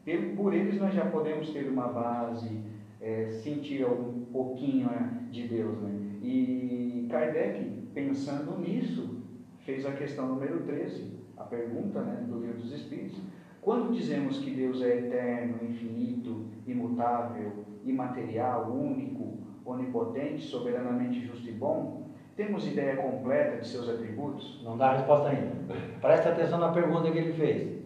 Por 0.05 0.37
por 0.37 0.55
eles 0.55 0.81
nós 0.81 0.95
já 0.95 1.07
podemos 1.07 1.51
ter 1.51 1.69
uma 1.69 1.89
base, 1.89 2.61
é, 3.01 3.31
sentir 3.31 3.85
um 3.85 4.27
pouquinho 4.33 4.87
né, 4.89 5.27
de 5.33 5.49
Deus. 5.49 5.77
Né? 5.81 6.19
E 6.23 7.09
Kardec, 7.11 7.65
pensando 7.93 8.57
nisso, 8.61 9.25
fez 9.65 9.85
a 9.85 9.91
questão 9.91 10.29
número 10.29 10.61
13, 10.61 11.19
a 11.37 11.43
pergunta 11.43 12.01
né, 12.03 12.25
do 12.29 12.39
Livro 12.39 12.59
dos 12.59 12.73
Espíritos. 12.73 13.21
Quando 13.61 13.93
dizemos 13.93 14.39
que 14.39 14.53
Deus 14.53 14.81
é 14.83 14.99
eterno, 14.99 15.59
infinito, 15.69 16.47
imutável, 16.65 17.65
imaterial, 17.85 18.71
único, 18.71 19.39
onipotente, 19.65 20.45
soberanamente 20.45 21.27
justo 21.27 21.49
e 21.49 21.53
bom, 21.53 22.06
temos 22.37 22.67
ideia 22.67 22.97
completa 22.97 23.57
de 23.57 23.67
seus 23.67 23.89
atributos? 23.89 24.61
Não 24.63 24.77
dá 24.77 24.91
a 24.91 24.97
resposta 24.99 25.29
ainda. 25.29 25.53
Presta 26.01 26.29
atenção 26.29 26.59
na 26.59 26.69
pergunta 26.69 27.11
que 27.11 27.19
ele 27.19 27.33
fez. 27.33 27.77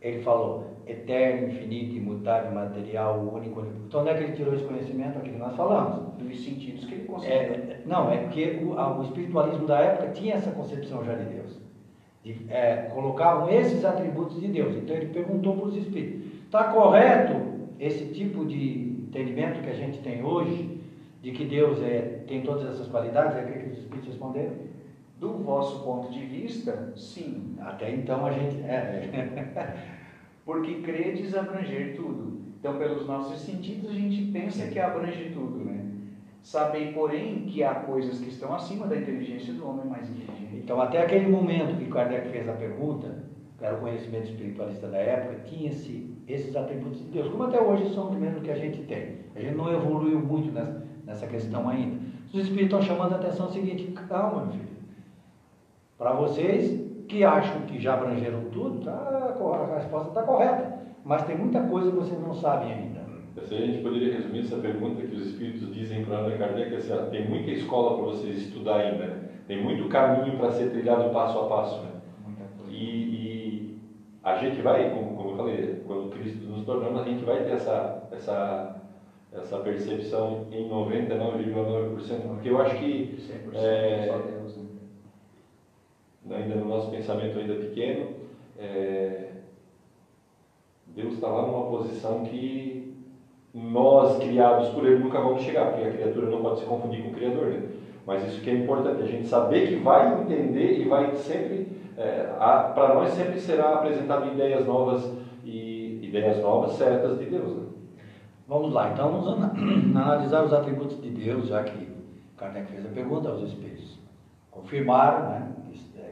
Ele 0.00 0.22
falou, 0.22 0.70
eterno, 0.86 1.48
infinito, 1.48 1.96
imutável, 1.96 2.52
material, 2.52 3.18
único. 3.18 3.66
Então, 3.86 4.00
onde 4.00 4.10
é 4.10 4.14
que 4.14 4.24
ele 4.24 4.32
tirou 4.32 4.54
esse 4.54 4.64
conhecimento? 4.64 5.18
Aqui 5.18 5.30
que 5.30 5.38
nós 5.38 5.56
falamos. 5.56 6.14
Dos 6.16 6.44
sentidos 6.44 6.84
que 6.84 6.94
ele 6.94 7.04
considera. 7.04 7.54
É, 7.54 7.80
não, 7.84 8.10
é 8.10 8.18
porque 8.18 8.60
o, 8.62 8.72
o 8.72 9.02
espiritualismo 9.02 9.66
da 9.66 9.80
época 9.80 10.12
tinha 10.12 10.36
essa 10.36 10.52
concepção 10.52 11.04
já 11.04 11.14
de 11.14 11.24
Deus. 11.24 11.60
De, 12.22 12.46
é, 12.48 12.90
colocavam 12.94 13.50
esses 13.50 13.84
atributos 13.84 14.40
de 14.40 14.48
Deus. 14.48 14.76
Então, 14.76 14.96
ele 14.96 15.06
perguntou 15.06 15.56
para 15.56 15.66
os 15.66 15.76
espíritos: 15.76 16.32
está 16.44 16.64
correto 16.64 17.34
esse 17.78 18.06
tipo 18.12 18.44
de 18.44 19.04
entendimento 19.08 19.60
que 19.62 19.70
a 19.70 19.74
gente 19.74 19.98
tem 19.98 20.24
hoje, 20.24 20.79
de 21.22 21.32
que 21.32 21.44
Deus 21.44 21.82
é, 21.82 22.22
tem 22.26 22.42
todas 22.42 22.68
essas 22.68 22.88
qualidades? 22.88 23.36
É 23.36 23.42
o 23.42 23.52
que 23.52 23.70
os 23.70 23.78
espíritos 23.78 24.08
responderam? 24.08 24.54
Do 25.18 25.34
vosso 25.38 25.84
ponto 25.84 26.10
de 26.10 26.24
vista, 26.24 26.92
sim. 26.96 27.56
Até 27.60 27.94
então 27.94 28.24
a 28.24 28.32
gente. 28.32 28.56
É, 28.62 29.10
é. 29.12 29.76
Porque 30.44 30.76
credes 30.76 31.34
abranger 31.34 31.94
tudo. 31.94 32.40
Então, 32.58 32.76
pelos 32.76 33.06
nossos 33.06 33.40
sentidos, 33.40 33.90
a 33.90 33.94
gente 33.94 34.30
pensa 34.32 34.66
que 34.66 34.78
abrange 34.78 35.30
tudo, 35.30 35.64
né? 35.64 35.84
Sabem, 36.42 36.92
porém, 36.92 37.44
que 37.46 37.62
há 37.62 37.74
coisas 37.74 38.18
que 38.18 38.28
estão 38.28 38.54
acima 38.54 38.86
da 38.86 38.96
inteligência 38.96 39.52
do 39.52 39.68
homem 39.68 39.86
mais 39.86 40.08
inteligente. 40.08 40.56
Então, 40.56 40.80
até 40.80 41.02
aquele 41.02 41.28
momento 41.28 41.78
que 41.78 41.90
Kardec 41.90 42.28
fez 42.30 42.48
a 42.48 42.52
pergunta, 42.52 43.24
que 43.58 43.64
era 43.64 43.76
o 43.76 43.80
conhecimento 43.80 44.30
espiritualista 44.30 44.88
da 44.88 44.98
época, 44.98 45.40
tinha-se 45.44 46.14
esses 46.26 46.56
atributos 46.56 47.00
de 47.00 47.10
Deus, 47.10 47.28
como 47.28 47.44
até 47.44 47.60
hoje 47.60 47.92
são 47.94 48.10
os 48.10 48.16
mesmos 48.16 48.42
que 48.42 48.50
a 48.50 48.56
gente 48.56 48.82
tem. 48.82 49.16
A 49.34 49.40
gente 49.40 49.54
não 49.54 49.72
evoluiu 49.72 50.18
muito 50.18 50.50
nessa, 50.52 50.82
nessa 51.10 51.26
questão 51.26 51.68
ainda. 51.68 51.98
Os 52.32 52.42
espíritos 52.44 52.78
estão 52.78 52.82
chamando 52.82 53.12
a 53.14 53.16
atenção 53.16 53.46
o 53.46 53.50
seguinte: 53.50 53.92
calma, 54.08 54.42
meu 54.42 54.52
filho. 54.52 54.70
Para 55.98 56.12
vocês 56.12 56.80
que 57.08 57.24
acham 57.24 57.62
que 57.62 57.78
já 57.78 57.94
abrangeram 57.94 58.44
tudo, 58.52 58.84
tá, 58.84 58.92
a 58.92 59.74
resposta 59.76 60.08
está 60.08 60.22
correta. 60.22 60.80
Mas 61.04 61.24
tem 61.24 61.36
muita 61.36 61.60
coisa 61.62 61.90
que 61.90 61.96
vocês 61.96 62.20
não 62.20 62.32
sabem 62.32 62.72
ainda. 62.72 63.00
Se 63.42 63.54
a 63.54 63.58
gente 63.58 63.82
poderia 63.82 64.14
resumir 64.14 64.40
essa 64.40 64.56
pergunta 64.56 65.02
que 65.02 65.14
os 65.14 65.26
espíritos 65.28 65.72
dizem 65.74 66.04
para 66.04 66.18
Allan 66.18 66.36
Kardec, 66.36 66.74
assim, 66.74 66.92
ó, 66.92 67.06
tem 67.06 67.28
muita 67.28 67.50
escola 67.50 67.96
para 67.96 68.06
vocês 68.12 68.36
estudar 68.42 68.76
ainda, 68.76 69.06
né? 69.06 69.28
tem 69.46 69.62
muito 69.62 69.88
caminho 69.88 70.36
para 70.36 70.52
ser 70.52 70.70
trilhado 70.70 71.10
passo 71.10 71.38
a 71.38 71.48
passo. 71.48 71.80
Né? 71.82 71.90
E, 72.68 72.74
e, 72.74 73.78
a 74.22 74.36
gente 74.36 74.60
vai, 74.60 74.90
como, 74.90 75.16
como 75.16 75.30
eu 75.30 75.36
falei, 75.36 75.82
quando 75.86 76.10
Cristo 76.10 76.44
nos 76.46 76.64
tornamos, 76.64 77.00
a 77.00 77.04
gente 77.04 77.24
vai 77.24 77.42
ter 77.44 77.52
essa, 77.52 78.08
essa, 78.12 78.79
essa 79.32 79.58
percepção 79.58 80.46
em 80.50 80.68
99,9%, 80.68 82.20
porque 82.28 82.50
eu 82.50 82.60
acho 82.60 82.76
que 82.76 83.16
100% 83.52 83.54
é, 83.54 84.06
só 84.08 84.18
Deus, 84.18 84.56
né? 86.24 86.36
ainda 86.36 86.56
no 86.56 86.66
nosso 86.66 86.90
pensamento 86.90 87.38
ainda 87.38 87.54
pequeno, 87.54 88.08
é, 88.58 89.28
Deus 90.88 91.14
está 91.14 91.28
lá 91.28 91.46
numa 91.46 91.70
posição 91.70 92.24
que 92.24 92.92
nós, 93.54 94.18
criados 94.18 94.68
por 94.70 94.84
Ele, 94.84 95.02
nunca 95.02 95.20
vamos 95.20 95.42
chegar, 95.42 95.72
porque 95.72 95.88
a 95.88 95.92
criatura 95.92 96.26
não 96.28 96.42
pode 96.42 96.60
se 96.60 96.66
confundir 96.66 97.02
com 97.02 97.10
o 97.10 97.14
Criador. 97.14 97.46
Né? 97.46 97.68
Mas 98.06 98.26
isso 98.26 98.40
que 98.40 98.50
é 98.50 98.54
importante, 98.54 99.02
a 99.02 99.06
gente 99.06 99.26
saber 99.26 99.68
que 99.68 99.76
vai 99.76 100.22
entender 100.22 100.80
e 100.80 100.88
vai 100.88 101.14
sempre, 101.14 101.68
é, 101.96 102.24
para 102.74 102.94
nós 102.94 103.10
sempre 103.10 103.38
será 103.40 103.74
apresentado 103.74 104.32
ideias 104.32 104.66
novas 104.66 105.12
e 105.44 106.00
ideias 106.02 106.38
novas 106.38 106.72
certas 106.72 107.18
de 107.18 107.26
Deus. 107.26 107.56
Né? 107.56 107.69
Vamos 108.50 108.72
lá, 108.72 108.90
então 108.90 109.12
vamos 109.12 109.44
analisar 109.96 110.42
os 110.42 110.52
atributos 110.52 111.00
de 111.00 111.08
Deus, 111.08 111.46
já 111.46 111.62
que 111.62 111.88
Kardec 112.36 112.66
fez 112.72 112.84
a 112.84 112.88
pergunta 112.88 113.28
aos 113.28 113.48
espíritos. 113.48 114.00
Confirmaram, 114.50 115.30
né? 115.30 115.52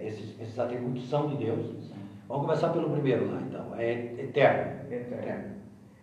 Esses, 0.00 0.40
esses 0.40 0.56
atributos 0.56 1.08
são 1.08 1.26
de 1.26 1.36
Deus. 1.36 1.66
Vamos 2.28 2.46
começar 2.46 2.68
pelo 2.68 2.90
primeiro 2.90 3.28
lá, 3.28 3.40
então. 3.40 3.74
É 3.76 4.14
eterno. 4.22 4.86
Eterno. 4.88 5.14
eterno. 5.16 5.54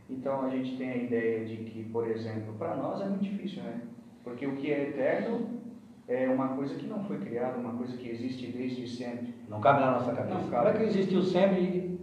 Então 0.09 0.41
a 0.41 0.49
gente 0.49 0.75
tem 0.75 0.89
a 0.89 0.97
ideia 0.97 1.45
de 1.45 1.55
que, 1.55 1.83
por 1.85 2.05
exemplo, 2.05 2.53
para 2.59 2.75
nós 2.75 2.99
é 2.99 3.05
muito 3.05 3.23
difícil, 3.23 3.63
né? 3.63 3.79
Porque 4.21 4.45
o 4.45 4.57
que 4.57 4.73
é 4.73 4.89
eterno 4.89 5.47
é 6.05 6.27
uma 6.27 6.49
coisa 6.49 6.75
que 6.75 6.85
não 6.85 7.01
foi 7.05 7.17
criada, 7.19 7.57
uma 7.57 7.75
coisa 7.75 7.95
que 7.95 8.09
existe 8.09 8.47
desde 8.47 8.85
sempre. 8.89 9.33
Não 9.47 9.61
cabe 9.61 9.79
na 9.79 9.91
nossa 9.91 10.11
cabeça. 10.11 10.37
Não 10.37 10.49
cabe. 10.49 10.65
Como 10.65 10.75
é 10.75 10.79
que 10.79 10.83
existiu 10.83 11.23
sempre? 11.23 11.97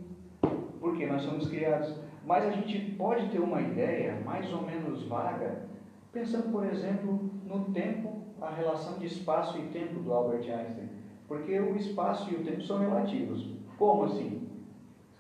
Porque 0.81 1.05
nós 1.05 1.21
somos 1.21 1.51
criados. 1.51 1.95
Mas 2.25 2.45
a 2.45 2.51
gente 2.51 2.93
pode 2.93 3.29
ter 3.31 3.41
uma 3.41 3.61
ideia 3.61 4.21
mais 4.25 4.53
ou 4.53 4.63
menos 4.63 5.03
vaga, 5.05 5.67
pensando, 6.13 6.53
por 6.53 6.65
exemplo, 6.65 7.31
no 7.45 7.65
tempo, 7.73 8.23
a 8.41 8.51
relação 8.51 8.99
de 8.99 9.07
espaço 9.07 9.59
e 9.59 9.69
tempo 9.69 10.01
do 10.01 10.13
Albert 10.13 10.49
Einstein. 10.51 10.89
Porque 11.27 11.59
o 11.59 11.77
espaço 11.77 12.31
e 12.31 12.37
o 12.37 12.45
tempo 12.45 12.63
são 12.63 12.79
relativos. 12.79 13.49
Como 13.79 14.05
assim? 14.05 14.49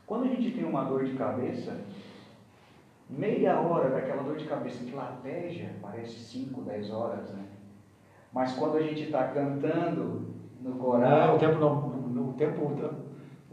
Quando 0.07 0.25
a 0.25 0.29
gente 0.29 0.51
tem 0.53 0.65
uma 0.65 0.85
dor 0.85 1.05
de 1.05 1.15
cabeça, 1.15 1.81
meia 3.09 3.61
hora 3.61 3.91
daquela 3.91 4.23
dor 4.23 4.37
de 4.37 4.45
cabeça 4.45 4.85
que 4.85 4.95
lateja 4.95 5.71
parece 5.81 6.19
5, 6.19 6.61
10 6.63 6.91
horas, 6.91 7.31
né? 7.31 7.45
Mas 8.33 8.55
quando 8.55 8.77
a 8.77 8.83
gente 8.83 9.03
está 9.03 9.29
cantando 9.29 10.33
no 10.61 10.77
coral. 10.77 11.29
Não, 11.29 11.37
o 11.37 11.39
tempo 11.39 11.59
não. 11.59 11.89
No 11.89 12.33
tempo. 12.35 12.73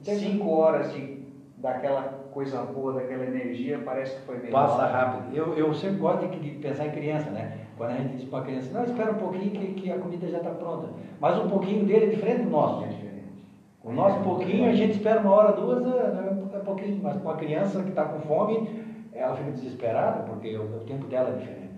Cinco 0.02 0.50
horas 0.52 0.94
de, 0.94 1.19
daquela 1.60 2.04
coisa 2.32 2.62
boa, 2.64 2.94
daquela 2.94 3.26
energia, 3.26 3.82
parece 3.84 4.16
que 4.16 4.26
foi 4.26 4.38
melhor. 4.38 4.68
Passa 4.68 4.86
rápido. 4.86 5.36
Eu, 5.36 5.54
eu 5.56 5.74
sempre 5.74 5.98
gosto 5.98 6.28
de, 6.28 6.40
de 6.40 6.50
pensar 6.60 6.88
em 6.88 6.92
criança, 6.92 7.30
né? 7.30 7.60
Quando 7.78 7.92
a 7.92 7.98
gente 7.98 8.18
diz 8.18 8.30
para 8.30 8.40
a 8.40 8.44
criança, 8.44 8.74
não, 8.74 8.84
espera 8.84 9.12
um 9.12 9.18
pouquinho 9.18 9.52
que, 9.52 9.74
que 9.74 9.92
a 9.92 9.98
comida 9.98 10.28
já 10.28 10.38
está 10.38 10.50
pronta. 10.52 10.90
Mas 11.20 11.38
um 11.38 11.50
pouquinho 11.50 11.86
dele 11.86 12.06
é 12.06 12.10
diferente 12.10 12.44
do 12.44 12.50
nosso. 12.50 12.84
É 12.84 12.88
diferente. 12.88 13.10
O 13.84 13.92
nosso 13.92 14.20
pouquinho, 14.22 14.70
a 14.70 14.74
gente 14.74 14.94
espera 14.94 15.22
uma 15.22 15.32
hora, 15.32 15.54
duas, 15.54 15.86
é, 15.86 16.58
é 16.58 16.60
pouquinho. 16.60 17.00
Mas 17.02 17.22
com 17.22 17.30
a 17.30 17.38
criança 17.38 17.82
que 17.84 17.90
está 17.90 18.06
com 18.06 18.20
fome, 18.22 18.86
ela 19.14 19.36
fica 19.36 19.52
desesperada, 19.52 20.24
porque 20.24 20.58
o, 20.58 20.78
o 20.78 20.80
tempo 20.86 21.08
dela 21.08 21.30
é 21.30 21.38
diferente. 21.38 21.70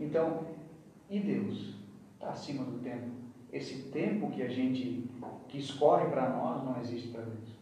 Então, 0.00 0.40
e 1.10 1.18
Deus? 1.18 1.78
está 2.18 2.30
acima 2.30 2.64
do 2.64 2.78
tempo. 2.80 3.06
Esse 3.52 3.90
tempo 3.90 4.30
que 4.30 4.42
a 4.42 4.48
gente, 4.48 5.08
que 5.48 5.58
escorre 5.58 6.06
para 6.06 6.28
nós, 6.28 6.64
não 6.64 6.78
existe 6.80 7.08
para 7.08 7.22
Deus. 7.22 7.57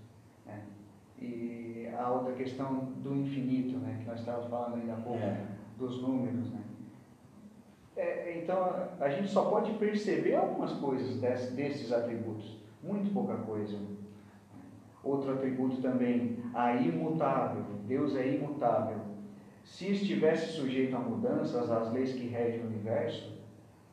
E 1.20 1.88
a 1.98 2.10
outra 2.10 2.32
questão 2.34 2.92
do 3.02 3.14
infinito, 3.14 3.78
né? 3.78 3.98
que 4.00 4.08
nós 4.08 4.20
estávamos 4.20 4.48
falando 4.48 4.76
ainda 4.76 4.94
há 4.94 4.96
pouco, 4.96 5.18
é. 5.18 5.46
dos 5.78 6.02
números. 6.02 6.50
Né? 6.50 6.60
É, 7.96 8.38
então, 8.42 8.88
a 9.00 9.08
gente 9.08 9.28
só 9.28 9.46
pode 9.46 9.72
perceber 9.74 10.34
algumas 10.34 10.72
coisas 10.72 11.16
desse, 11.18 11.52
desses 11.54 11.92
atributos, 11.92 12.58
muito 12.82 13.12
pouca 13.12 13.34
coisa. 13.36 13.78
Outro 15.02 15.32
atributo 15.32 15.80
também, 15.80 16.38
a 16.52 16.74
imutável. 16.74 17.64
Deus 17.86 18.16
é 18.16 18.34
imutável. 18.34 18.98
Se 19.64 19.92
estivesse 19.92 20.52
sujeito 20.52 20.94
a 20.96 20.98
mudanças, 20.98 21.70
às 21.70 21.92
leis 21.92 22.12
que 22.12 22.26
regem 22.26 22.60
o 22.60 22.66
universo, 22.66 23.36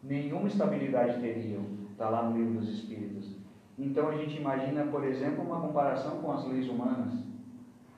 nenhuma 0.02 0.48
estabilidade 0.48 1.22
teriam. 1.22 1.64
Está 1.92 2.10
lá 2.10 2.30
no 2.30 2.38
livro 2.38 2.60
dos 2.60 2.70
Espíritos. 2.70 3.43
Então 3.78 4.10
a 4.10 4.16
gente 4.16 4.38
imagina, 4.38 4.86
por 4.86 5.04
exemplo, 5.04 5.44
uma 5.44 5.60
comparação 5.62 6.22
com 6.22 6.32
as 6.32 6.46
leis 6.48 6.70
humanas. 6.70 7.14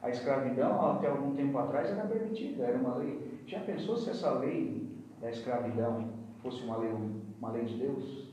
A 0.02 0.10
escravidão, 0.10 0.92
até 0.92 1.08
algum 1.08 1.36
tempo 1.36 1.58
atrás, 1.58 1.90
era 1.90 2.08
permitida, 2.08 2.64
era 2.64 2.78
uma 2.78 2.96
lei. 2.96 3.42
Já 3.46 3.60
pensou 3.60 3.98
se 3.98 4.10
essa 4.10 4.32
lei 4.34 4.90
da 5.20 5.30
escravidão 5.30 6.10
fosse 6.42 6.64
uma 6.64 6.78
lei, 6.78 6.92
uma 7.40 7.52
lei 7.52 7.66
de 7.66 7.76
Deus? 7.76 8.30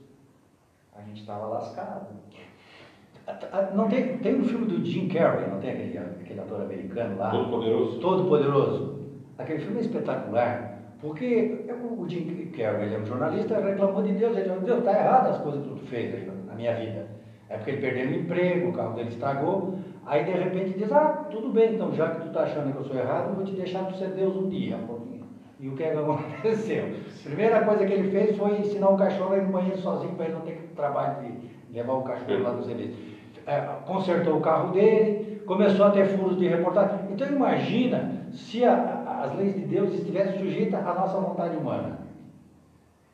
A 0.94 1.02
gente 1.02 1.20
estava 1.20 1.46
lascado. 1.46 2.08
Não 3.74 3.88
tem, 3.88 4.18
tem 4.18 4.40
um 4.40 4.44
filme 4.44 4.66
do 4.66 4.84
Jim 4.84 5.08
Carrey, 5.08 5.48
não 5.48 5.60
tem 5.60 5.70
aquele, 5.70 5.98
aquele 5.98 6.40
ator 6.40 6.62
americano 6.62 7.16
lá? 7.16 7.30
Todo 7.30 7.50
Poderoso. 7.50 8.00
Todo 8.00 8.28
Poderoso. 8.28 9.00
Aquele 9.38 9.60
filme 9.60 9.78
é 9.78 9.80
espetacular. 9.80 10.78
Porque 11.00 11.66
o 11.98 12.08
Jim 12.08 12.50
Carrey, 12.56 12.86
ele 12.86 12.94
é 12.94 12.98
um 12.98 13.06
jornalista, 13.06 13.58
reclamou 13.58 14.02
de 14.02 14.12
Deus, 14.12 14.36
ele 14.36 14.48
falou, 14.48 14.62
Deus, 14.62 14.78
está 14.78 14.92
errado 14.92 15.26
as 15.28 15.38
coisas 15.38 15.62
que 15.62 15.68
tu 15.68 15.76
fez 15.86 16.14
aí 16.14 16.30
na 16.46 16.54
minha 16.54 16.76
vida. 16.76 17.01
É 17.52 17.58
porque 17.58 17.72
ele 17.72 17.82
perdeu 17.82 18.06
o 18.08 18.14
emprego, 18.14 18.70
o 18.70 18.72
carro 18.72 18.94
dele 18.94 19.10
estragou, 19.10 19.74
aí 20.06 20.24
de 20.24 20.30
repente 20.30 20.78
diz, 20.78 20.90
ah, 20.90 21.26
tudo 21.30 21.50
bem, 21.50 21.74
então 21.74 21.92
já 21.92 22.08
que 22.08 22.22
tu 22.22 22.28
está 22.28 22.44
achando 22.44 22.72
que 22.72 22.78
eu 22.78 22.84
sou 22.84 22.96
errado, 22.96 23.28
eu 23.28 23.34
vou 23.34 23.44
te 23.44 23.52
deixar 23.52 23.84
tu 23.84 23.98
ser 23.98 24.08
Deus 24.08 24.34
um 24.34 24.48
dia. 24.48 24.78
E 25.60 25.68
o 25.68 25.76
que, 25.76 25.82
é 25.82 25.90
que 25.90 25.98
aconteceu? 25.98 26.96
Primeira 27.22 27.62
coisa 27.62 27.84
que 27.84 27.92
ele 27.92 28.10
fez 28.10 28.38
foi 28.38 28.58
ensinar 28.58 28.88
o 28.88 28.96
cachorro 28.96 29.34
a 29.34 29.36
ir 29.36 29.42
no 29.42 29.52
banheiro 29.52 29.76
sozinho, 29.76 30.14
para 30.14 30.24
ele 30.24 30.34
não 30.34 30.40
ter 30.40 30.72
trabalho 30.74 31.22
de 31.22 31.76
levar 31.76 31.92
o 31.92 32.02
cachorro 32.02 32.42
lá 32.42 32.52
no 32.52 32.64
serviço. 32.64 32.98
É, 33.46 33.60
consertou 33.86 34.38
o 34.38 34.40
carro 34.40 34.72
dele, 34.72 35.42
começou 35.44 35.84
a 35.84 35.90
ter 35.90 36.06
furos 36.06 36.38
de 36.38 36.48
reportagem. 36.48 37.00
Então 37.10 37.28
imagina 37.28 38.28
se 38.32 38.64
a, 38.64 39.24
as 39.24 39.36
leis 39.36 39.54
de 39.54 39.66
Deus 39.66 39.92
estivessem 39.92 40.38
sujeitas 40.38 40.80
à 40.80 40.94
nossa 40.94 41.18
vontade 41.18 41.54
humana. 41.54 41.98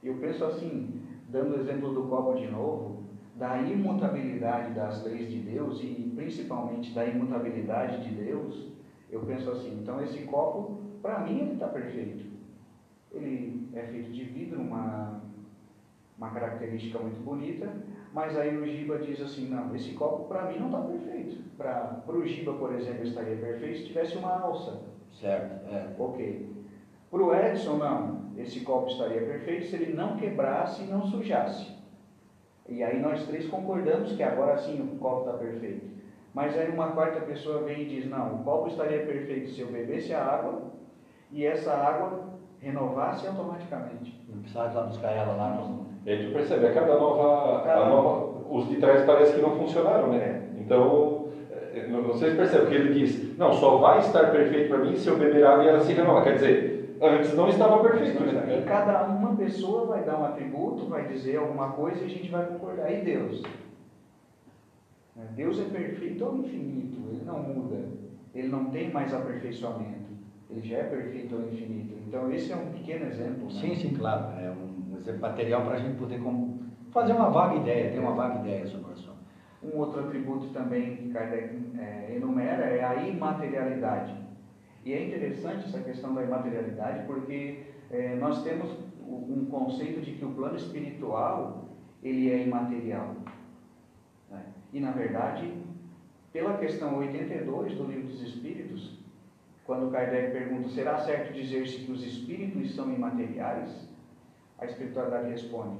Eu 0.00 0.14
penso 0.14 0.44
assim, 0.44 1.02
dando 1.28 1.56
o 1.56 1.60
exemplo 1.60 1.92
do 1.92 2.04
copo 2.04 2.38
de 2.38 2.46
novo, 2.46 2.97
da 3.38 3.56
imutabilidade 3.62 4.74
das 4.74 5.04
leis 5.04 5.30
de 5.30 5.38
Deus 5.38 5.80
e 5.80 6.12
principalmente 6.16 6.92
da 6.92 7.06
imutabilidade 7.06 8.02
de 8.02 8.10
Deus, 8.10 8.66
eu 9.10 9.20
penso 9.20 9.50
assim, 9.50 9.78
então 9.80 10.02
esse 10.02 10.18
copo, 10.24 10.80
para 11.00 11.20
mim, 11.20 11.40
ele 11.42 11.52
está 11.52 11.68
perfeito. 11.68 12.26
Ele 13.12 13.68
é 13.72 13.82
feito 13.82 14.10
de 14.10 14.24
vidro, 14.24 14.60
uma, 14.60 15.20
uma 16.18 16.30
característica 16.30 16.98
muito 16.98 17.20
bonita, 17.22 17.72
mas 18.12 18.36
aí 18.36 18.58
o 18.58 18.66
Giba 18.66 18.98
diz 18.98 19.20
assim, 19.20 19.48
não, 19.48 19.74
esse 19.74 19.92
copo 19.92 20.24
para 20.24 20.50
mim 20.50 20.58
não 20.58 20.66
está 20.66 20.80
perfeito. 20.80 21.38
Para 21.56 22.02
o 22.08 22.26
Giba, 22.26 22.54
por 22.54 22.74
exemplo, 22.74 23.04
estaria 23.04 23.36
perfeito 23.36 23.78
se 23.78 23.86
tivesse 23.86 24.18
uma 24.18 24.40
alça. 24.40 24.82
Certo, 25.12 25.72
é. 25.72 25.94
Ok. 25.96 26.48
Para 27.10 27.22
o 27.22 27.34
Edson, 27.34 27.76
não. 27.76 28.18
Esse 28.36 28.60
copo 28.60 28.90
estaria 28.90 29.22
perfeito 29.22 29.66
se 29.66 29.76
ele 29.76 29.94
não 29.94 30.16
quebrasse 30.16 30.82
e 30.82 30.86
não 30.86 31.02
sujasse. 31.02 31.77
E 32.68 32.82
aí 32.82 33.00
nós 33.00 33.26
três 33.26 33.48
concordamos 33.48 34.12
que 34.12 34.22
agora 34.22 34.56
sim 34.58 34.80
o 34.80 34.98
copo 34.98 35.26
está 35.26 35.38
perfeito. 35.38 35.86
Mas 36.34 36.56
aí 36.56 36.68
uma 36.68 36.88
quarta 36.88 37.20
pessoa 37.20 37.62
vem 37.62 37.82
e 37.82 37.86
diz, 37.86 38.08
não, 38.08 38.34
o 38.34 38.44
copo 38.44 38.68
estaria 38.68 39.06
perfeito 39.06 39.50
se 39.50 39.60
eu 39.60 39.68
bebesse 39.68 40.14
a 40.14 40.22
água 40.22 40.62
e 41.32 41.46
essa 41.46 41.72
água 41.72 42.20
renovasse 42.60 43.26
automaticamente. 43.26 44.22
Não 44.28 44.40
precisava 44.40 44.82
buscar 44.82 45.12
ela 45.12 45.34
lá. 45.34 45.50
Não. 45.50 45.86
E 46.04 46.10
aí 46.10 46.26
tu 46.26 46.32
percebe, 46.32 46.66
a 46.66 46.72
cada 46.72 46.94
nova, 46.98 47.70
a 47.70 47.88
nova 47.88 48.38
os 48.50 48.68
de 48.68 48.76
trás 48.76 49.04
parece 49.04 49.34
que 49.34 49.42
não 49.42 49.56
funcionaram, 49.56 50.08
né? 50.08 50.42
Então, 50.58 51.28
é, 51.50 51.86
não 51.86 52.12
sei 52.14 52.30
se 52.30 52.36
percebe 52.36 52.64
o 52.64 52.68
que 52.68 52.74
ele 52.74 52.94
diz. 52.94 53.36
Não, 53.36 53.52
só 53.52 53.76
vai 53.76 53.98
estar 53.98 54.30
perfeito 54.30 54.68
para 54.68 54.78
mim 54.78 54.96
se 54.96 55.08
eu 55.08 55.16
beber 55.16 55.46
água 55.46 55.64
e 55.64 55.68
ela 55.68 55.80
se 55.80 55.92
renovar. 55.92 56.24
Quer 56.24 56.34
dizer, 56.34 56.96
antes 57.00 57.34
não 57.34 57.48
estava 57.48 57.82
perfeito. 57.82 58.22
Né? 58.22 58.58
E 58.58 58.62
cada 58.62 59.04
uma 59.04 59.27
pessoa 59.38 59.86
vai 59.86 60.04
dar 60.04 60.20
um 60.20 60.24
atributo, 60.24 60.86
vai 60.86 61.08
dizer 61.08 61.36
alguma 61.36 61.72
coisa 61.72 62.02
e 62.02 62.04
a 62.04 62.08
gente 62.08 62.28
vai 62.28 62.44
concordar. 62.46 62.92
E 62.92 63.02
Deus? 63.02 63.42
Né? 65.16 65.26
Deus 65.34 65.58
é 65.58 65.64
perfeito 65.64 66.24
ao 66.24 66.36
infinito, 66.36 67.00
ele 67.10 67.24
não 67.24 67.42
muda, 67.42 67.88
ele 68.34 68.48
não 68.48 68.66
tem 68.66 68.92
mais 68.92 69.14
aperfeiçoamento, 69.14 70.10
ele 70.50 70.66
já 70.66 70.78
é 70.78 70.84
perfeito 70.84 71.34
ao 71.34 71.42
infinito. 71.42 71.94
Então, 72.06 72.32
esse 72.32 72.52
é 72.52 72.56
um 72.56 72.70
pequeno 72.70 73.06
exemplo. 73.06 73.44
Né? 73.44 73.60
Sim, 73.60 73.74
sim, 73.74 73.94
claro. 73.94 74.38
É 74.40 74.50
um 74.50 74.96
exemplo 74.96 75.20
material 75.20 75.62
para 75.62 75.74
a 75.74 75.78
gente 75.78 75.98
poder 75.98 76.20
fazer 76.90 77.12
uma 77.12 77.30
vaga 77.30 77.56
ideia, 77.56 77.92
ter 77.92 77.98
uma 77.98 78.14
vaga 78.14 78.40
ideia 78.40 78.66
sobre 78.66 78.90
o 78.90 78.92
assunto. 78.94 79.18
Um 79.62 79.76
outro 79.78 80.00
atributo 80.00 80.48
também 80.48 80.96
que 80.96 81.10
Kardec 81.10 81.54
é, 81.78 82.14
enumera 82.16 82.64
é 82.64 82.82
a 82.82 82.94
imaterialidade. 83.06 84.14
E 84.84 84.92
é 84.92 85.06
interessante 85.06 85.66
essa 85.66 85.80
questão 85.80 86.14
da 86.14 86.22
imaterialidade 86.22 87.04
porque 87.06 87.64
é, 87.90 88.14
nós 88.16 88.42
temos 88.42 88.74
um 89.08 89.46
conceito 89.46 90.00
de 90.00 90.12
que 90.12 90.24
o 90.24 90.32
plano 90.32 90.56
espiritual 90.56 91.64
ele 92.02 92.30
é 92.30 92.42
imaterial. 92.42 93.16
Né? 94.30 94.44
E 94.72 94.80
na 94.80 94.90
verdade, 94.90 95.52
pela 96.32 96.58
questão 96.58 96.98
82 96.98 97.74
do 97.74 97.84
Livro 97.84 98.08
dos 98.08 98.20
Espíritos, 98.22 98.98
quando 99.64 99.90
Kardec 99.90 100.32
pergunta, 100.32 100.68
será 100.68 100.98
certo 100.98 101.32
dizer-se 101.32 101.84
que 101.84 101.92
os 101.92 102.02
espíritos 102.02 102.74
são 102.74 102.92
imateriais? 102.92 103.88
A 104.58 104.64
espiritualidade 104.64 105.30
responde, 105.30 105.78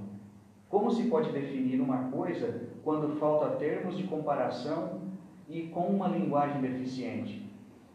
como 0.68 0.90
se 0.90 1.04
pode 1.04 1.32
definir 1.32 1.80
uma 1.80 2.10
coisa 2.10 2.68
quando 2.84 3.16
falta 3.18 3.56
termos 3.56 3.96
de 3.96 4.04
comparação 4.04 5.00
e 5.48 5.62
com 5.68 5.86
uma 5.86 6.08
linguagem 6.08 6.60
deficiente? 6.60 7.48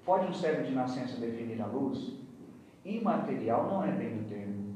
Pode 0.05 0.27
um 0.27 0.33
cego 0.33 0.63
de 0.63 0.73
nascença 0.73 1.19
definir 1.19 1.61
a 1.61 1.67
luz? 1.67 2.13
Imaterial 2.83 3.67
não 3.67 3.83
é 3.83 3.91
bem 3.91 4.19
o 4.19 4.23
termo 4.23 4.72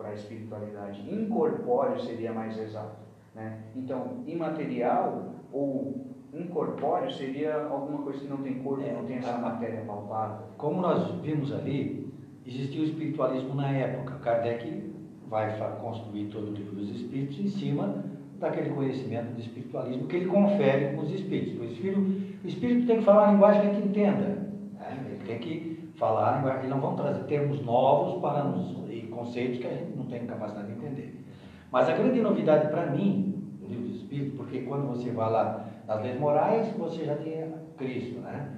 para 0.00 0.10
a 0.10 0.14
espiritualidade. 0.14 1.02
Incorpóreo 1.14 2.00
seria 2.00 2.32
mais 2.32 2.58
exato. 2.58 2.96
Né? 3.34 3.58
Então, 3.76 4.22
imaterial 4.26 5.34
ou 5.52 6.06
incorpóreo 6.32 7.10
seria 7.12 7.66
alguma 7.66 8.02
coisa 8.02 8.20
que 8.20 8.28
não 8.28 8.38
tem 8.38 8.62
corpo, 8.62 8.82
é, 8.82 8.92
não 8.92 9.04
tem 9.04 9.16
essa 9.18 9.36
matéria 9.36 9.82
palpável. 9.82 10.46
Como 10.56 10.80
nós 10.80 11.10
vimos 11.20 11.52
ali, 11.52 12.12
existia 12.46 12.80
o 12.80 12.84
espiritualismo 12.84 13.54
na 13.54 13.70
época. 13.70 14.14
Kardec 14.20 14.90
vai 15.28 15.56
construir 15.80 16.26
todo 16.26 16.50
o 16.50 16.54
livro 16.54 16.74
dos 16.74 16.90
espíritos 16.90 17.38
em 17.38 17.48
cima 17.48 18.04
daquele 18.38 18.70
conhecimento 18.70 19.34
do 19.34 19.40
espiritualismo 19.40 20.06
que 20.06 20.16
ele 20.16 20.26
confere 20.26 20.96
com 20.96 21.02
os 21.02 21.12
espíritos. 21.12 21.60
O 21.60 21.64
espírito, 21.64 22.00
o 22.42 22.48
espírito 22.48 22.86
tem 22.86 22.98
que 22.98 23.04
falar 23.04 23.28
a 23.28 23.32
linguagem 23.32 23.60
que 23.60 23.66
a 23.68 23.74
gente 23.74 23.88
entenda. 23.88 24.48
Né? 24.72 25.06
Ele 25.06 25.24
tem 25.26 25.38
que 25.38 25.90
falar 25.96 26.32
a 26.32 26.36
linguagem, 26.38 26.60
eles 26.60 26.70
não 26.70 26.80
vão 26.80 26.96
trazer 26.96 27.24
termos 27.24 27.64
novos 27.64 28.20
para 28.22 28.44
nos, 28.44 28.88
conceitos 29.20 29.58
que 29.58 29.66
a 29.66 29.70
gente 29.70 29.96
não 29.96 30.06
tem 30.06 30.26
capacidade 30.26 30.66
de 30.68 30.72
entender. 30.72 31.24
Mas 31.70 31.88
a 31.88 31.92
grande 31.92 32.20
novidade 32.20 32.68
para 32.68 32.86
mim, 32.86 33.56
no 33.60 33.68
livro 33.68 33.88
dos 33.88 33.96
espíritos, 33.96 34.36
porque 34.36 34.62
quando 34.62 34.88
você 34.88 35.10
vai 35.10 35.30
lá 35.30 35.66
nas 35.86 36.02
leis 36.02 36.18
morais, 36.18 36.68
você 36.76 37.04
já 37.04 37.16
tinha 37.16 37.52
Cristo, 37.76 38.20
né? 38.20 38.50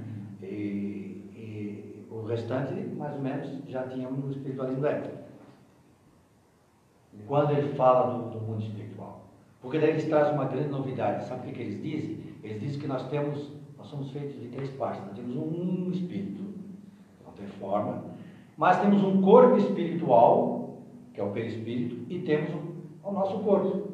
E, 0.42 0.46
e 1.34 2.06
o 2.10 2.22
restante, 2.22 2.74
mais 2.96 3.14
ou 3.14 3.20
menos, 3.20 3.48
já 3.68 3.82
tínhamos 3.88 4.24
no 4.24 4.30
espiritualismo 4.30 4.82
da 4.82 4.90
época 4.90 5.22
quando 7.26 7.52
ele 7.52 7.74
fala 7.74 8.18
do, 8.18 8.30
do, 8.30 8.40
mundo 8.40 8.62
espiritual. 8.62 9.26
Porque 9.60 9.78
daí 9.78 9.90
eles 9.90 10.06
trazem 10.06 10.34
uma 10.34 10.46
grande 10.46 10.68
novidade. 10.68 11.26
Sabe 11.26 11.42
o 11.42 11.44
que, 11.44 11.52
que 11.52 11.62
eles 11.62 11.82
dizem? 11.82 12.18
Eles 12.42 12.60
dizem 12.60 12.80
que 12.80 12.86
nós 12.86 13.06
temos, 13.08 13.52
nós 13.76 13.86
somos 13.86 14.10
feitos 14.10 14.40
de 14.40 14.48
três 14.48 14.70
partes. 14.70 15.04
Nós 15.04 15.14
temos 15.14 15.36
um 15.36 15.90
espírito, 15.92 16.42
não 17.24 17.32
tem 17.32 17.46
forma, 17.46 18.04
mas 18.62 18.80
temos 18.80 19.02
um 19.02 19.20
corpo 19.20 19.56
espiritual, 19.56 20.76
que 21.12 21.20
é 21.20 21.24
o 21.24 21.32
perispírito, 21.32 21.96
e 22.08 22.20
temos 22.20 22.54
o, 22.54 23.08
o 23.08 23.10
nosso 23.10 23.40
corpo. 23.40 23.88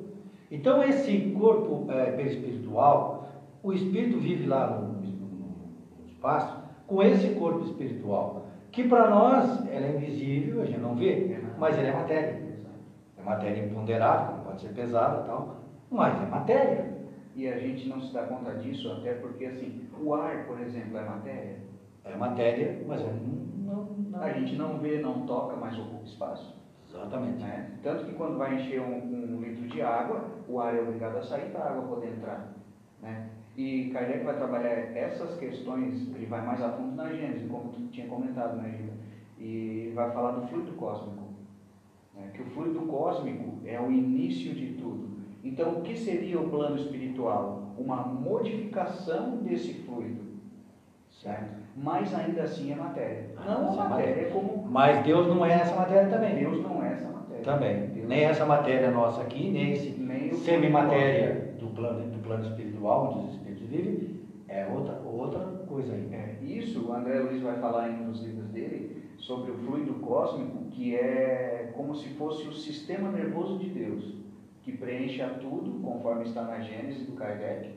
Então 0.50 0.82
esse 0.82 1.34
corpo 1.38 1.90
é, 1.90 2.12
perispiritual, 2.12 3.30
o 3.62 3.72
espírito 3.72 4.18
vive 4.18 4.46
lá 4.46 4.66
no, 4.68 4.88
no, 4.92 6.06
espaço 6.06 6.54
com 6.86 7.02
esse 7.02 7.30
corpo 7.36 7.64
espiritual, 7.64 8.44
que 8.70 8.86
para 8.86 9.08
nós 9.08 9.66
é 9.70 9.96
invisível, 9.96 10.60
a 10.60 10.66
gente 10.66 10.80
não 10.80 10.94
vê, 10.94 11.40
mas 11.58 11.78
ele 11.78 11.86
é 11.86 11.92
matéria 11.94 12.48
matéria 13.24 13.64
imponderável, 13.64 14.44
pode 14.44 14.60
ser 14.60 14.74
pesada 14.74 15.22
e 15.22 15.26
tal, 15.28 15.62
mas 15.90 16.14
é 16.22 16.26
matéria. 16.26 16.98
E 17.34 17.48
a 17.48 17.58
gente 17.58 17.88
não 17.88 18.02
se 18.02 18.12
dá 18.12 18.24
conta 18.24 18.52
disso, 18.56 18.92
até 18.92 19.14
porque 19.14 19.46
assim, 19.46 19.88
o 19.98 20.14
ar, 20.14 20.46
por 20.46 20.60
exemplo, 20.60 20.98
é 20.98 21.04
matéria. 21.04 21.56
É 22.04 22.16
matéria, 22.16 22.82
mas 22.86 23.00
é 23.00 23.10
não, 23.68 23.84
não, 23.84 24.22
a 24.22 24.32
gente 24.32 24.56
não 24.56 24.78
vê, 24.78 25.00
não 25.00 25.26
toca, 25.26 25.56
mas 25.56 25.78
ocupa 25.78 26.04
espaço. 26.04 26.56
Exatamente. 26.88 27.42
Né? 27.42 27.78
Tanto 27.82 28.04
que 28.04 28.14
quando 28.14 28.38
vai 28.38 28.56
encher 28.56 28.80
um, 28.80 28.96
um, 28.96 29.40
litro 29.40 29.68
de 29.68 29.82
água, 29.82 30.24
o 30.48 30.58
ar 30.60 30.74
é 30.74 30.80
obrigado 30.80 31.18
a 31.18 31.22
sair 31.22 31.50
para 31.52 31.64
a 31.64 31.70
água 31.70 31.94
poder 31.94 32.14
entrar. 32.14 32.54
Né? 33.02 33.28
E 33.56 33.90
Kardec 33.90 34.24
vai 34.24 34.36
trabalhar 34.36 34.70
essas 34.96 35.38
questões, 35.38 36.08
ele 36.14 36.26
vai 36.26 36.44
mais 36.44 36.62
a 36.62 36.70
fundo 36.70 36.94
na 36.94 37.12
Gênesis, 37.12 37.50
como 37.50 37.72
tu 37.72 37.88
tinha 37.88 38.06
comentado, 38.06 38.56
né, 38.56 38.72
Gila? 38.76 38.92
E 39.38 39.92
vai 39.94 40.10
falar 40.12 40.32
do 40.32 40.46
fluido 40.46 40.72
cósmico 40.72 41.28
né, 42.18 42.30
que 42.34 42.42
o 42.42 42.46
fluido 42.46 42.80
cósmico 42.82 43.58
é 43.64 43.80
o 43.80 43.90
início 43.90 44.54
de 44.54 44.74
tudo. 44.74 45.08
Então, 45.42 45.78
o 45.78 45.82
que 45.82 45.96
seria 45.96 46.38
o 46.40 46.50
plano 46.50 46.76
espiritual? 46.76 47.74
Uma 47.78 48.04
modificação 48.04 49.36
desse 49.38 49.72
fluido, 49.84 50.22
certo? 51.10 51.67
Mas 51.82 52.12
ainda 52.12 52.42
assim 52.42 52.72
é 52.72 52.76
matéria. 52.76 53.30
Ah, 53.36 53.58
não 53.58 53.72
é 53.72 53.88
matéria, 53.88 54.20
é 54.22 54.30
como... 54.30 54.66
Mas 54.68 55.04
Deus 55.04 55.28
não 55.28 55.46
é 55.46 55.52
essa 55.52 55.76
matéria 55.76 56.08
também. 56.08 56.36
Deus 56.36 56.62
não 56.62 56.82
é 56.82 56.92
essa 56.92 57.08
matéria. 57.08 57.44
Também. 57.44 57.86
Deus 57.94 58.08
nem 58.08 58.24
essa 58.24 58.44
matéria 58.44 58.90
nossa 58.90 59.22
aqui, 59.22 59.50
nem 59.50 59.72
esse 59.72 59.90
nem 59.90 60.32
semimatéria 60.32 61.54
do 61.58 61.68
plano, 61.68 62.10
do 62.10 62.18
plano 62.18 62.44
espiritual, 62.44 63.12
onde 63.12 63.28
os 63.28 63.34
espíritos 63.34 63.68
vivem, 63.68 64.20
é 64.48 64.66
outra, 64.66 65.00
outra 65.04 65.40
coisa 65.66 65.92
aí. 65.92 66.08
É, 66.12 66.36
isso 66.42 66.88
o 66.88 66.92
André 66.92 67.20
Luiz 67.20 67.42
vai 67.42 67.58
falar 67.60 67.90
em 67.90 68.02
um 68.02 68.10
dos 68.10 68.22
livros 68.22 68.48
dele, 68.48 69.02
sobre 69.18 69.50
o 69.50 69.54
fluido 69.58 69.94
cósmico, 69.94 70.64
que 70.70 70.96
é 70.96 71.72
como 71.76 71.94
se 71.94 72.08
fosse 72.10 72.48
o 72.48 72.52
sistema 72.52 73.10
nervoso 73.10 73.58
de 73.58 73.68
Deus, 73.68 74.14
que 74.62 74.72
preenche 74.72 75.22
a 75.22 75.28
tudo, 75.28 75.80
conforme 75.80 76.24
está 76.24 76.42
na 76.42 76.60
Gênesis 76.60 77.06
do 77.06 77.12
Kardec, 77.12 77.70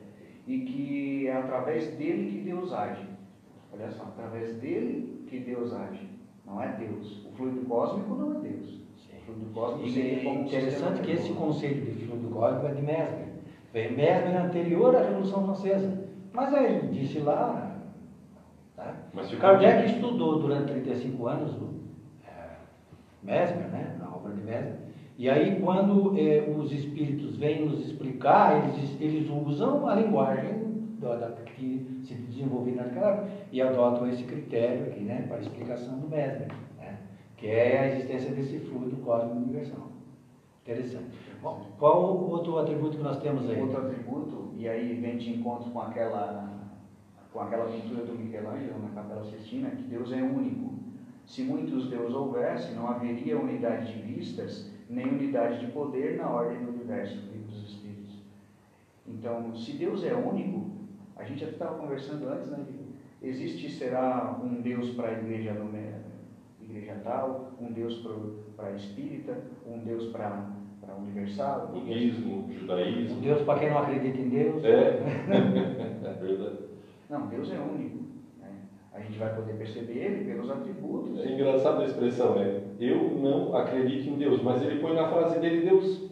e 0.46 0.60
que 0.60 1.28
é 1.28 1.36
através 1.36 1.86
dele 1.96 2.30
que 2.30 2.38
Deus 2.38 2.72
age. 2.72 3.11
Olha 3.72 3.90
só, 3.90 4.02
através 4.02 4.54
dele 4.56 5.24
que 5.26 5.40
Deus 5.40 5.72
age. 5.72 6.08
Não 6.46 6.62
é 6.62 6.68
Deus. 6.76 7.24
O 7.26 7.32
fluido 7.32 7.64
cósmico 7.66 8.14
não 8.14 8.38
é 8.38 8.40
Deus. 8.40 8.80
O 9.12 9.24
fluido 9.24 9.46
cósmico 9.54 9.88
e 9.88 9.92
seria 9.92 10.24
como 10.24 10.40
interessante 10.42 11.00
que 11.00 11.12
esse 11.12 11.32
conceito 11.32 11.90
de 11.90 12.06
fluido 12.06 12.28
cósmico 12.28 12.66
é 12.66 12.74
de 12.74 12.82
Mesmer. 12.82 13.28
Mesmer 13.72 14.34
é 14.34 14.36
anterior 14.38 14.94
à 14.94 15.02
Revolução 15.02 15.44
Francesa. 15.44 16.02
Mas 16.32 16.52
ele 16.52 16.88
disse 16.88 17.18
lá, 17.20 17.72
Tá? 18.76 18.94
Mas 19.12 19.32
Kardec 19.34 19.86
estudou 19.86 20.40
durante 20.40 20.72
35 20.72 21.26
anos 21.26 21.52
o 21.54 21.74
é, 22.26 22.56
Mesmer, 23.22 23.68
né, 23.68 23.96
a 24.00 24.14
obra 24.14 24.34
de 24.34 24.42
Mesmer, 24.42 24.78
e 25.18 25.28
aí 25.28 25.60
quando 25.60 26.18
é, 26.18 26.48
os 26.48 26.72
espíritos 26.72 27.36
vêm 27.36 27.66
nos 27.66 27.86
explicar, 27.86 28.64
eles, 28.64 29.00
eles 29.00 29.30
usam 29.30 29.86
a 29.86 29.94
linguagem 29.94 30.71
da, 31.02 31.30
que 31.56 32.02
se 32.04 32.14
desenvolveu 32.14 32.76
naquela 32.76 33.08
época 33.08 33.30
e 33.50 33.60
adotam 33.60 34.08
esse 34.08 34.24
critério 34.24 34.86
aqui, 34.86 35.00
né, 35.00 35.24
para 35.28 35.38
a 35.38 35.40
explicação 35.40 35.98
do 35.98 36.08
Mesmer, 36.08 36.48
né, 36.78 36.98
que 37.36 37.46
é 37.48 37.78
a 37.78 37.88
existência 37.88 38.30
desse 38.30 38.58
fluido 38.60 38.96
cósmico 38.98 39.36
universal. 39.36 39.88
Interessante. 40.62 41.18
Bom, 41.42 41.66
qual 41.78 42.16
o 42.16 42.30
outro 42.30 42.58
atributo 42.58 42.96
que 42.96 43.02
nós 43.02 43.18
temos 43.18 43.50
aí? 43.50 43.60
Outro 43.60 43.78
atributo, 43.78 44.52
e 44.56 44.68
aí 44.68 44.94
vem 44.94 45.16
de 45.16 45.32
encontro 45.32 45.70
com 45.70 45.80
aquela 45.80 46.52
com 47.32 47.40
aquela 47.40 47.64
pintura 47.64 48.04
do 48.04 48.14
Michelangelo 48.14 48.78
na 48.82 48.90
Capela 48.90 49.24
Sistina, 49.24 49.70
que 49.70 49.82
Deus 49.84 50.12
é 50.12 50.22
único. 50.22 50.74
Se 51.26 51.42
muitos 51.42 51.88
deuses 51.88 52.14
houvesse, 52.14 52.74
não 52.74 52.86
haveria 52.86 53.38
unidade 53.38 53.92
de 53.92 54.02
vistas, 54.02 54.70
nem 54.88 55.06
unidade 55.06 55.64
de 55.64 55.72
poder 55.72 56.18
na 56.18 56.28
ordem 56.28 56.62
do 56.62 56.72
universo, 56.72 57.16
livro 57.32 57.48
dos 57.48 57.70
Espíritos. 57.70 58.18
Então, 59.06 59.54
se 59.54 59.72
Deus 59.72 60.04
é 60.04 60.14
único, 60.14 60.71
a 61.22 61.24
gente 61.24 61.40
já 61.40 61.50
estava 61.50 61.78
conversando 61.78 62.28
antes, 62.28 62.50
né? 62.50 62.58
Existe, 63.22 63.70
será 63.70 64.36
um 64.42 64.60
Deus 64.60 64.90
para 64.90 65.10
a 65.10 65.12
igreja, 65.12 65.56
igreja 66.60 67.00
tal, 67.04 67.52
um 67.60 67.72
Deus 67.72 68.04
para 68.56 68.66
a 68.66 68.72
espírita, 68.72 69.38
um 69.64 69.78
Deus 69.78 70.06
para 70.06 70.50
para 70.80 70.96
universal. 70.96 71.68
Budismo, 71.72 72.50
judaísmo. 72.52 73.18
Um 73.18 73.20
Deus 73.20 73.42
para 73.42 73.60
quem 73.60 73.70
não 73.70 73.78
acredita 73.78 74.18
em 74.18 74.28
Deus. 74.28 74.64
É, 74.64 74.98
é 76.04 76.12
verdade. 76.20 76.58
Não, 77.08 77.28
Deus 77.28 77.52
é 77.52 77.58
único. 77.60 77.98
Né? 78.40 78.48
A 78.92 78.98
gente 78.98 79.16
vai 79.16 79.32
poder 79.32 79.52
perceber 79.52 79.92
ele 79.92 80.24
pelos 80.24 80.50
atributos. 80.50 81.20
É 81.20 81.34
engraçada 81.34 81.82
a 81.82 81.86
expressão, 81.86 82.34
né? 82.34 82.62
Eu 82.80 83.10
não 83.10 83.56
acredito 83.56 84.10
em 84.10 84.18
Deus, 84.18 84.42
mas 84.42 84.60
ele 84.60 84.80
põe 84.80 84.96
na 84.96 85.08
frase 85.08 85.38
dele 85.38 85.68
Deus. 85.68 86.10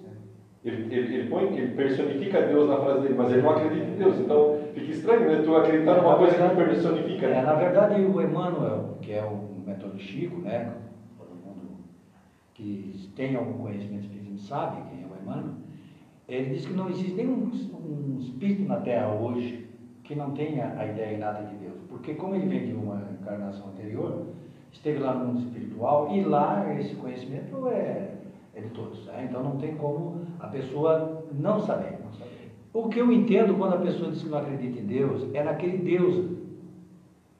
Ele, 0.65 0.95
ele, 0.95 1.15
ele, 1.17 1.29
põe, 1.29 1.57
ele 1.57 1.75
personifica 1.75 2.43
Deus 2.43 2.69
na 2.69 2.79
frase 2.79 3.01
dele, 3.01 3.15
mas 3.15 3.33
ele 3.33 3.43
não 3.43 3.51
acredita 3.51 3.87
em 3.87 3.97
Deus. 3.97 4.21
Então 4.21 4.60
fica 4.73 4.91
estranho, 4.91 5.31
né? 5.31 5.43
Tu 5.43 5.57
acreditar 5.57 5.97
numa 5.97 6.17
coisa 6.17 6.35
que 6.35 6.41
não 6.41 6.57
personifica. 6.57 7.27
É, 7.27 7.31
Né? 7.31 7.43
na 7.43 7.55
verdade, 7.55 8.01
o 8.03 8.21
Emmanuel, 8.21 8.99
que 9.03 9.13
é 9.13 9.23
o 9.25 9.61
mentor 9.67 9.91
do 9.91 9.99
Chico, 9.99 10.41
né? 10.41 10.73
Todo 11.19 11.31
mundo 11.31 11.79
que 12.55 13.11
tem 13.17 13.37
algum 13.37 13.55
conhecimento 13.55 14.05
espírita 14.05 14.39
sabe 14.39 14.83
quem 14.91 15.03
é 15.03 15.07
o 15.07 15.23
Emmanuel. 15.23 15.55
Ele 16.29 16.55
diz 16.55 16.67
que 16.67 16.73
não 16.73 16.89
existe 16.89 17.13
nenhum 17.15 17.51
um 17.53 18.19
espírito 18.21 18.63
na 18.69 18.77
Terra 18.77 19.13
hoje 19.15 19.69
que 20.05 20.15
não 20.15 20.31
tenha 20.33 20.75
a 20.79 20.87
ideia 20.87 21.17
inata 21.17 21.43
de 21.45 21.57
Deus. 21.57 21.79
Porque 21.89 22.15
como 22.15 22.35
ele 22.35 22.47
vem 22.47 22.67
de 22.67 22.73
uma 22.73 23.03
encarnação 23.21 23.69
anterior, 23.69 24.27
esteve 24.73 24.99
lá 24.99 25.15
no 25.15 25.27
mundo 25.27 25.41
espiritual 25.41 26.11
e 26.15 26.23
lá 26.25 26.73
esse 26.79 26.95
conhecimento 26.95 27.69
é, 27.69 28.15
é 28.55 28.61
de 28.61 28.69
todos. 28.71 29.07
né? 29.07 29.27
Então 29.29 29.43
não 29.43 29.57
tem 29.57 29.75
como 29.77 30.21
a 30.39 30.47
pessoa 30.49 31.25
não 31.33 31.61
saber. 31.61 31.99
Não 32.05 32.13
saber. 32.13 32.30
O 32.73 32.89
que 32.89 33.01
eu 33.01 33.11
entendo 33.11 33.57
quando 33.59 33.75
a 33.75 33.79
pessoa 33.79 34.11
diz 34.11 34.23
que 34.23 34.29
não 34.29 34.39
acredita 34.39 34.79
em 34.79 34.87
Deus 34.87 35.29
é 35.35 35.43
naquele 35.43 35.79
Deus 35.79 36.39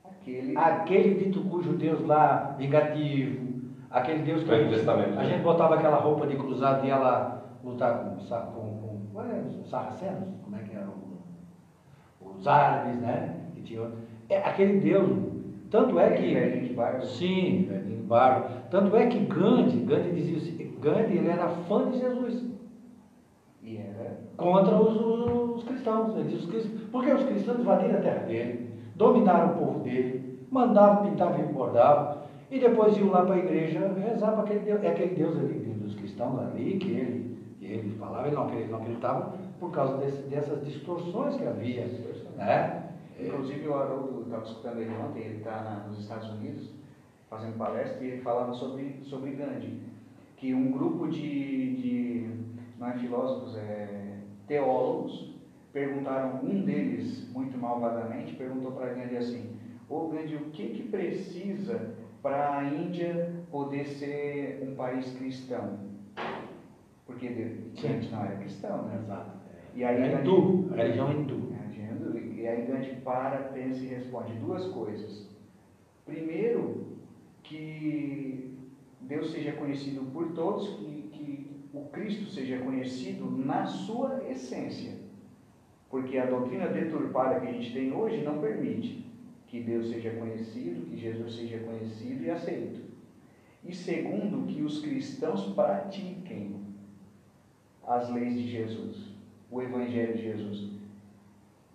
Aquele. 0.05 0.57
aquele 0.57 1.15
dito 1.25 1.41
cujo 1.45 1.75
Deus 1.75 2.05
lá, 2.05 2.57
vingativo, 2.59 3.49
aquele 3.91 4.23
Deus 4.23 4.43
que 4.43 4.51
a 4.51 4.65
gente, 4.65 4.89
a 4.89 5.25
gente 5.25 5.43
botava 5.43 5.77
aquela 5.77 5.99
roupa 5.99 6.27
de 6.27 6.37
cruzado 6.37 6.85
e 6.85 6.89
ia 6.89 6.97
lá 6.97 7.43
lutar 7.63 8.05
com, 8.05 8.17
com, 8.17 9.01
com 9.13 9.23
é, 9.23 9.41
os 9.61 9.71
sarracenos, 9.71 10.29
como 10.43 10.57
é 10.57 10.63
que 10.63 10.75
eram? 10.75 10.95
Os 12.21 12.47
árabes, 12.47 13.01
né? 13.01 13.37
Que 13.55 13.63
tinham, 13.63 13.93
é 14.29 14.39
aquele 14.39 14.81
Deus, 14.81 15.11
tanto 15.71 15.99
é 15.99 16.11
que... 16.11 16.35
Velhinho 16.35 16.69
de 16.69 16.75
barba. 16.75 17.05
Sim, 17.05 17.67
velhinho 17.69 17.97
de 17.99 18.03
barba. 18.03 18.49
Tanto 18.69 18.97
é 18.97 19.07
que 19.07 19.21
Gandhi, 19.21 19.79
Gandhi 19.85 20.13
dizia 20.13 20.37
assim, 20.39 20.77
Gandhi 20.81 21.19
ele 21.19 21.29
era 21.29 21.49
fã 21.49 21.89
de 21.89 21.99
Jesus 21.99 22.11
era. 22.35 22.50
Contra 24.37 24.75
os, 24.77 24.97
os- 25.01 25.57
os 25.57 25.65
cristãos. 25.65 26.17
Ele 26.17 26.29
diz, 26.29 26.41
os 26.45 26.51
cristãos. 26.51 26.81
Porque 26.91 27.11
os 27.13 27.23
cristãos 27.25 27.61
invadiram 27.61 27.99
a 27.99 28.03
terra 28.03 28.25
dele, 28.27 28.71
dominaram 28.97 29.55
o 29.55 29.59
povo 29.59 29.81
dele, 29.81 30.39
mandavam, 30.51 31.09
pintavam 31.11 31.41
e 31.41 31.53
bordavam, 31.53 32.23
e 32.51 32.59
depois 32.59 32.97
iam 32.97 33.11
lá 33.11 33.23
para 33.25 33.35
a 33.35 33.39
igreja 33.39 33.93
rezar 33.93 34.33
para 34.33 34.43
aquele 34.43 34.61
Deus, 34.61 34.83
é 34.83 34.89
aquele 34.89 35.15
Deus 35.15 35.37
ali, 35.39 35.59
dos 35.81 35.95
cristãos 35.95 36.41
ali, 36.41 36.79
que 36.79 36.91
ele, 36.91 37.39
que 37.61 37.65
ele 37.67 37.91
falava, 37.99 38.27
ele 38.27 38.35
não, 38.37 38.45
acreditava- 38.47 38.73
não 38.77 38.83
acreditava 38.83 39.35
por 39.61 39.71
causa 39.71 39.97
desse- 39.99 40.23
dessas 40.29 40.65
distorções 40.65 41.37
que 41.37 41.47
havia. 41.47 41.85
Né? 42.37 42.83
Inclusive 43.27 43.69
o 43.69 43.75
Haroldo, 43.75 44.15
eu 44.17 44.23
estava 44.23 44.45
escutando 44.45 44.79
ele 44.81 44.91
ontem, 45.07 45.21
ele 45.23 45.37
está 45.39 45.85
nos 45.89 45.99
Estados 46.01 46.29
Unidos 46.31 46.71
fazendo 47.29 47.57
palestra 47.59 48.03
e 48.03 48.09
ele 48.13 48.23
falava 48.23 48.53
sobre, 48.55 48.99
sobre 49.05 49.31
Gandhi, 49.33 49.83
que 50.39 50.53
um 50.55 50.73
grupo 50.73 51.07
de, 51.07 51.77
de 51.77 52.31
não 52.81 52.89
é 52.89 52.95
filósofos, 52.95 53.57
é 53.59 54.21
teólogos, 54.47 55.35
perguntaram, 55.73 56.41
um 56.43 56.65
deles, 56.65 57.31
muito 57.31 57.57
malvadamente, 57.59 58.35
perguntou 58.35 58.73
para 58.73 58.95
Gandhi 58.95 59.19
assim, 59.19 59.57
ô 59.89 60.09
Gandhi, 60.09 60.37
o 60.37 60.51
que 60.51 60.71
que 60.71 60.89
precisa 60.89 61.95
para 62.23 62.59
a 62.59 62.65
Índia 62.65 63.33
poder 63.51 63.87
ser 63.87 64.67
um 64.67 64.75
país 64.75 65.13
cristão? 65.17 65.79
Porque 67.07 67.29
Gandhi 67.29 68.09
não 68.11 68.25
era 68.25 68.37
cristão, 68.37 68.83
né? 68.87 68.99
Exato. 69.03 69.39
E 69.75 69.85
aí, 69.85 70.03
é 70.03 70.21
hindu, 70.21 70.69
religião 70.75 71.13
hindu. 71.13 71.53
Entendendo? 71.69 72.19
E 72.19 72.49
aí 72.49 72.67
Gandhi 72.67 72.97
para, 73.05 73.51
pensa 73.53 73.85
e 73.85 73.89
responde 73.89 74.33
duas 74.35 74.67
coisas. 74.69 75.29
Primeiro, 76.07 76.87
que 77.43 78.59
Deus 79.03 79.31
seja 79.31 79.53
conhecido 79.53 80.03
por 80.13 80.33
todos, 80.33 80.69
que 80.77 81.00
o 81.73 81.85
Cristo 81.87 82.27
seja 82.27 82.59
conhecido 82.59 83.31
na 83.31 83.67
sua 83.67 84.23
essência. 84.29 84.93
Porque 85.89 86.19
a 86.19 86.27
doutrina 86.27 86.69
deturpada 86.69 87.41
que 87.41 87.49
a 87.49 87.53
gente 87.53 87.73
tem 87.73 87.93
hoje 87.93 88.23
não 88.23 88.41
permite 88.41 89.07
que 89.47 89.61
Deus 89.61 89.89
seja 89.89 90.11
conhecido, 90.11 90.87
que 90.87 90.97
Jesus 90.97 91.35
seja 91.35 91.59
conhecido 91.59 92.25
e 92.25 92.31
aceito. 92.31 92.81
E 93.65 93.75
segundo, 93.75 94.47
que 94.47 94.63
os 94.63 94.81
cristãos 94.81 95.53
pratiquem 95.55 96.61
as 97.87 98.09
leis 98.11 98.35
de 98.35 98.49
Jesus, 98.49 99.13
o 99.51 99.61
Evangelho 99.61 100.17
de 100.17 100.23
Jesus. 100.23 100.71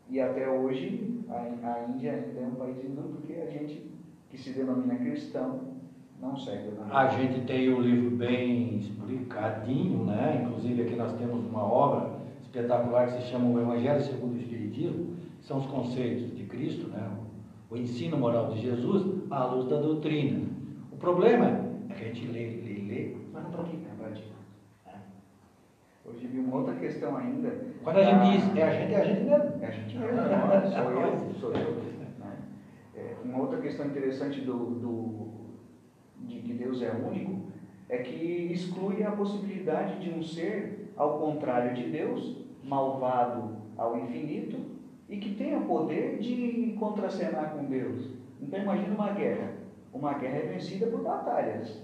E 0.10 0.20
até 0.20 0.50
hoje, 0.50 1.24
a, 1.30 1.86
Índia 1.89 2.14
ainda 2.14 2.39
é 2.39 2.48
um 2.48 2.56
país 2.56 2.78
hindu, 2.84 3.16
porque 3.16 3.34
a 3.34 3.50
gente 3.50 3.91
que 4.30 4.38
se 4.38 4.52
denomina 4.52 4.96
cristão 4.96 5.74
não 6.22 6.36
segue 6.38 6.68
o 6.70 6.72
Evangelho. 6.72 6.97
A 6.97 7.07
gente 7.07 7.41
tem 7.41 7.70
o 7.74 7.80
livro 7.82 8.16
bem 8.16 8.78
explicadinho, 8.78 10.05
né? 10.05 10.41
Inclusive 10.43 10.82
aqui 10.84 10.95
nós 10.95 11.13
temos 11.13 11.45
uma 11.45 11.63
obra 11.63 12.16
espetacular 12.41 13.07
que 13.07 13.22
se 13.22 13.28
chama 13.30 13.49
O 13.49 13.59
Evangelho 13.59 14.01
segundo 14.01 14.34
o 14.36 14.38
Espiritismo, 14.38 15.16
que 15.39 15.45
são 15.45 15.57
os 15.59 15.66
conceitos 15.68 16.36
de 16.36 16.43
Cristo, 16.45 16.88
né? 16.89 17.09
O 17.70 17.76
ensino 17.78 18.18
moral 18.18 18.51
de 18.51 18.61
Jesus 18.61 19.05
à 19.32 19.45
luz 19.45 19.68
da 19.68 19.80
doutrina. 19.80 20.47
O 20.91 20.97
problema 20.97 21.45
é 21.89 21.93
que 21.93 22.03
a 22.03 22.07
gente 22.07 22.28
lê, 22.28 22.47
lê, 22.47 22.82
lê, 22.88 23.16
mas 23.34 23.43
não 23.43 23.51
pratica. 23.51 23.78
Não 23.89 23.95
pratica. 24.05 24.36
Hoje 26.05 26.28
vi 26.28 26.39
uma 26.39 26.57
outra 26.57 26.76
questão 26.76 27.18
ainda. 27.18 27.49
Quando 27.84 27.97
a 27.97 28.03
gente 28.03 28.16
da- 28.18 28.24
diz, 28.32 28.55
é 28.57 28.63
a 28.63 28.70
gente, 28.72 28.93
é 28.93 29.01
a 29.01 29.05
gente 29.05 29.24
mesmo. 29.24 29.63
É 29.63 29.66
a 29.68 29.72
gente 29.72 29.97
mesmo, 29.97 30.20
é 30.20 30.38
nós, 30.38 30.74
sou 30.74 30.91
eu, 30.91 31.34
sou 31.39 31.51
eu. 31.51 31.76
né? 32.20 32.38
É, 32.95 33.16
uma 33.26 33.39
outra 33.39 33.59
questão 33.59 33.88
interessante 33.88 34.41
do, 34.41 34.53
do, 34.76 35.05
de 36.28 36.39
que 36.39 36.53
Deus 36.53 36.82
é 36.82 36.91
único 36.91 37.45
é 37.88 37.97
que 37.99 38.49
exclui 38.51 39.03
a 39.03 39.11
possibilidade 39.11 39.99
de 39.99 40.09
um 40.09 40.23
ser, 40.23 40.91
ao 40.97 41.19
contrário 41.19 41.73
de 41.76 41.84
Deus, 41.89 42.36
malvado 42.63 43.55
ao 43.78 43.97
infinito 43.99 44.57
e 45.07 45.17
que 45.17 45.36
tenha 45.36 45.59
poder 45.61 46.17
de 46.17 46.76
contracenar 46.80 47.51
com 47.51 47.65
Deus. 47.65 48.09
Então 48.41 48.59
imagina 48.59 48.93
uma 48.95 49.11
guerra. 49.11 49.51
Uma 49.93 50.13
guerra 50.15 50.38
é 50.38 50.47
vencida 50.53 50.88
por 50.88 51.01
batalhas. 51.03 51.80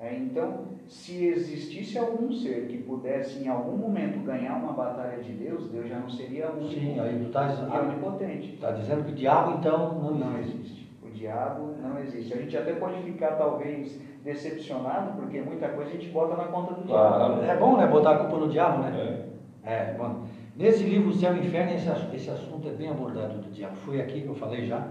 É, 0.00 0.16
então, 0.16 0.64
se 0.86 1.24
existisse 1.26 1.98
algum 1.98 2.32
ser 2.32 2.68
que 2.68 2.78
pudesse 2.78 3.42
em 3.42 3.48
algum 3.48 3.76
momento 3.76 4.24
ganhar 4.24 4.54
uma 4.56 4.72
batalha 4.72 5.20
de 5.20 5.32
Deus, 5.32 5.68
Deus 5.70 5.88
já 5.88 5.98
não 5.98 6.08
seria 6.08 6.52
único 6.52 6.68
Sim, 6.80 7.00
aí 7.00 7.18
tu 7.18 7.26
está 7.26 7.48
e 7.48 7.78
onipotente. 7.88 8.56
tá 8.60 8.70
dizendo 8.70 9.04
que 9.04 9.10
o 9.10 9.14
diabo 9.16 9.58
então 9.58 9.94
não, 10.00 10.14
Não 10.14 10.38
existe. 10.38 10.56
existe. 10.56 10.77
Diabo 11.18 11.74
não 11.82 11.98
existe. 11.98 12.32
A 12.32 12.36
gente 12.36 12.56
até 12.56 12.72
pode 12.74 13.02
ficar 13.02 13.32
talvez 13.32 14.00
decepcionado, 14.24 15.20
porque 15.20 15.40
muita 15.40 15.68
coisa 15.68 15.90
a 15.90 15.94
gente 15.94 16.08
bota 16.08 16.36
na 16.36 16.44
conta 16.44 16.74
do 16.74 16.86
diabo. 16.86 17.42
É 17.42 17.56
bom, 17.56 17.76
né? 17.76 17.86
Botar 17.86 18.12
a 18.12 18.18
culpa 18.18 18.36
no 18.38 18.48
diabo, 18.48 18.82
né? 18.82 19.24
É. 19.24 19.28
É, 19.70 19.94
bom, 19.98 20.24
nesse 20.56 20.84
livro, 20.84 21.12
Céu 21.12 21.36
e 21.36 21.40
Inferno, 21.40 21.72
esse, 21.72 21.88
esse 22.14 22.30
assunto 22.30 22.68
é 22.68 22.72
bem 22.72 22.88
abordado 22.88 23.38
do 23.38 23.50
diabo. 23.50 23.76
Foi 23.76 24.00
aqui 24.00 24.22
que 24.22 24.28
eu 24.28 24.34
falei 24.34 24.66
já, 24.66 24.88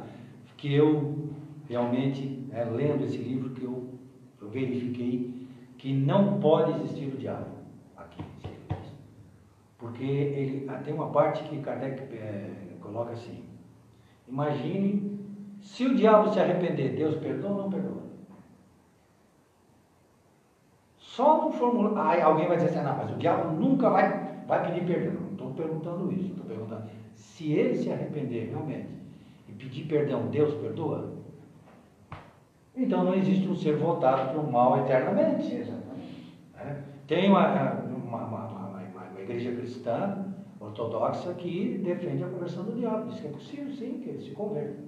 que 0.56 0.74
eu 0.74 1.30
realmente, 1.68 2.48
é, 2.52 2.64
lendo 2.64 3.04
esse 3.04 3.18
livro, 3.18 3.52
que 3.52 3.64
eu, 3.64 3.90
eu 4.42 4.50
verifiquei 4.50 5.48
que 5.78 5.94
não 5.94 6.40
pode 6.40 6.74
existir 6.74 7.08
o 7.08 7.18
diabo 7.18 7.46
aqui. 7.96 8.24
Porque 9.78 10.04
ele 10.04 10.70
tem 10.84 10.94
uma 10.94 11.10
parte 11.10 11.44
que 11.44 11.58
Kardec 11.60 12.02
é, 12.14 12.52
coloca 12.82 13.14
assim, 13.14 13.44
imagine 14.28 15.18
se 15.68 15.86
o 15.86 15.96
diabo 15.96 16.30
se 16.32 16.40
arrepender, 16.40 16.96
Deus 16.96 17.16
perdoa 17.16 17.52
ou 17.52 17.58
não 17.64 17.70
perdoa? 17.70 18.02
Só 20.98 21.44
no 21.46 21.52
formulário. 21.52 21.98
Aí 22.00 22.22
alguém 22.22 22.48
vai 22.48 22.56
dizer 22.58 22.70
assim, 22.70 22.82
não, 22.88 22.96
mas 22.96 23.12
o 23.12 23.16
diabo 23.16 23.54
nunca 23.54 23.90
vai, 23.90 24.44
vai 24.48 24.66
pedir 24.66 24.86
perdão. 24.86 25.14
Não 25.22 25.32
estou 25.32 25.50
perguntando 25.52 26.12
isso, 26.12 26.32
estou 26.32 26.46
perguntando. 26.46 26.84
Se 27.14 27.52
ele 27.52 27.76
se 27.76 27.92
arrepender 27.92 28.48
realmente 28.50 28.88
e 29.48 29.52
pedir 29.52 29.84
perdão, 29.86 30.28
Deus 30.28 30.54
perdoa? 30.54 31.12
Então 32.74 33.04
não 33.04 33.14
existe 33.14 33.48
um 33.48 33.56
ser 33.56 33.76
voltado 33.76 34.30
para 34.30 34.40
o 34.40 34.50
mal 34.50 34.78
eternamente. 34.78 35.54
Exatamente. 35.54 36.34
né? 36.54 36.82
Tem 37.08 37.30
uma, 37.30 37.46
uma, 37.52 38.24
uma, 38.24 38.24
uma- 38.26 38.48
uma- 38.48 38.84
uma 39.14 39.22
igreja 39.22 39.52
cristã 39.52 40.34
ortodoxa 40.62 41.34
que 41.34 41.78
defende 41.84 42.24
a 42.24 42.28
conversão 42.28 42.64
do 42.64 42.74
diabo. 42.74 43.10
Diz 43.10 43.20
que 43.20 43.28
é 43.28 43.32
possível, 43.32 43.70
sim, 43.74 44.00
que 44.02 44.10
ele 44.10 44.22
se 44.22 44.32
converta. 44.32 44.87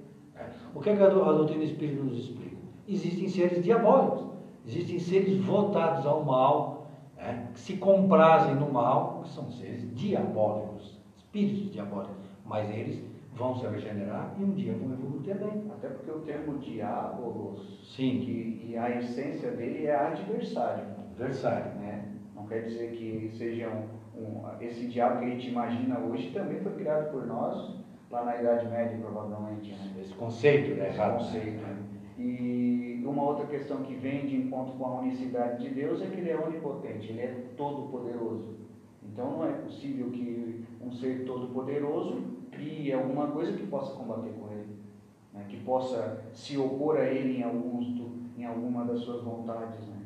O 0.73 0.79
que, 0.79 0.89
é 0.89 0.95
que 0.95 1.01
a, 1.01 1.05
a 1.07 1.09
doutrina 1.09 1.63
espírita 1.63 2.01
nos 2.03 2.17
explica? 2.17 2.57
Existem 2.87 3.27
seres 3.27 3.63
diabólicos, 3.63 4.25
existem 4.65 4.99
seres 4.99 5.37
voltados 5.37 6.05
ao 6.05 6.21
mal, 6.23 6.87
né? 7.15 7.49
que 7.53 7.59
se 7.59 7.75
comprazem 7.77 8.55
no 8.55 8.71
mal, 8.71 9.21
que 9.23 9.29
são 9.29 9.49
seres 9.49 9.93
diabólicos, 9.95 10.97
espíritos 11.17 11.71
diabólicos. 11.71 12.15
Mas 12.45 12.69
eles 12.71 13.03
vão 13.33 13.55
se 13.55 13.65
regenerar 13.67 14.33
e 14.39 14.43
um 14.43 14.51
dia 14.51 14.73
vão 14.73 14.91
evoluir 14.91 15.21
também. 15.21 15.63
Até 15.71 15.87
porque 15.89 16.09
o 16.09 16.19
termo 16.19 16.57
diabolos, 16.57 17.79
Sim, 17.95 18.19
que, 18.19 18.65
e 18.67 18.77
a 18.77 18.89
essência 18.97 19.51
dele 19.51 19.85
é 19.85 19.95
adversário. 19.95 20.85
adversário. 21.11 21.71
Né? 21.79 22.05
Não 22.35 22.45
quer 22.45 22.63
dizer 22.63 22.91
que 22.91 23.29
seja 23.37 23.69
um, 23.69 24.19
um- 24.19 24.41
esse 24.59 24.87
diabo 24.87 25.19
que 25.19 25.25
a 25.25 25.29
gente 25.29 25.49
imagina 25.49 25.99
hoje 25.99 26.31
também 26.31 26.59
foi 26.59 26.73
criado 26.73 27.11
por 27.11 27.25
nós 27.27 27.77
lá 28.09 28.25
na 28.25 28.39
Idade 28.39 28.67
Média, 28.67 28.97
provavelmente. 28.99 29.71
Né? 29.71 30.01
Esse 30.01 30.13
conceito, 30.13 30.75
né? 30.75 30.89
Esse 30.89 30.97
conceito. 30.97 31.61
né? 31.61 31.77
E 32.17 33.01
uma 33.05 33.23
outra 33.23 33.47
questão 33.47 33.81
que 33.83 33.95
vem 33.95 34.25
de 34.25 34.35
encontro 34.35 34.73
com 34.73 34.85
a 34.85 34.99
unicidade 34.99 35.63
de 35.63 35.73
Deus 35.73 36.01
é 36.01 36.07
que 36.07 36.19
ele 36.19 36.29
é 36.29 36.37
onipotente, 36.37 37.09
ele 37.09 37.21
é 37.21 37.45
todo 37.57 37.89
poderoso. 37.89 38.59
Então 39.01 39.31
não 39.31 39.45
é 39.45 39.53
possível 39.53 40.09
que 40.11 40.65
um 40.81 40.91
ser 40.91 41.25
todo-poderoso 41.25 42.21
crie 42.51 42.93
alguma 42.93 43.27
coisa 43.27 43.53
que 43.53 43.65
possa 43.67 43.95
combater 43.95 44.31
com 44.31 44.51
ele, 44.51 44.75
né? 45.33 45.45
que 45.49 45.57
possa 45.57 46.23
se 46.33 46.57
opor 46.57 46.97
a 46.97 47.05
ele 47.05 47.39
em, 47.39 47.43
alguns 47.43 48.01
em 48.37 48.45
alguma 48.45 48.85
das 48.85 48.99
suas 48.99 49.23
vontades. 49.23 49.87
Né? 49.87 49.97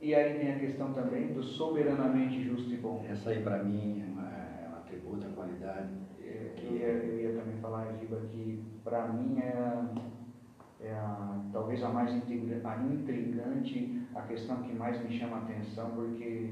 E 0.00 0.14
aí 0.14 0.38
vem 0.38 0.52
a 0.52 0.58
questão 0.58 0.92
também 0.92 1.32
do 1.32 1.42
soberanamente 1.42 2.42
justo 2.42 2.72
e 2.72 2.76
bom. 2.76 3.04
Essa 3.08 3.30
aí 3.30 3.42
para 3.42 3.62
mim 3.64 4.02
é, 4.02 4.10
uma, 4.10 4.28
é 4.28 4.68
um 4.72 4.76
atributo, 4.78 5.26
a 5.26 5.30
qualidade. 5.30 5.88
É, 6.20 6.52
eu 6.62 6.76
ia, 6.76 6.86
eu 6.86 7.20
ia 7.20 7.40
também 7.40 7.56
falar, 7.60 7.92
Giba, 7.98 8.20
que 8.30 8.62
para 8.88 9.06
mim 9.08 9.38
é, 9.38 10.86
é 10.86 10.92
a, 10.92 11.40
talvez 11.52 11.82
a 11.82 11.90
mais 11.90 12.14
intrigante, 12.14 14.02
a 14.14 14.22
questão 14.22 14.62
que 14.62 14.72
mais 14.72 15.02
me 15.02 15.16
chama 15.16 15.36
a 15.36 15.40
atenção, 15.40 15.90
porque 15.90 16.50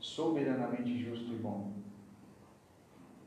soberanamente 0.00 0.98
justo 0.98 1.32
e 1.32 1.36
bom. 1.36 1.72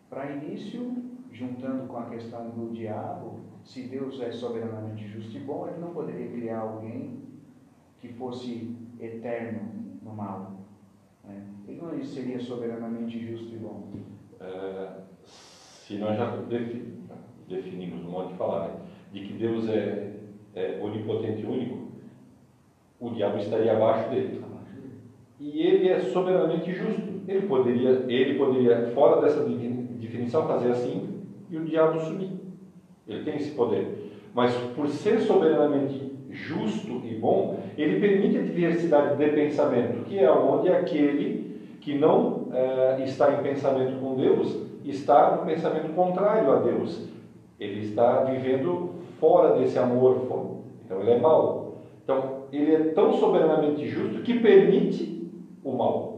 Para 0.09 0.31
início, 0.31 1.03
juntando 1.31 1.87
com 1.87 1.97
a 1.97 2.09
questão 2.09 2.49
do 2.49 2.73
diabo, 2.73 3.41
se 3.63 3.83
Deus 3.83 4.19
é 4.21 4.31
soberanamente 4.31 5.07
justo 5.07 5.37
e 5.37 5.41
bom, 5.41 5.67
ele 5.67 5.79
não 5.79 5.93
poderia 5.93 6.31
criar 6.31 6.59
alguém 6.59 7.19
que 7.99 8.07
fosse 8.13 8.75
eterno 8.99 9.99
no 10.01 10.13
mal. 10.13 10.53
Né? 11.23 11.45
Ele 11.67 11.81
não 11.81 12.03
seria 12.03 12.39
soberanamente 12.39 13.19
justo 13.19 13.53
e 13.53 13.57
bom. 13.57 13.91
É, 14.39 15.01
se 15.27 15.97
nós 15.97 16.17
já 16.17 16.31
definimos 17.47 18.05
um 18.05 18.11
modo 18.11 18.29
de 18.29 18.35
falar, 18.35 18.67
né? 18.67 18.73
de 19.11 19.21
que 19.21 19.33
Deus 19.33 19.69
é, 19.69 20.11
é 20.55 20.79
onipotente 20.81 21.41
e 21.41 21.45
único, 21.45 21.87
o 22.99 23.09
diabo 23.11 23.37
estaria 23.37 23.73
abaixo 23.73 24.09
dele. 24.09 24.41
E 25.39 25.61
ele 25.61 25.89
é 25.89 25.99
soberanamente 25.99 26.73
justo. 26.73 27.21
Ele 27.27 27.47
poderia, 27.47 28.05
ele 28.07 28.37
poderia 28.37 28.91
fora 28.93 29.21
dessa 29.21 29.43
definição, 29.43 30.47
fazer 30.47 30.71
assim 30.71 31.23
e 31.49 31.57
o 31.57 31.63
diabo 31.63 31.99
sumir. 31.99 32.31
Ele 33.07 33.23
tem 33.23 33.35
esse 33.35 33.51
poder. 33.51 34.11
Mas 34.33 34.53
por 34.75 34.87
ser 34.87 35.19
soberanamente 35.19 36.11
justo 36.31 37.01
e 37.05 37.15
bom, 37.15 37.59
ele 37.77 37.99
permite 37.99 38.37
a 38.37 38.41
diversidade 38.41 39.17
de 39.17 39.31
pensamento, 39.31 40.03
que 40.05 40.19
é 40.19 40.31
onde 40.31 40.69
aquele 40.69 41.59
que 41.81 41.97
não 41.97 42.47
é, 42.51 43.03
está 43.03 43.39
em 43.39 43.43
pensamento 43.43 43.99
com 43.99 44.15
Deus 44.15 44.67
está 44.83 45.35
no 45.35 45.45
pensamento 45.45 45.93
contrário 45.93 46.51
a 46.51 46.59
Deus. 46.59 47.07
Ele 47.59 47.81
está 47.81 48.23
vivendo 48.23 48.91
fora 49.19 49.57
desse 49.57 49.79
amor, 49.79 50.55
então 50.85 51.01
ele 51.01 51.11
é 51.11 51.19
mau. 51.19 51.73
Então 52.03 52.43
ele 52.51 52.73
é 52.73 52.83
tão 52.93 53.13
soberanamente 53.13 53.87
justo 53.87 54.21
que 54.21 54.39
permite 54.39 55.31
o 55.63 55.73
mal. 55.73 56.17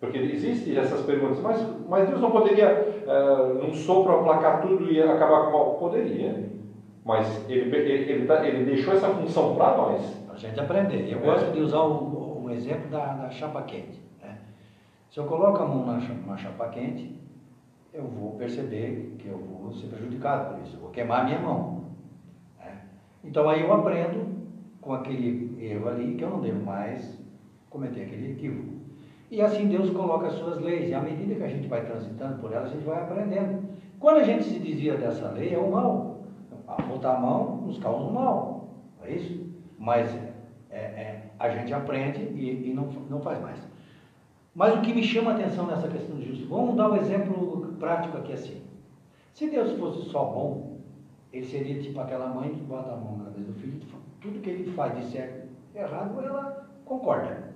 Porque 0.00 0.16
existem 0.16 0.76
essas 0.76 1.02
perguntas, 1.02 1.40
mas, 1.40 1.60
mas 1.88 2.08
Deus 2.08 2.20
não 2.20 2.30
poderia, 2.30 3.02
uh, 3.04 3.54
num 3.54 3.74
sopro, 3.74 4.12
aplacar 4.12 4.62
tudo 4.62 4.90
e 4.90 5.02
acabar 5.02 5.46
com 5.46 5.48
o 5.48 5.52
mal? 5.52 5.74
Poderia. 5.74 6.48
Mas 7.04 7.44
ele, 7.48 7.74
ele, 7.74 8.12
ele, 8.12 8.26
tá, 8.26 8.46
ele 8.46 8.64
deixou 8.64 8.94
essa 8.94 9.08
função 9.08 9.56
para 9.56 9.76
nós. 9.76 10.02
Para 10.26 10.34
a 10.34 10.38
gente 10.38 10.60
aprender. 10.60 11.10
Eu 11.10 11.18
é. 11.18 11.22
gosto 11.22 11.50
de 11.52 11.60
usar 11.60 11.80
o, 11.80 12.44
o 12.44 12.50
exemplo 12.50 12.88
da, 12.90 13.14
da, 13.14 13.30
chapa 13.30 13.62
quente. 13.62 14.00
Né? 14.22 14.38
Se 15.10 15.18
eu 15.18 15.24
coloco 15.24 15.60
a 15.60 15.66
mão 15.66 15.84
na 15.84 16.00
chapa, 16.00 16.36
chapa 16.36 16.68
quente, 16.68 17.18
eu 17.92 18.06
vou 18.06 18.32
perceber 18.32 19.16
que 19.18 19.28
eu 19.28 19.38
vou 19.38 19.72
ser 19.72 19.88
prejudicado 19.88 20.54
por 20.54 20.62
isso. 20.62 20.76
Eu 20.76 20.80
vou 20.80 20.90
queimar 20.90 21.22
a 21.22 21.24
minha 21.24 21.38
mão. 21.38 21.84
Né? 22.58 22.80
Então 23.24 23.48
aí 23.48 23.62
eu 23.62 23.72
aprendo 23.72 24.26
com 24.80 24.92
aquele 24.92 25.56
erro 25.60 25.88
ali 25.88 26.14
que 26.14 26.22
eu 26.22 26.30
não 26.30 26.40
devo 26.40 26.64
mais 26.64 27.18
cometer 27.70 28.02
aquele 28.02 28.32
equívoco. 28.32 28.78
E 29.30 29.40
assim 29.40 29.68
Deus 29.68 29.90
coloca 29.90 30.28
as 30.28 30.34
suas 30.34 30.60
leis. 30.60 30.88
E 30.88 30.94
à 30.94 31.00
medida 31.00 31.34
que 31.34 31.42
a 31.42 31.48
gente 31.48 31.68
vai 31.68 31.84
transitando 31.84 32.40
por 32.40 32.52
elas, 32.52 32.70
a 32.70 32.74
gente 32.74 32.84
vai 32.84 33.02
aprendendo. 33.02 33.68
Quando 33.98 34.18
a 34.18 34.24
gente 34.24 34.44
se 34.44 34.58
desvia 34.58 34.96
dessa 34.96 35.30
lei, 35.30 35.54
é 35.54 35.58
o 35.58 35.70
mal 35.70 36.08
botar 36.88 37.16
a 37.16 37.20
mão 37.20 37.62
nos 37.66 37.78
causa 37.78 38.04
um 38.04 38.12
mal. 38.12 38.68
é 39.04 39.12
isso? 39.12 39.46
Mas 39.78 40.12
é, 40.70 40.78
é, 40.78 41.22
a 41.38 41.48
gente 41.50 41.72
aprende 41.72 42.20
e, 42.20 42.70
e, 42.70 42.74
não, 42.74 42.88
não 43.08 43.20
faz 43.20 43.40
mais. 43.40 43.58
Mas 44.54 44.74
o 44.74 44.80
que 44.80 44.92
me 44.92 45.02
chama 45.02 45.32
a 45.32 45.34
atenção 45.34 45.66
nessa 45.66 45.88
questão 45.88 46.16
de 46.16 46.26
justiça, 46.26 46.48
vamos 46.48 46.74
dar 46.74 46.90
um 46.90 46.96
exemplo 46.96 47.67
prático 47.78 48.18
aqui 48.18 48.32
assim. 48.32 48.62
Se 49.34 49.48
Deus 49.48 49.72
fosse 49.78 50.08
só 50.10 50.24
bom, 50.24 50.78
ele 51.32 51.44
seria 51.44 51.80
tipo 51.80 52.00
aquela 52.00 52.28
mãe 52.28 52.50
que 52.50 52.60
bota 52.62 52.92
a 52.92 52.96
mão 52.96 53.18
na 53.18 53.24
cabeça 53.26 53.52
do 53.52 53.54
filho, 53.54 53.80
tudo 54.20 54.40
que 54.40 54.50
ele 54.50 54.72
faz 54.72 54.96
de 54.96 55.04
certo 55.12 55.48
e 55.74 55.78
errado, 55.78 56.20
ela 56.20 56.66
concorda. 56.84 57.48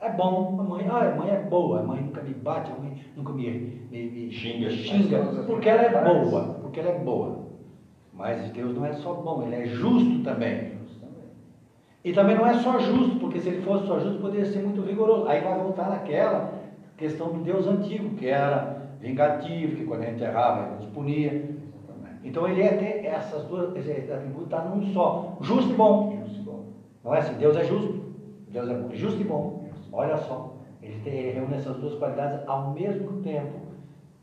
É 0.00 0.10
bom, 0.10 0.56
a 0.60 0.62
mãe, 0.62 0.86
ah, 0.88 1.12
a 1.12 1.14
mãe 1.14 1.30
é 1.30 1.40
boa, 1.40 1.80
a 1.80 1.82
mãe 1.82 2.02
nunca 2.02 2.22
me 2.22 2.34
bate, 2.34 2.70
a 2.70 2.74
mãe 2.74 3.00
nunca 3.16 3.32
me, 3.32 3.50
me, 3.90 4.10
me 4.10 4.30
xinga, 4.30 4.70
xinga 4.70 5.44
porque 5.46 5.68
ela 5.68 5.82
é 5.82 6.04
boa, 6.04 6.58
porque 6.60 6.80
ela 6.80 6.90
é 6.90 6.98
boa. 6.98 7.44
Mas 8.12 8.50
Deus 8.52 8.74
não 8.74 8.86
é 8.86 8.92
só 8.92 9.14
bom, 9.14 9.42
Ele 9.42 9.56
é 9.56 9.66
justo 9.66 10.22
também. 10.22 10.74
E 12.04 12.12
também 12.12 12.36
não 12.36 12.46
é 12.46 12.54
só 12.54 12.78
justo, 12.78 13.18
porque 13.18 13.40
se 13.40 13.48
ele 13.48 13.62
fosse 13.62 13.86
só 13.86 13.98
justo, 13.98 14.20
poderia 14.20 14.44
ser 14.44 14.62
muito 14.62 14.82
rigoroso. 14.82 15.26
Aí 15.26 15.40
vai 15.40 15.58
voltar 15.58 15.88
naquela 15.88 16.52
questão 16.98 17.32
do 17.32 17.40
Deus 17.40 17.66
antigo, 17.66 18.14
que 18.16 18.26
era 18.26 18.73
vingativo, 19.04 19.76
que 19.76 19.84
quando 19.84 20.02
a 20.02 20.06
gente 20.06 20.22
errava, 20.22 20.66
ele 20.66 20.76
nos 20.76 20.86
punia. 20.86 21.54
Então 22.24 22.48
ele 22.48 22.62
é 22.62 22.68
ter 22.68 23.06
essas 23.06 23.44
duas, 23.44 23.76
esse 23.76 24.10
atributo 24.10 24.44
está 24.44 24.64
num 24.64 24.82
só, 24.94 25.36
justo 25.42 25.72
e 25.72 25.76
bom. 25.76 26.24
Não 27.04 27.14
é 27.14 27.18
assim? 27.18 27.34
Deus 27.34 27.54
é 27.54 27.64
justo, 27.64 28.02
Deus 28.48 28.68
é 28.70 28.96
justo 28.96 29.20
e 29.20 29.24
bom. 29.24 29.68
Olha 29.92 30.16
só, 30.16 30.56
ele, 30.82 30.98
tem, 31.02 31.12
ele 31.12 31.32
reúne 31.32 31.54
essas 31.54 31.76
duas 31.76 31.94
qualidades 31.96 32.40
ao 32.48 32.72
mesmo 32.72 33.20
tempo, 33.20 33.58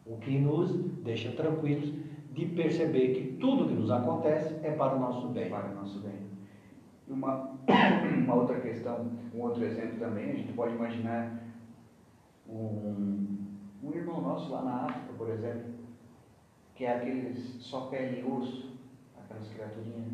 o 0.04 0.18
que 0.18 0.40
nos 0.40 0.74
deixa 1.04 1.32
tranquilos 1.34 1.94
de 2.34 2.46
perceber 2.48 3.14
que 3.14 3.34
tudo 3.34 3.68
que 3.68 3.74
nos 3.74 3.92
acontece 3.92 4.56
é 4.64 4.72
para 4.72 4.96
o 4.96 5.00
nosso 5.00 5.28
bem. 5.28 5.50
Para 5.50 5.70
o 5.70 5.76
nosso 5.76 6.00
bem. 6.00 6.16
Uma, 7.08 7.52
uma 8.26 8.34
outra 8.34 8.60
questão, 8.62 9.12
um 9.36 9.42
outro 9.42 9.64
exemplo 9.64 10.00
também, 10.00 10.32
a 10.32 10.36
gente 10.36 10.54
pode 10.54 10.74
imaginar 10.74 11.40
um, 12.50 13.42
um 13.84 13.92
irmão 13.94 14.22
nosso 14.22 14.52
lá 14.52 14.62
na 14.64 14.86
África, 14.86 15.14
por 15.18 15.30
exemplo, 15.30 15.74
que 16.76 16.86
é 16.86 16.98
aqueles 16.98 17.38
só 17.60 17.88
pele 17.88 18.22
e 18.22 18.24
osso, 18.24 18.78
aquelas 19.18 19.48
criaturinhas, 19.50 20.14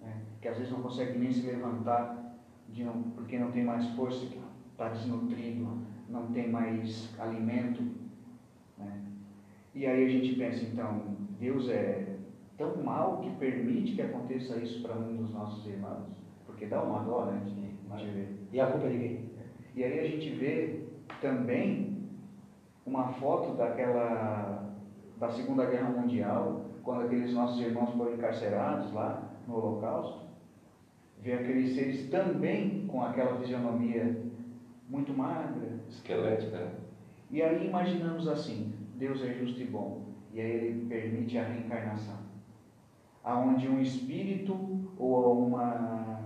né, 0.00 0.22
que 0.40 0.48
às 0.48 0.56
vezes 0.56 0.72
não 0.72 0.82
consegue 0.82 1.18
nem 1.18 1.32
se 1.32 1.46
levantar 1.46 2.36
de 2.68 2.84
não, 2.84 3.02
porque 3.14 3.38
não 3.38 3.52
tem 3.52 3.64
mais 3.64 3.86
força, 3.90 4.26
está 4.72 4.88
desnutrido, 4.88 5.78
não 6.08 6.26
tem 6.32 6.50
mais 6.50 7.14
alimento. 7.18 7.82
Né. 8.78 9.02
E 9.74 9.86
aí 9.86 10.04
a 10.04 10.08
gente 10.08 10.34
pensa, 10.36 10.64
então, 10.64 11.16
Deus 11.38 11.68
é 11.68 12.16
tão 12.56 12.82
mal 12.82 13.20
que 13.20 13.30
permite 13.36 13.94
que 13.94 14.02
aconteça 14.02 14.56
isso 14.58 14.82
para 14.82 14.96
um 14.96 15.16
dos 15.16 15.32
nossos 15.32 15.66
irmãos. 15.66 16.08
Porque 16.46 16.66
dá 16.66 16.82
uma 16.82 17.02
dó, 17.02 17.26
né? 17.26 17.42
De, 17.44 17.54
ver. 18.10 18.48
E 18.52 18.60
a 18.60 18.66
culpa 18.66 18.86
é 18.86 18.90
de 18.90 18.98
quem? 18.98 19.30
E 19.74 19.84
aí 19.84 20.00
a 20.00 20.06
gente 20.08 20.30
vê 20.30 20.84
também 21.20 21.95
uma 22.86 23.08
foto 23.14 23.54
daquela 23.56 24.64
da 25.18 25.30
Segunda 25.30 25.64
Guerra 25.66 25.90
Mundial, 25.90 26.66
quando 26.82 27.06
aqueles 27.06 27.32
nossos 27.32 27.60
irmãos 27.60 27.90
foram 27.94 28.14
encarcerados 28.14 28.92
lá 28.92 29.32
no 29.48 29.56
Holocausto, 29.56 30.20
vê 31.20 31.32
aqueles 31.32 31.74
seres 31.74 32.08
também 32.10 32.86
com 32.86 33.02
aquela 33.02 33.38
fisionomia 33.38 34.22
muito 34.88 35.12
magra, 35.12 35.80
esquelética. 35.88 36.72
E 37.30 37.42
aí 37.42 37.66
imaginamos 37.66 38.28
assim: 38.28 38.72
Deus 38.96 39.22
é 39.22 39.32
justo 39.32 39.60
e 39.60 39.64
bom 39.64 40.06
e 40.36 40.40
aí 40.40 40.50
ele 40.50 40.86
permite 40.86 41.38
a 41.38 41.44
reencarnação, 41.44 42.18
aonde 43.24 43.66
um 43.66 43.80
espírito 43.80 44.54
ou 44.98 45.46
uma, 45.46 46.20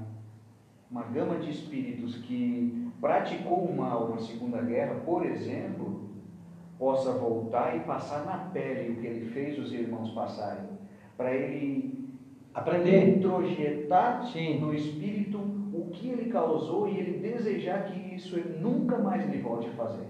uma 0.91 1.05
gama 1.05 1.37
de 1.37 1.51
espíritos 1.51 2.17
que 2.17 2.91
praticou 3.01 3.67
o 3.67 3.77
mal 3.77 4.09
na 4.09 4.19
Segunda 4.19 4.61
Guerra, 4.63 4.97
por 5.07 5.25
exemplo, 5.25 6.10
possa 6.81 7.13
voltar 7.13 7.77
e 7.77 7.81
passar 7.81 8.25
na 8.25 8.39
pele 8.53 8.93
o 8.93 8.97
que 8.97 9.07
ele 9.07 9.31
fez 9.31 9.59
os 9.59 9.71
irmãos 9.73 10.11
passarem, 10.11 10.65
para 11.17 11.33
ele 11.33 12.09
aprender, 12.55 13.19
introjetar 13.19 14.25
Sim. 14.25 14.59
no 14.59 14.75
espírito 14.75 15.39
o 15.73 15.91
que 15.93 16.09
ele 16.09 16.31
causou 16.31 16.89
e 16.89 16.99
ele 16.99 17.19
desejar 17.19 17.85
que 17.85 18.15
isso 18.17 18.35
ele 18.35 18.59
nunca 18.59 18.99
mais 18.99 19.23
ele 19.29 19.43
volte 19.43 19.69
a 19.69 19.73
fazer 19.73 20.09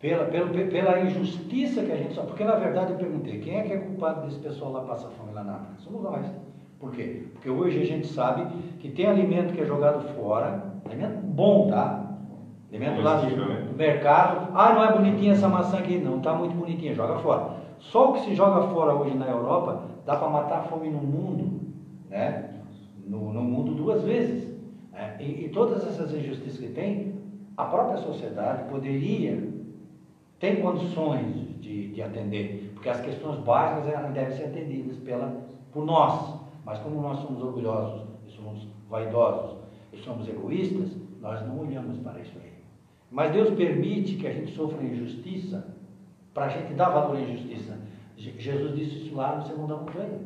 pela, 0.00 0.24
pela, 0.26 0.48
pela 0.48 1.00
injustiça 1.00 1.82
que 1.82 1.92
a 1.92 1.96
gente 1.96 2.14
só. 2.14 2.22
Porque 2.22 2.44
na 2.44 2.54
verdade 2.54 2.92
eu 2.92 2.98
perguntei, 2.98 3.40
quem 3.40 3.58
é 3.58 3.62
que 3.62 3.72
é 3.72 3.78
culpado 3.78 4.26
desse 4.26 4.38
pessoal 4.38 4.72
lá 4.72 4.82
passar 4.82 5.10
fome 5.10 5.32
lá 5.32 5.44
na 5.44 5.56
África? 5.56 5.74
Somos 5.78 6.02
nós. 6.02 6.26
Por 6.78 6.92
quê? 6.92 7.24
Porque 7.34 7.50
hoje 7.50 7.82
a 7.82 7.84
gente 7.84 8.06
sabe 8.06 8.46
que 8.78 8.88
tem 8.90 9.06
alimento 9.06 9.52
que 9.52 9.60
é 9.60 9.66
jogado 9.66 10.02
fora, 10.14 10.72
alimento 10.86 11.18
bom, 11.26 11.68
tá? 11.68 12.09
Lá 13.02 13.16
do, 13.16 13.36
né? 13.36 13.66
do 13.68 13.76
mercado. 13.76 14.48
Ah, 14.54 14.72
não 14.72 14.84
é 14.84 14.92
bonitinha 14.92 15.32
essa 15.32 15.48
maçã 15.48 15.78
aqui. 15.78 15.98
Não, 15.98 16.18
está 16.18 16.34
muito 16.34 16.54
bonitinha, 16.54 16.94
joga 16.94 17.18
fora. 17.18 17.56
Só 17.78 18.10
o 18.10 18.12
que 18.14 18.20
se 18.20 18.34
joga 18.34 18.68
fora 18.68 18.94
hoje 18.94 19.16
na 19.16 19.26
Europa 19.26 19.84
dá 20.06 20.16
para 20.16 20.28
matar 20.28 20.58
a 20.60 20.62
fome 20.62 20.90
no 20.90 20.98
mundo, 20.98 21.60
né? 22.08 22.50
No, 23.06 23.32
no 23.32 23.42
mundo 23.42 23.74
duas 23.74 24.02
vezes. 24.02 24.48
Né? 24.92 25.16
E, 25.18 25.46
e 25.46 25.48
todas 25.48 25.86
essas 25.86 26.12
injustiças 26.12 26.60
que 26.60 26.68
tem, 26.68 27.14
a 27.56 27.64
própria 27.64 27.96
sociedade 27.98 28.68
poderia 28.70 29.50
tem 30.38 30.62
condições 30.62 31.60
de, 31.60 31.92
de 31.92 32.02
atender, 32.02 32.70
porque 32.74 32.88
as 32.88 33.00
questões 33.00 33.38
básicas 33.40 33.92
elas 33.92 34.12
devem 34.12 34.34
ser 34.34 34.44
atendidas 34.44 34.96
pela, 34.96 35.46
por 35.70 35.84
nós. 35.84 36.40
Mas 36.64 36.78
como 36.78 37.00
nós 37.02 37.18
somos 37.20 37.42
orgulhosos, 37.42 38.06
somos 38.28 38.66
vaidosos 38.88 39.58
e 39.92 39.98
somos 39.98 40.26
egoístas, 40.28 40.96
nós 41.20 41.46
não 41.46 41.60
olhamos 41.60 41.98
para 41.98 42.20
isso 42.20 42.32
aí. 42.42 42.49
Mas 43.10 43.32
Deus 43.32 43.50
permite 43.50 44.14
que 44.14 44.26
a 44.26 44.32
gente 44.32 44.52
sofra 44.52 44.82
injustiça 44.82 45.66
para 46.32 46.46
a 46.46 46.48
gente 46.48 46.74
dar 46.74 46.90
valor 46.90 47.16
à 47.16 47.20
injustiça. 47.20 47.76
Jesus 48.16 48.76
disse 48.76 49.06
isso 49.06 49.16
lá 49.16 49.36
no 49.36 49.46
segundo 49.46 49.74
evangelho. 49.74 50.20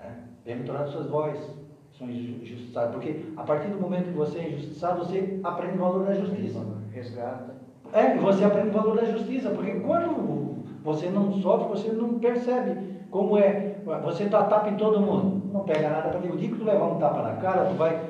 Né? 0.00 0.16
Bem-aventurados 0.44 0.92
suas 0.92 1.06
vozes, 1.06 1.48
são 1.92 2.10
injustiçados. 2.10 2.94
Porque 2.94 3.24
a 3.36 3.42
partir 3.42 3.68
do 3.68 3.80
momento 3.80 4.10
que 4.10 4.16
você 4.16 4.38
é 4.38 4.48
injustiçado, 4.48 5.04
você 5.04 5.38
aprende 5.44 5.76
o 5.76 5.80
valor 5.80 6.06
da 6.06 6.14
justiça. 6.14 6.64
Resgata. 6.92 7.54
É, 7.92 8.16
você 8.16 8.44
aprende 8.44 8.70
o 8.70 8.72
valor 8.72 8.96
da 8.96 9.04
justiça, 9.04 9.50
porque 9.50 9.80
quando 9.80 10.64
você 10.82 11.08
não 11.08 11.32
sofre, 11.34 11.68
você 11.68 11.92
não 11.92 12.18
percebe 12.18 12.80
como 13.10 13.38
é. 13.38 13.76
Você 14.02 14.26
dá 14.26 14.44
tapa 14.44 14.68
em 14.68 14.76
todo 14.76 15.00
mundo, 15.00 15.50
não 15.52 15.64
pega 15.64 15.88
nada 15.88 16.10
para 16.10 16.20
ti. 16.20 16.28
O 16.28 16.36
dia 16.36 16.50
que 16.50 16.56
tu 16.56 16.64
levar 16.64 16.86
um 16.86 16.98
tapa 16.98 17.22
na 17.22 17.36
cara, 17.36 17.66
tu 17.66 17.74
vai 17.74 18.08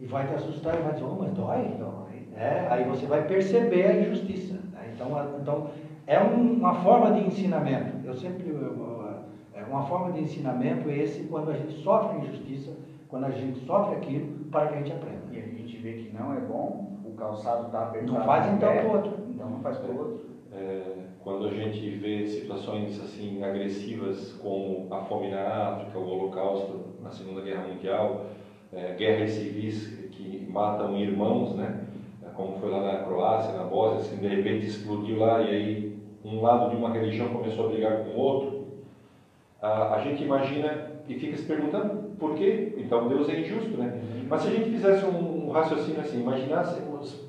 e 0.00 0.06
vai 0.06 0.26
te 0.26 0.34
assustar 0.34 0.78
e 0.78 0.82
vai 0.82 0.92
dizer, 0.92 1.06
oh, 1.06 1.16
mas 1.16 1.32
dói? 1.32 1.74
Dói. 1.78 2.07
É, 2.38 2.68
aí 2.70 2.84
você 2.84 3.06
vai 3.06 3.26
perceber 3.26 3.86
a 3.86 4.00
injustiça. 4.00 4.54
Né? 4.72 4.92
Então, 4.94 5.08
então, 5.40 5.70
é 6.06 6.18
uma 6.20 6.74
forma 6.74 7.12
de 7.12 7.26
ensinamento. 7.26 8.06
Eu 8.06 8.14
sempre. 8.14 8.54
É 9.54 9.64
uma 9.64 9.82
forma 9.82 10.12
de 10.12 10.20
ensinamento 10.20 10.88
esse 10.88 11.24
quando 11.24 11.50
a 11.50 11.54
gente 11.54 11.82
sofre 11.82 12.18
injustiça, 12.18 12.76
quando 13.08 13.24
a 13.24 13.30
gente 13.30 13.58
sofre 13.66 13.96
aquilo, 13.96 14.44
para 14.50 14.68
que 14.68 14.74
a 14.74 14.76
gente 14.78 14.92
aprenda. 14.92 15.22
E 15.32 15.38
a 15.38 15.42
gente 15.42 15.76
vê 15.78 15.94
que 15.94 16.16
não 16.16 16.32
é 16.32 16.40
bom, 16.40 17.00
o 17.04 17.10
calçado 17.14 17.66
está 17.66 17.82
apertado. 17.82 18.12
Não 18.12 18.24
faz 18.24 18.46
então 18.46 18.72
para 18.72 18.86
o 18.86 18.92
outro. 18.92 19.12
Então 19.28 19.50
não 19.50 19.60
faz 19.60 19.78
para 19.78 19.90
o 19.90 19.98
outro. 19.98 20.20
É, 20.52 20.82
quando 21.24 21.48
a 21.48 21.50
gente 21.50 21.90
vê 21.96 22.24
situações 22.26 23.00
assim 23.02 23.42
agressivas 23.42 24.32
como 24.34 24.86
a 24.94 25.02
fome 25.02 25.30
na 25.30 25.72
África, 25.72 25.98
o 25.98 26.08
Holocausto 26.08 26.94
na 27.02 27.10
Segunda 27.10 27.40
Guerra 27.40 27.66
Mundial, 27.66 28.26
é, 28.72 28.94
guerras 28.94 29.30
civis 29.32 30.08
que 30.12 30.46
matam 30.48 30.96
irmãos, 30.96 31.54
né? 31.56 31.87
Como 32.38 32.56
foi 32.60 32.70
lá 32.70 32.80
na 32.80 32.98
Croácia, 33.00 33.52
na 33.52 33.64
Bósnia, 33.64 33.98
assim, 33.98 34.16
de 34.18 34.28
repente 34.28 34.64
explodiu 34.64 35.18
lá 35.18 35.42
e 35.42 35.48
aí 35.48 35.98
um 36.24 36.40
lado 36.40 36.70
de 36.70 36.76
uma 36.76 36.90
religião 36.90 37.30
começou 37.30 37.66
a 37.66 37.68
brigar 37.70 38.04
com 38.04 38.10
o 38.10 38.16
outro. 38.16 38.68
A, 39.60 39.96
a 39.96 40.00
gente 40.02 40.22
imagina 40.22 40.92
e 41.08 41.14
fica 41.14 41.36
se 41.36 41.42
perguntando 41.42 42.16
por 42.16 42.36
quê? 42.36 42.74
Então 42.78 43.08
Deus 43.08 43.28
é 43.28 43.40
injusto, 43.40 43.76
né? 43.76 44.00
Mas 44.28 44.42
se 44.42 44.48
a 44.48 44.50
gente 44.52 44.70
fizesse 44.70 45.04
um, 45.04 45.48
um 45.48 45.50
raciocínio 45.50 46.00
assim, 46.00 46.20
imaginássemos 46.20 47.28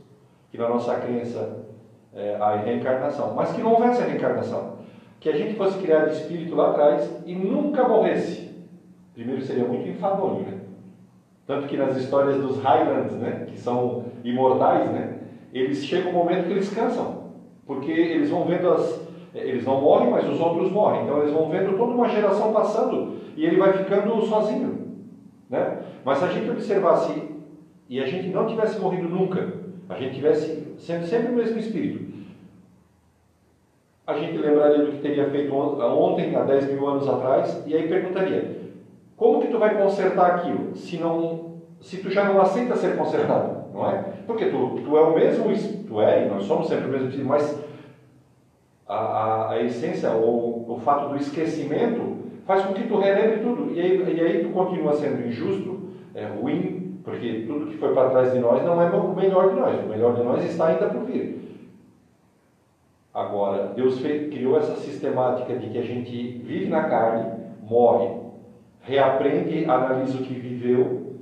que 0.52 0.60
na 0.60 0.70
nossa 0.70 0.94
crença 1.00 1.66
é, 2.14 2.36
a 2.36 2.58
reencarnação, 2.58 3.34
mas 3.34 3.52
que 3.52 3.62
não 3.62 3.74
houvesse 3.74 4.04
a 4.04 4.06
reencarnação, 4.06 4.78
que 5.20 5.28
a 5.28 5.36
gente 5.36 5.56
fosse 5.56 5.80
criado 5.80 6.12
espírito 6.12 6.54
lá 6.54 6.70
atrás 6.70 7.24
e 7.26 7.34
nunca 7.34 7.88
morresse. 7.88 8.48
Primeiro 9.16 9.42
seria 9.42 9.66
muito 9.66 9.90
enfadonho, 9.90 10.44
né? 10.44 10.59
Tanto 11.50 11.68
que 11.68 11.76
nas 11.76 11.98
histórias 11.98 12.40
dos 12.40 12.62
Highlands, 12.62 13.14
né, 13.14 13.48
que 13.50 13.60
são 13.60 14.06
imortais, 14.24 14.92
né, 14.92 15.18
eles 15.52 15.84
chegam 15.84 16.12
um 16.12 16.14
momento 16.14 16.46
que 16.46 16.52
eles 16.52 16.72
cansam, 16.72 17.24
porque 17.66 17.90
eles 17.90 18.30
vão 18.30 18.46
vendo 18.46 18.70
as. 18.70 19.02
Eles 19.34 19.66
não 19.66 19.82
morrem, 19.82 20.12
mas 20.12 20.30
os 20.30 20.40
outros 20.40 20.72
morrem. 20.72 21.06
Então 21.06 21.18
eles 21.18 21.34
vão 21.34 21.50
vendo 21.50 21.76
toda 21.76 21.92
uma 21.92 22.08
geração 22.08 22.54
passando 22.54 23.16
e 23.36 23.44
ele 23.44 23.58
vai 23.58 23.74
ficando 23.74 24.22
sozinho. 24.28 24.96
Né? 25.50 25.80
Mas 26.06 26.20
se 26.20 26.26
a 26.26 26.28
gente 26.28 26.52
observasse 26.52 27.20
e 27.90 28.00
a 28.00 28.06
gente 28.06 28.28
não 28.28 28.46
tivesse 28.46 28.80
morrido 28.80 29.10
nunca, 29.10 29.52
a 29.90 29.96
gente 29.96 30.14
tivesse 30.14 30.76
sendo 30.78 31.08
sempre 31.08 31.32
o 31.32 31.36
mesmo 31.36 31.58
espírito, 31.58 32.14
a 34.06 34.14
gente 34.14 34.38
lembraria 34.38 34.86
do 34.86 34.92
que 34.92 35.00
teria 35.00 35.28
feito 35.32 35.52
ontem, 35.52 36.36
há 36.36 36.44
10 36.44 36.74
mil 36.74 36.88
anos 36.88 37.10
atrás, 37.10 37.64
e 37.66 37.76
aí 37.76 37.88
perguntaria: 37.88 38.59
como 39.20 39.42
que 39.42 39.50
tu 39.50 39.60
vai 39.60 39.78
consertar 39.78 40.38
aquilo 40.38 40.74
se 40.76 40.98
não 40.98 41.50
se 41.82 41.98
tu 41.98 42.10
já 42.10 42.24
não 42.24 42.42
aceita 42.42 42.76
ser 42.76 42.98
consertado, 42.98 43.66
não 43.74 43.90
é? 43.90 44.04
Porque 44.26 44.46
tu, 44.46 44.80
tu 44.84 44.98
é 44.98 45.02
o 45.02 45.14
mesmo, 45.14 45.46
tu 45.88 46.02
é, 46.02 46.26
e 46.26 46.30
nós 46.30 46.44
somos 46.44 46.68
sempre 46.68 46.88
o 46.88 46.90
mesmo, 46.90 47.26
mas 47.26 47.64
a, 48.88 48.96
a, 48.96 49.52
a 49.52 49.62
essência, 49.62 50.12
ou 50.12 50.66
o 50.70 50.80
fato 50.80 51.10
do 51.10 51.16
esquecimento, 51.16 52.18
faz 52.46 52.66
com 52.66 52.74
que 52.74 52.88
tu 52.88 52.98
relembre 52.98 53.40
tudo, 53.40 53.72
e 53.74 53.80
aí, 53.80 54.14
e 54.14 54.22
aí 54.22 54.44
tu 54.44 54.50
continua 54.50 54.94
sendo 54.94 55.26
injusto, 55.26 55.90
é 56.14 56.26
ruim, 56.26 57.00
porque 57.04 57.46
tudo 57.48 57.68
que 57.68 57.78
foi 57.78 57.94
para 57.94 58.10
trás 58.10 58.34
de 58.34 58.40
nós 58.40 58.64
não 58.66 58.82
é 58.82 58.90
o 58.90 59.16
melhor 59.16 59.50
de 59.50 59.56
nós, 59.60 59.86
o 59.86 59.88
melhor 59.88 60.16
de 60.16 60.24
nós 60.24 60.44
está 60.44 60.68
ainda 60.68 60.88
por 60.88 61.04
vir. 61.06 61.40
Agora, 63.14 63.74
Deus 63.76 64.00
criou 64.02 64.58
essa 64.58 64.76
sistemática 64.76 65.56
de 65.56 65.70
que 65.70 65.78
a 65.78 65.84
gente 65.84 66.12
vive 66.44 66.68
na 66.68 66.84
carne, 66.84 67.40
morre, 67.64 68.20
reaprende, 68.90 69.66
analisa 69.66 70.18
o 70.18 70.24
que 70.24 70.34
viveu, 70.34 71.16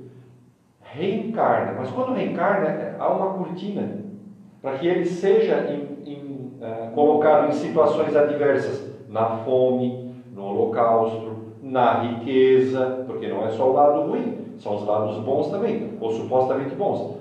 reencarna. 0.80 1.74
Mas 1.78 1.90
quando 1.90 2.14
reencarna, 2.14 2.96
há 2.98 3.12
uma 3.12 3.34
cortina 3.34 3.98
para 4.62 4.78
que 4.78 4.88
ele 4.88 5.04
seja 5.04 5.70
em, 5.70 6.10
em, 6.10 6.52
uh, 6.60 6.90
colocado 6.94 7.48
em 7.48 7.52
situações 7.52 8.16
adversas, 8.16 8.88
na 9.08 9.36
fome, 9.38 10.14
no 10.34 10.44
holocausto, 10.44 11.36
na 11.62 12.00
riqueza, 12.00 13.04
porque 13.06 13.28
não 13.28 13.46
é 13.46 13.50
só 13.50 13.70
o 13.70 13.74
lado 13.74 14.08
ruim, 14.08 14.38
são 14.58 14.74
os 14.76 14.86
lados 14.86 15.18
bons 15.18 15.50
também, 15.50 15.92
ou 16.00 16.10
supostamente 16.10 16.74
bons. 16.74 17.18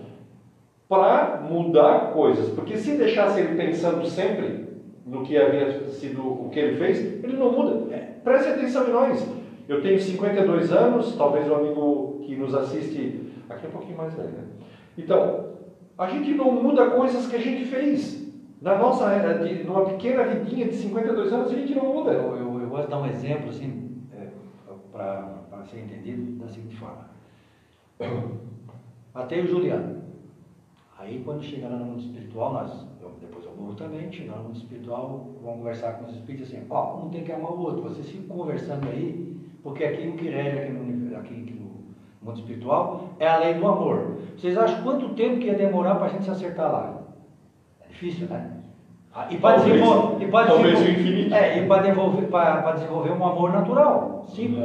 Para 0.90 1.42
mudar 1.48 2.12
coisas, 2.14 2.50
porque 2.50 2.78
se 2.78 2.98
deixasse 2.98 3.42
ele 3.42 3.56
pensando 3.56 4.06
sempre 4.06 4.68
no 5.06 5.24
que 5.24 5.38
havia 5.38 5.88
sido 5.90 6.22
o 6.22 6.50
que 6.50 6.60
ele 6.60 6.78
fez, 6.78 7.24
ele 7.24 7.38
não 7.38 7.52
muda. 7.52 7.88
Preste 8.24 8.50
atenção 8.50 8.88
em 8.88 8.92
nós. 8.92 9.38
Eu 9.68 9.82
tenho 9.82 10.00
52 10.00 10.72
anos, 10.72 11.16
talvez 11.18 11.50
o 11.50 11.56
amigo 11.56 12.22
que 12.26 12.36
nos 12.36 12.56
assiste 12.56 13.34
aqui 13.50 13.66
é 13.66 13.70
um 13.70 13.72
pouquinho 13.72 13.98
mais 13.98 14.14
velho. 14.14 14.30
Né? 14.30 14.44
Então, 14.98 15.48
a 15.98 16.08
gente 16.08 16.34
não 16.34 16.52
muda 16.52 16.92
coisas 16.92 17.28
que 17.28 17.36
a 17.36 17.40
gente 17.40 17.66
fez. 17.66 18.26
Na 18.62 18.78
nossa, 18.78 19.08
de, 19.44 19.64
numa 19.64 19.86
pequena 19.86 20.24
vidinha 20.24 20.68
de 20.68 20.76
52 20.76 21.34
anos, 21.34 21.52
a 21.52 21.56
gente 21.56 21.76
não 21.76 21.94
muda. 21.94 22.12
Eu, 22.12 22.36
eu, 22.36 22.62
eu 22.62 22.70
vou 22.70 22.88
dar 22.88 23.00
um 23.00 23.06
exemplo, 23.06 23.50
assim, 23.50 24.02
é, 24.14 24.28
para 24.92 25.64
ser 25.70 25.82
entendido 25.82 26.44
da 26.44 26.48
seguinte 26.48 26.76
forma. 26.76 27.10
Até 29.14 29.40
o 29.40 29.48
Juliano. 29.48 29.98
Aí, 30.98 31.22
quando 31.24 31.44
chegar 31.44 31.70
no 31.70 31.86
mundo 31.86 32.00
espiritual, 32.00 32.54
nós, 32.54 32.88
eu, 33.02 33.12
depois 33.22 33.46
eu 33.46 33.56
morro 33.56 33.76
também, 33.76 34.12
chegar 34.12 34.38
no 34.38 34.46
mundo 34.46 34.58
espiritual, 34.58 35.36
vamos 35.42 35.58
conversar 35.60 35.94
com 35.94 36.06
os 36.06 36.16
espíritos 36.16 36.48
assim, 36.48 36.66
ó, 36.70 37.06
um 37.06 37.10
tem 37.10 37.24
que 37.24 37.32
amar 37.32 37.52
o 37.52 37.60
outro. 37.60 37.84
Vocês 37.84 38.10
ficam 38.10 38.36
conversando 38.36 38.88
aí, 38.88 39.37
porque 39.68 39.84
aqui 39.84 40.08
o 40.08 40.14
que 40.14 40.30
rege 40.30 40.60
aqui 40.60 40.72
no, 40.72 41.18
aqui, 41.18 41.34
no 41.60 42.26
mundo 42.26 42.40
espiritual 42.40 43.10
é 43.20 43.28
a 43.28 43.38
lei 43.38 43.56
do 43.56 43.68
amor. 43.68 44.20
Vocês 44.38 44.58
acham 44.58 44.82
quanto 44.82 45.10
tempo 45.10 45.40
que 45.40 45.48
ia 45.48 45.56
demorar 45.56 45.96
para 45.96 46.06
a 46.06 46.10
gente 46.10 46.24
se 46.24 46.32
acertar 46.32 46.72
lá? 46.72 47.02
É 47.82 47.90
difícil, 47.90 48.28
né? 48.30 48.50
Ah, 49.14 49.28
e 49.30 49.38
para 49.38 49.58
desenvolver, 49.58 50.24
e 50.24 50.32
para 50.32 50.48
desenvolver, 50.48 51.34
é, 51.34 51.58
e 51.58 51.68
para 51.68 51.82
desenvolver, 51.82 52.28
para, 52.28 52.72
desenvolver 52.72 53.12
um 53.12 53.26
amor 53.26 53.52
natural, 53.52 54.24
sim, 54.30 54.58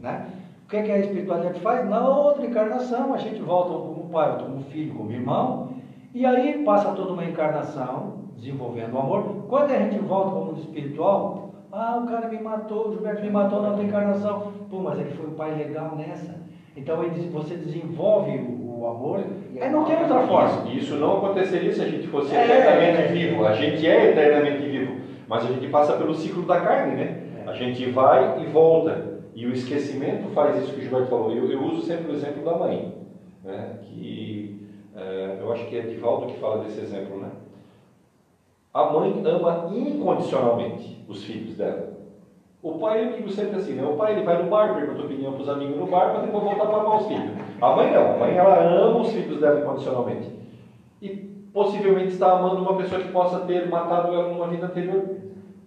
né? 0.00 0.28
O 0.64 0.68
que, 0.68 0.76
é 0.76 0.82
que 0.84 0.92
a 0.92 0.98
espiritualidade 0.98 1.58
faz? 1.58 1.90
Na 1.90 2.08
outra 2.08 2.46
encarnação, 2.46 3.12
a 3.12 3.18
gente 3.18 3.42
volta 3.42 3.70
como 3.70 4.10
pai, 4.10 4.38
como 4.38 4.60
filho, 4.66 4.94
como 4.94 5.10
irmão, 5.10 5.70
e 6.14 6.24
aí 6.24 6.62
passa 6.64 6.92
toda 6.92 7.14
uma 7.14 7.24
encarnação 7.24 8.26
desenvolvendo 8.36 8.94
o 8.94 8.98
amor. 9.00 9.46
Quando 9.48 9.72
a 9.72 9.78
gente 9.78 9.98
volta 9.98 10.30
para 10.30 10.38
o 10.38 10.44
mundo 10.44 10.60
espiritual, 10.60 11.49
ah, 11.72 12.00
o 12.02 12.06
cara 12.06 12.28
me 12.28 12.40
matou, 12.40 12.88
o 12.88 12.92
Gilberto 12.92 13.22
me 13.22 13.30
matou 13.30 13.62
na 13.62 13.68
outra 13.70 13.84
encarnação. 13.84 14.52
Pô, 14.68 14.78
mas 14.78 14.98
ele 14.98 15.10
foi 15.10 15.26
um 15.26 15.34
pai 15.34 15.54
legal 15.54 15.96
nessa. 15.96 16.34
Então 16.76 16.96
você 17.32 17.54
desenvolve 17.56 18.30
o, 18.38 18.80
o 18.80 18.86
amor 18.86 19.24
aí 19.60 19.70
não 19.70 19.84
tem 19.84 19.96
outra 20.00 20.20
forma. 20.26 20.70
Isso 20.70 20.96
não 20.96 21.18
aconteceria 21.18 21.72
se 21.72 21.82
a 21.82 21.86
gente 21.86 22.06
fosse 22.08 22.34
é, 22.34 22.44
eternamente 22.44 23.02
é, 23.02 23.06
vivo. 23.08 23.44
A 23.44 23.52
gente 23.52 23.86
é 23.86 24.10
eternamente 24.10 24.68
vivo, 24.68 24.96
mas 25.28 25.44
a 25.44 25.48
gente 25.48 25.68
passa 25.68 25.94
pelo 25.94 26.14
ciclo 26.14 26.42
da 26.42 26.60
carne, 26.60 26.96
né? 26.96 27.22
É. 27.46 27.50
A 27.50 27.54
gente 27.54 27.90
vai 27.90 28.42
e 28.42 28.46
volta. 28.46 29.10
E 29.34 29.46
o 29.46 29.52
esquecimento 29.52 30.28
faz 30.30 30.62
isso 30.62 30.72
que 30.72 30.80
o 30.80 30.82
Gilberto 30.82 31.08
falou. 31.08 31.32
Eu, 31.32 31.50
eu 31.50 31.62
uso 31.62 31.82
sempre 31.82 32.10
o 32.10 32.14
exemplo 32.14 32.44
da 32.44 32.56
mãe, 32.56 32.94
né? 33.44 33.78
que 33.82 34.66
é, 34.96 35.38
eu 35.40 35.52
acho 35.52 35.66
que 35.66 35.78
é 35.78 35.82
Divaldo 35.82 36.26
que 36.26 36.40
fala 36.40 36.64
desse 36.64 36.80
exemplo, 36.80 37.18
né? 37.20 37.28
A 38.72 38.84
mãe 38.84 39.22
ama 39.24 39.68
incondicionalmente 39.74 41.04
os 41.08 41.24
filhos 41.24 41.56
dela. 41.56 41.98
O 42.62 42.78
pai, 42.78 43.04
eu 43.04 43.12
digo 43.12 43.30
sempre 43.30 43.56
assim, 43.56 43.72
né? 43.72 43.82
O 43.82 43.96
pai 43.96 44.12
ele 44.12 44.22
vai 44.22 44.42
no 44.42 44.50
bar, 44.50 44.74
pergunta 44.74 45.02
opinião 45.02 45.32
para 45.32 45.42
os 45.42 45.48
amigos 45.48 45.76
no 45.76 45.86
bar, 45.86 46.12
para 46.12 46.20
depois 46.20 46.44
voltar 46.44 46.66
para 46.66 46.76
amar 46.76 47.00
os 47.00 47.06
filhos. 47.06 47.30
A 47.60 47.74
mãe 47.74 47.90
não, 47.90 48.14
a 48.14 48.18
mãe 48.18 48.36
ela 48.36 48.62
ama 48.62 49.00
os 49.00 49.10
filhos 49.10 49.40
dela 49.40 49.60
incondicionalmente. 49.60 50.30
E 51.00 51.08
possivelmente 51.52 52.12
está 52.12 52.32
amando 52.32 52.62
uma 52.62 52.76
pessoa 52.76 53.00
que 53.00 53.10
possa 53.10 53.40
ter 53.40 53.68
matado 53.68 54.14
ela 54.14 54.28
numa 54.28 54.46
vida 54.46 54.66
anterior. 54.66 55.02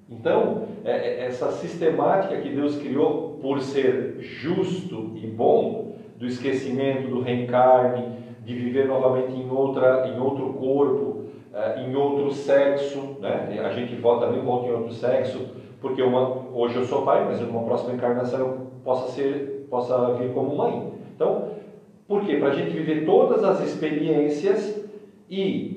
Então, 0.10 0.64
é, 0.86 0.91
é, 0.91 1.26
essa 1.26 1.51
sistemática 1.51 2.38
que 2.38 2.49
Deus 2.49 2.78
criou 2.78 3.39
por 3.41 3.60
ser 3.62 4.18
justo 4.20 5.12
e 5.16 5.26
bom, 5.28 5.95
do 6.18 6.28
esquecimento, 6.28 7.10
do 7.10 7.22
reencarne, 7.22 8.18
de 8.45 8.54
viver 8.54 8.88
novamente 8.88 9.34
em, 9.34 9.49
outra, 9.49 10.08
em 10.08 10.20
outro 10.20 10.54
corpo, 10.54 11.12
uh, 11.54 11.80
em 11.80 11.95
outro 11.95 12.32
sexo, 12.32 13.18
né? 13.20 13.62
a 13.64 13.70
gente 13.70 13.95
volta, 13.95 14.26
também 14.26 14.41
volta 14.41 14.68
em 14.68 14.74
outro 14.74 14.93
sexo, 14.93 15.47
porque 15.80 16.01
uma, 16.01 16.47
hoje 16.54 16.78
eu 16.78 16.86
sou 16.86 17.04
pai, 17.04 17.26
mas 17.26 17.39
em 17.39 17.45
uma 17.45 17.64
próxima 17.64 17.93
encarnação 17.93 18.39
eu 18.39 18.68
possa, 18.84 19.12
ser, 19.12 19.68
possa 19.70 20.14
vir 20.14 20.34
como 20.34 20.56
mãe. 20.56 20.93
Então, 21.16 21.49
por 22.08 22.22
quê? 22.22 22.38
Para 22.38 22.49
a 22.49 22.54
gente 22.54 22.72
viver 22.72 23.06
todas 23.06 23.43
as 23.43 23.62
experiências 23.62 24.84
e 25.30 25.74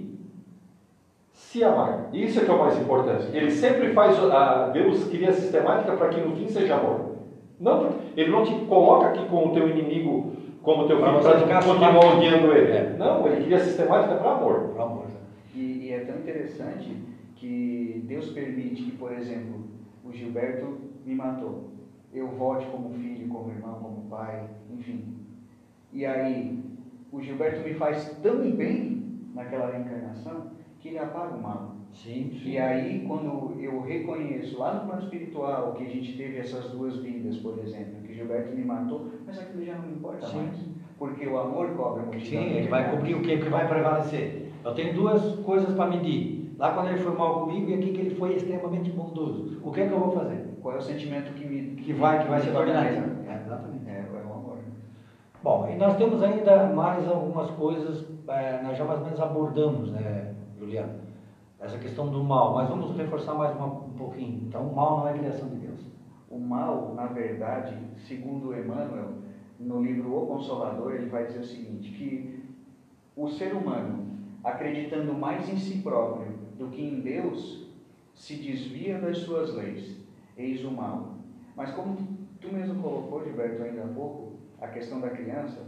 se 1.32 1.62
amar. 1.62 2.08
Isso 2.12 2.40
é 2.40 2.44
que 2.44 2.50
é 2.50 2.54
o 2.54 2.58
mais 2.58 2.80
importante. 2.80 3.28
Ele 3.32 3.50
sempre 3.50 3.92
faz, 3.92 4.18
a, 4.32 4.68
Deus 4.68 5.04
cria 5.08 5.30
a 5.30 5.32
sistemática 5.32 5.92
para 5.92 6.08
que 6.08 6.20
no 6.20 6.34
fim 6.34 6.48
seja 6.48 6.76
amor. 6.76 7.16
Não, 7.58 7.88
ele 8.16 8.30
não 8.30 8.44
te 8.44 8.54
coloca 8.66 9.06
aqui 9.06 9.24
como 9.26 9.52
teu 9.52 9.68
inimigo, 9.68 10.32
como 10.62 10.86
teu 10.86 10.98
filho, 10.98 11.46
para 11.46 11.62
continuar 11.62 12.16
odiando 12.16 12.52
ele. 12.52 12.72
É. 12.72 12.96
Não, 12.98 13.26
ele 13.26 13.44
cria 13.44 13.56
a 13.56 13.60
sistemática 13.60 14.14
para 14.16 14.32
amor. 14.32 14.72
Para 14.74 14.84
amor. 14.84 15.15
Interessante 16.26 16.90
que 17.36 18.02
Deus 18.08 18.30
permite 18.30 18.82
que, 18.82 18.90
por 18.92 19.12
exemplo, 19.12 19.64
o 20.04 20.12
Gilberto 20.12 20.76
me 21.04 21.14
matou. 21.14 21.70
Eu 22.12 22.26
volte 22.28 22.66
como 22.66 22.90
filho, 22.90 23.28
como 23.28 23.52
irmão, 23.52 23.78
como 23.80 24.10
pai, 24.10 24.48
enfim. 24.68 25.04
E 25.92 26.04
aí, 26.04 26.64
o 27.12 27.22
Gilberto 27.22 27.62
me 27.62 27.74
faz 27.74 28.18
tão 28.22 28.50
bem 28.50 29.20
naquela 29.34 29.70
reencarnação 29.70 30.50
que 30.80 30.88
ele 30.88 30.98
apaga 30.98 31.34
o 31.34 31.40
mal. 31.40 31.76
Sim, 31.94 32.36
sim. 32.42 32.50
E 32.50 32.58
aí, 32.58 33.04
quando 33.06 33.54
eu 33.60 33.80
reconheço 33.80 34.58
lá 34.58 34.74
no 34.74 34.86
plano 34.86 35.02
espiritual 35.02 35.74
que 35.74 35.84
a 35.84 35.88
gente 35.88 36.16
teve 36.16 36.38
essas 36.38 36.70
duas 36.70 36.96
vidas, 36.96 37.36
por 37.36 37.56
exemplo, 37.58 38.02
que 38.04 38.14
Gilberto 38.14 38.54
me 38.54 38.64
matou, 38.64 39.10
mas 39.24 39.38
aquilo 39.38 39.64
já 39.64 39.76
não 39.76 39.90
importa 39.90 40.26
sim. 40.26 40.36
mais. 40.38 40.56
Porque 40.98 41.26
o 41.26 41.38
amor 41.38 41.70
cobra 41.76 42.02
multidão. 42.02 42.42
Sim, 42.42 42.50
ele 42.50 42.68
vai 42.68 42.90
cobrir 42.90 43.14
o 43.14 43.22
quê? 43.22 43.36
Que 43.36 43.48
vai 43.48 43.68
prevalecer. 43.68 44.45
Eu 44.66 44.74
tenho 44.74 44.94
duas 44.94 45.22
coisas 45.44 45.72
para 45.76 45.86
medir. 45.86 46.52
Lá 46.58 46.72
quando 46.72 46.88
ele 46.88 46.98
foi 46.98 47.14
mal 47.14 47.40
comigo 47.40 47.70
e 47.70 47.74
aqui 47.74 47.92
que 47.92 48.00
ele 48.00 48.14
foi 48.16 48.34
extremamente 48.34 48.90
bondoso. 48.90 49.60
O 49.62 49.70
que 49.70 49.82
é 49.82 49.86
que 49.86 49.92
eu 49.92 50.00
vou 50.00 50.10
fazer? 50.10 50.58
Qual 50.60 50.74
é 50.74 50.78
o 50.78 50.82
sentimento 50.82 51.32
que 51.34 51.46
me 51.46 51.76
que 51.76 51.92
vai 51.92 52.20
que 52.20 52.28
vai 52.28 52.40
se 52.40 52.50
tornar? 52.50 52.84
É, 52.84 53.42
exatamente. 53.46 53.88
É, 53.88 54.00
é 54.00 54.26
o 54.26 54.32
amor. 54.32 54.58
Bom, 55.40 55.68
e 55.70 55.76
nós 55.76 55.96
temos 55.96 56.20
ainda 56.20 56.66
mais 56.66 57.06
algumas 57.06 57.48
coisas, 57.52 58.04
é, 58.26 58.60
nós 58.64 58.76
já 58.76 58.84
mais 58.84 58.98
ou 58.98 59.04
menos 59.04 59.20
abordamos, 59.20 59.92
né, 59.92 60.34
Juliano? 60.58 60.94
Essa 61.60 61.78
questão 61.78 62.08
do 62.08 62.24
mal, 62.24 62.52
mas 62.54 62.68
vamos 62.68 62.96
reforçar 62.96 63.34
mais 63.34 63.54
uma, 63.54 63.66
um 63.66 63.92
pouquinho. 63.96 64.48
Então, 64.48 64.62
o 64.62 64.74
mal 64.74 64.98
não 64.98 65.08
é 65.08 65.12
criação 65.12 65.48
de 65.48 65.56
Deus. 65.56 65.80
O 66.28 66.40
mal, 66.40 66.92
na 66.96 67.06
verdade, 67.06 67.78
segundo 68.08 68.52
Emmanuel, 68.52 69.10
no 69.60 69.80
livro 69.80 70.12
O 70.12 70.26
Consolador, 70.26 70.92
ele 70.92 71.06
vai 71.06 71.26
dizer 71.26 71.38
o 71.38 71.44
seguinte, 71.44 71.92
que 71.92 72.42
o 73.14 73.28
ser 73.28 73.54
humano, 73.54 74.06
acreditando 74.46 75.12
mais 75.12 75.48
em 75.48 75.56
si 75.56 75.78
próprio 75.78 76.28
do 76.56 76.68
que 76.68 76.80
em 76.80 77.00
Deus, 77.00 77.66
se 78.14 78.36
desvia 78.36 78.98
das 78.98 79.18
suas 79.18 79.52
leis. 79.52 79.96
Eis 80.36 80.64
o 80.64 80.70
mal. 80.70 81.16
Mas 81.56 81.72
como 81.72 81.96
tu 82.40 82.52
mesmo 82.52 82.80
colocou, 82.80 83.24
Gilberto, 83.24 83.62
ainda 83.64 83.84
há 83.84 83.88
pouco, 83.88 84.36
a 84.60 84.68
questão 84.68 85.00
da 85.00 85.10
criança, 85.10 85.60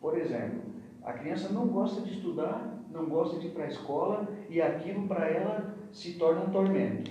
por 0.00 0.18
exemplo, 0.18 0.62
a 1.04 1.12
criança 1.12 1.52
não 1.52 1.68
gosta 1.68 2.00
de 2.00 2.14
estudar, 2.14 2.74
não 2.90 3.06
gosta 3.06 3.38
de 3.38 3.46
ir 3.46 3.50
para 3.50 3.64
a 3.64 3.68
escola 3.68 4.28
e 4.50 4.60
aquilo 4.60 5.06
para 5.06 5.28
ela 5.28 5.74
se 5.92 6.14
torna 6.14 6.42
um 6.42 6.50
tormento. 6.50 7.10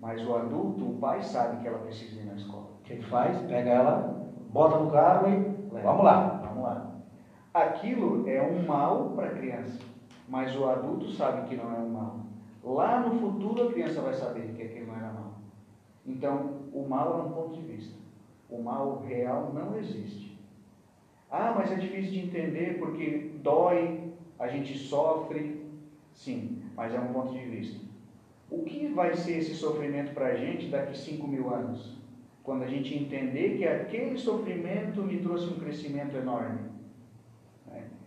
Mas 0.00 0.26
o 0.26 0.34
adulto, 0.34 0.84
o 0.84 0.98
pai 0.98 1.22
sabe 1.22 1.60
que 1.60 1.68
ela 1.68 1.78
precisa 1.80 2.20
ir 2.20 2.24
na 2.24 2.34
escola. 2.34 2.70
O 2.80 2.84
que 2.84 2.94
ele 2.94 3.02
faz? 3.02 3.38
Pega 3.42 3.70
ela, 3.70 4.26
bota 4.50 4.78
no 4.78 4.90
carro 4.90 5.28
e 5.28 5.74
Leva. 5.74 5.88
vamos 5.88 6.04
lá. 6.04 6.42
Vamos 6.42 6.62
lá. 6.62 6.90
Aquilo 7.52 8.28
é 8.28 8.40
um 8.40 8.64
mal 8.66 9.10
para 9.10 9.28
a 9.28 9.34
criança, 9.34 9.80
mas 10.28 10.54
o 10.56 10.68
adulto 10.68 11.10
sabe 11.10 11.48
que 11.48 11.56
não 11.56 11.74
é 11.74 11.78
um 11.78 11.88
mal. 11.88 12.20
Lá 12.62 13.00
no 13.00 13.18
futuro 13.18 13.68
a 13.68 13.72
criança 13.72 14.02
vai 14.02 14.12
saber 14.12 14.52
que 14.54 14.62
aquilo 14.62 14.88
não 14.88 14.96
era 14.96 15.12
mal. 15.12 15.32
Então, 16.06 16.58
o 16.72 16.86
mal 16.86 17.18
é 17.18 17.22
um 17.22 17.32
ponto 17.32 17.54
de 17.54 17.62
vista. 17.62 17.96
O 18.50 18.62
mal 18.62 19.02
real 19.06 19.52
não 19.54 19.78
existe. 19.78 20.38
Ah, 21.30 21.54
mas 21.56 21.70
é 21.70 21.76
difícil 21.76 22.12
de 22.12 22.20
entender 22.20 22.78
porque 22.78 23.30
dói, 23.42 24.12
a 24.38 24.48
gente 24.48 24.76
sofre. 24.76 25.66
Sim, 26.14 26.62
mas 26.76 26.94
é 26.94 27.00
um 27.00 27.12
ponto 27.12 27.32
de 27.32 27.44
vista. 27.44 27.78
O 28.50 28.64
que 28.64 28.86
vai 28.88 29.14
ser 29.14 29.38
esse 29.38 29.54
sofrimento 29.54 30.14
para 30.14 30.28
a 30.28 30.36
gente 30.36 30.68
daqui 30.68 30.96
5 30.96 31.26
mil 31.26 31.52
anos? 31.54 31.96
Quando 32.42 32.62
a 32.62 32.66
gente 32.66 32.94
entender 32.94 33.58
que 33.58 33.66
aquele 33.66 34.16
sofrimento 34.16 35.02
me 35.02 35.18
trouxe 35.18 35.46
um 35.46 35.58
crescimento 35.58 36.16
enorme. 36.16 36.67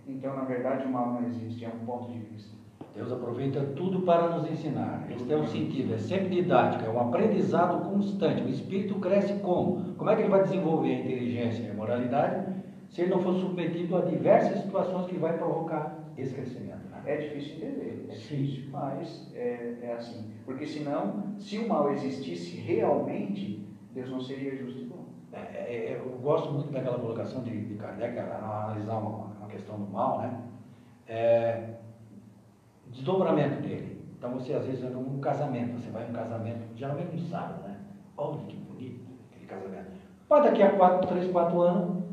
Então, 0.08 0.36
na 0.36 0.44
verdade, 0.44 0.86
o 0.86 0.92
mal 0.92 1.14
não 1.14 1.28
existe, 1.28 1.66
é 1.66 1.70
um 1.70 1.86
ponto 1.86 2.12
de 2.12 2.20
vista. 2.20 2.62
Deus 2.94 3.12
aproveita 3.12 3.62
tudo 3.76 4.02
para 4.02 4.36
nos 4.36 4.50
ensinar. 4.50 5.08
Esse 5.10 5.32
é 5.32 5.36
o 5.38 5.48
sentido, 5.48 5.94
é 5.94 5.98
sempre 5.98 6.30
didático, 6.30 6.84
é 6.84 6.90
um 6.90 7.00
aprendizado 7.00 7.90
constante. 7.90 8.44
O 8.44 8.50
espírito 8.50 8.96
cresce 8.96 9.34
como? 9.40 9.94
Como 9.96 10.10
é 10.10 10.16
que 10.16 10.24
ele 10.24 10.30
vai 10.30 10.44
desenvolver 10.44 10.96
a 10.96 11.00
inteligência 11.00 11.64
e 11.64 11.70
a 11.70 11.74
moralidade 11.74 12.52
se 12.90 13.02
ele 13.02 13.12
não 13.12 13.22
for 13.22 13.34
submetido 13.36 13.96
a 13.96 14.02
diversas 14.02 14.64
situações 14.64 15.08
que 15.08 15.16
vai 15.16 15.38
provocar 15.38 15.98
esse 16.18 16.34
crescimento? 16.34 16.90
Né? 16.92 17.02
É 17.06 17.16
difícil 17.16 17.56
entender, 17.56 18.08
é 18.10 18.14
difícil, 18.14 18.70
mas 18.72 19.32
é, 19.34 19.76
é 19.84 19.94
assim. 19.94 20.30
Porque 20.44 20.68
senão, 20.68 21.34
se 21.38 21.60
o 21.60 21.70
mal 21.70 21.94
existisse 21.94 22.58
realmente, 22.58 23.66
Deus 23.94 24.10
não 24.10 24.20
seria 24.20 24.54
justo 24.58 24.82
e 24.82 24.86
bom. 24.86 25.06
É, 25.32 25.40
é, 25.40 25.94
é 25.94 26.02
eu 26.04 26.20
gosto 26.20 26.52
muito 26.52 26.70
daquela 26.74 27.00
colocação 27.00 27.42
de, 27.42 27.68
de 27.68 27.76
Kardec, 27.76 28.20
analisar 28.20 28.98
uma 28.98 29.31
questão 29.52 29.78
do 29.78 29.92
mal, 29.92 30.20
né? 30.20 30.34
É, 31.08 31.70
desdobramento 32.88 33.62
dele. 33.62 34.02
Então 34.18 34.32
você 34.32 34.54
às 34.54 34.66
vezes 34.66 34.84
num 34.84 35.20
casamento, 35.20 35.80
você 35.80 35.90
vai 35.90 36.06
num 36.08 36.14
casamento, 36.14 36.62
geralmente 36.76 37.16
no 37.16 37.20
sábado, 37.20 37.64
né? 37.64 37.78
Olha 38.18 38.38
que 38.40 38.56
bonito 38.56 39.02
aquele 39.32 39.48
casamento. 39.48 39.92
Mas 40.30 40.44
daqui 40.44 40.64
a 40.64 40.72
quatro, 40.72 41.08
três, 41.08 41.32
quatro 41.32 41.62
anos, 41.62 42.04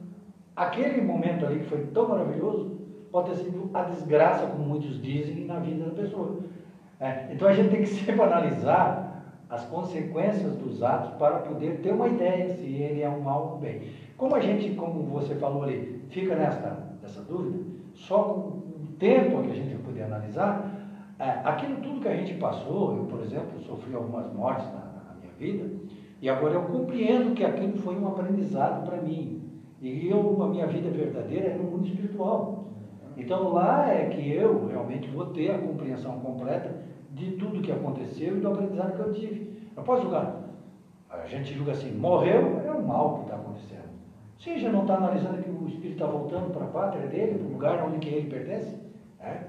aquele 0.57 1.03
momento 1.03 1.47
ali 1.47 1.61
que 1.61 1.67
foi 1.67 1.87
tão 1.87 2.09
maravilhoso, 2.09 2.79
pode 3.13 3.31
ter 3.31 3.37
sido 3.37 3.71
a 3.75 3.83
desgraça, 3.83 4.47
como 4.47 4.65
muitos 4.65 5.01
dizem, 5.03 5.45
na 5.45 5.59
vida 5.59 5.85
da 5.85 5.91
pessoa. 5.91 6.39
É, 7.01 7.29
então 7.33 7.47
a 7.47 7.53
gente 7.53 7.71
tem 7.71 7.81
que 7.81 7.87
sempre 8.05 8.23
analisar 8.23 9.09
as 9.49 9.65
consequências 9.67 10.57
dos 10.57 10.83
atos 10.83 11.11
para 11.17 11.39
poder 11.39 11.81
ter 11.81 11.93
uma 11.93 12.09
ideia 12.09 12.49
se 12.49 12.67
ele 12.67 13.03
é 13.03 13.09
um 13.09 13.21
mal 13.21 13.49
ou 13.49 13.57
um 13.57 13.61
bem. 13.61 13.91
Como 14.17 14.35
a 14.35 14.41
gente, 14.41 14.75
como 14.75 15.05
você 15.05 15.35
falou 15.37 15.63
ali, 15.63 16.05
fica 16.11 16.35
nessa, 16.35 16.88
nessa 17.09 17.23
dúvida, 17.23 17.65
só 17.95 18.23
com 18.23 18.41
o 18.41 18.89
tempo 18.99 19.43
que 19.43 19.51
a 19.51 19.55
gente 19.55 19.75
poder 19.83 20.03
analisar, 20.03 20.71
é, 21.19 21.41
aquilo 21.45 21.81
tudo 21.81 22.01
que 22.01 22.09
a 22.09 22.17
gente 22.17 22.35
passou, 22.35 22.97
eu, 22.97 23.05
por 23.05 23.21
exemplo, 23.23 23.59
sofri 23.61 23.95
algumas 23.95 24.33
mortes 24.33 24.67
na, 24.67 24.81
na 25.09 25.17
minha 25.21 25.33
vida, 25.39 25.69
e 26.21 26.29
agora 26.29 26.55
eu 26.55 26.63
compreendo 26.63 27.35
que 27.35 27.45
aquilo 27.45 27.77
foi 27.79 27.97
um 27.99 28.07
aprendizado 28.09 28.85
para 28.85 29.01
mim. 29.01 29.43
E 29.81 30.09
eu, 30.09 30.43
a 30.43 30.49
minha 30.49 30.67
vida 30.67 30.91
verdadeira 30.91 31.49
é 31.49 31.57
no 31.57 31.65
mundo 31.65 31.87
espiritual. 31.87 32.73
Então 33.17 33.53
lá 33.53 33.89
é 33.93 34.07
que 34.07 34.31
eu 34.31 34.67
realmente 34.67 35.09
vou 35.09 35.27
ter 35.27 35.53
a 35.53 35.59
compreensão 35.59 36.19
completa 36.21 36.75
de 37.13 37.33
tudo 37.33 37.63
que 37.63 37.71
aconteceu 37.71 38.37
e 38.37 38.41
do 38.41 38.49
aprendizado 38.49 38.95
que 38.95 39.01
eu 39.01 39.13
tive. 39.13 39.71
Não 39.77 39.85
posso 39.85 40.03
julgar. 40.03 40.43
A 41.09 41.27
gente 41.27 41.55
julga 41.55 41.73
assim, 41.73 41.93
morreu, 41.93 42.61
é 42.67 42.71
o 42.71 42.87
mal 42.87 43.15
que 43.15 43.23
está 43.23 43.37
acontecendo. 43.37 43.88
Se 44.39 44.57
já 44.59 44.71
não 44.71 44.83
está 44.83 44.95
analisando 44.95 45.43
que 45.43 45.51
o 45.51 45.67
espírito 45.67 45.95
está 45.95 46.07
voltando 46.07 46.53
para 46.53 46.65
a 46.65 46.69
pátria 46.69 47.09
dele, 47.09 47.39
para 47.39 47.49
o 47.49 47.53
lugar 47.53 47.85
onde 47.85 47.99
que 47.99 48.09
ele 48.09 48.31
pertence, 48.31 48.77
é? 49.21 49.43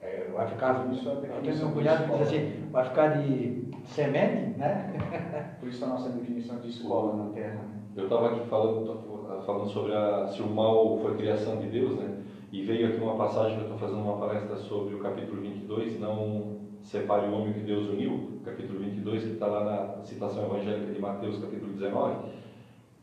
É, 0.00 0.30
vai 0.32 0.46
ficar, 0.46 0.88
isso 0.92 1.08
é 1.08 1.12
eu 1.12 1.42
tenho 1.42 1.56
meu 1.56 1.70
cunhado 1.70 2.04
que 2.04 2.18
diz 2.18 2.28
assim, 2.28 2.68
vai 2.70 2.84
ficar 2.84 3.08
de 3.18 3.68
semente, 3.84 4.58
né? 4.58 5.56
Por 5.58 5.68
isso 5.68 5.84
a 5.84 5.88
nossa 5.88 6.10
definição 6.10 6.60
de 6.60 6.68
escola 6.68 7.16
na 7.16 7.30
Terra. 7.30 7.62
Né? 7.62 7.80
Eu 7.96 8.04
estava 8.04 8.28
aqui 8.28 8.48
falando, 8.48 9.42
falando 9.44 9.68
sobre 9.68 9.92
a, 9.94 10.28
se 10.28 10.40
o 10.40 10.48
mal 10.48 10.98
foi 10.98 11.16
criação 11.16 11.56
de 11.56 11.66
Deus, 11.66 11.98
né? 11.98 12.22
E 12.52 12.62
veio 12.62 12.88
aqui 12.88 13.00
uma 13.00 13.16
passagem 13.16 13.54
que 13.54 13.64
eu 13.64 13.74
estou 13.74 13.78
fazendo 13.78 14.02
uma 14.02 14.18
palestra 14.18 14.56
sobre 14.56 14.94
o 14.94 15.00
capítulo 15.00 15.40
22, 15.40 15.98
não 15.98 16.58
separe 16.82 17.26
o 17.26 17.32
homem 17.32 17.54
que 17.54 17.60
Deus 17.60 17.88
uniu, 17.88 18.40
capítulo 18.44 18.78
22, 18.78 19.24
que 19.24 19.30
está 19.30 19.46
lá 19.46 19.64
na 19.64 20.02
citação 20.04 20.44
evangélica 20.44 20.92
de 20.92 21.00
Mateus, 21.00 21.38
capítulo 21.38 21.72
19. 21.72 22.41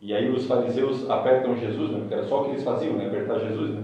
E 0.01 0.13
aí 0.13 0.29
os 0.29 0.45
fariseus 0.45 1.09
apertam 1.09 1.57
Jesus, 1.57 1.91
né? 1.91 1.99
Porque 1.99 2.13
era 2.13 2.23
só 2.23 2.41
o 2.41 2.45
que 2.45 2.51
eles 2.51 2.63
faziam, 2.63 2.93
né? 2.93 3.07
Apertar 3.07 3.39
Jesus, 3.39 3.71
né? 3.71 3.81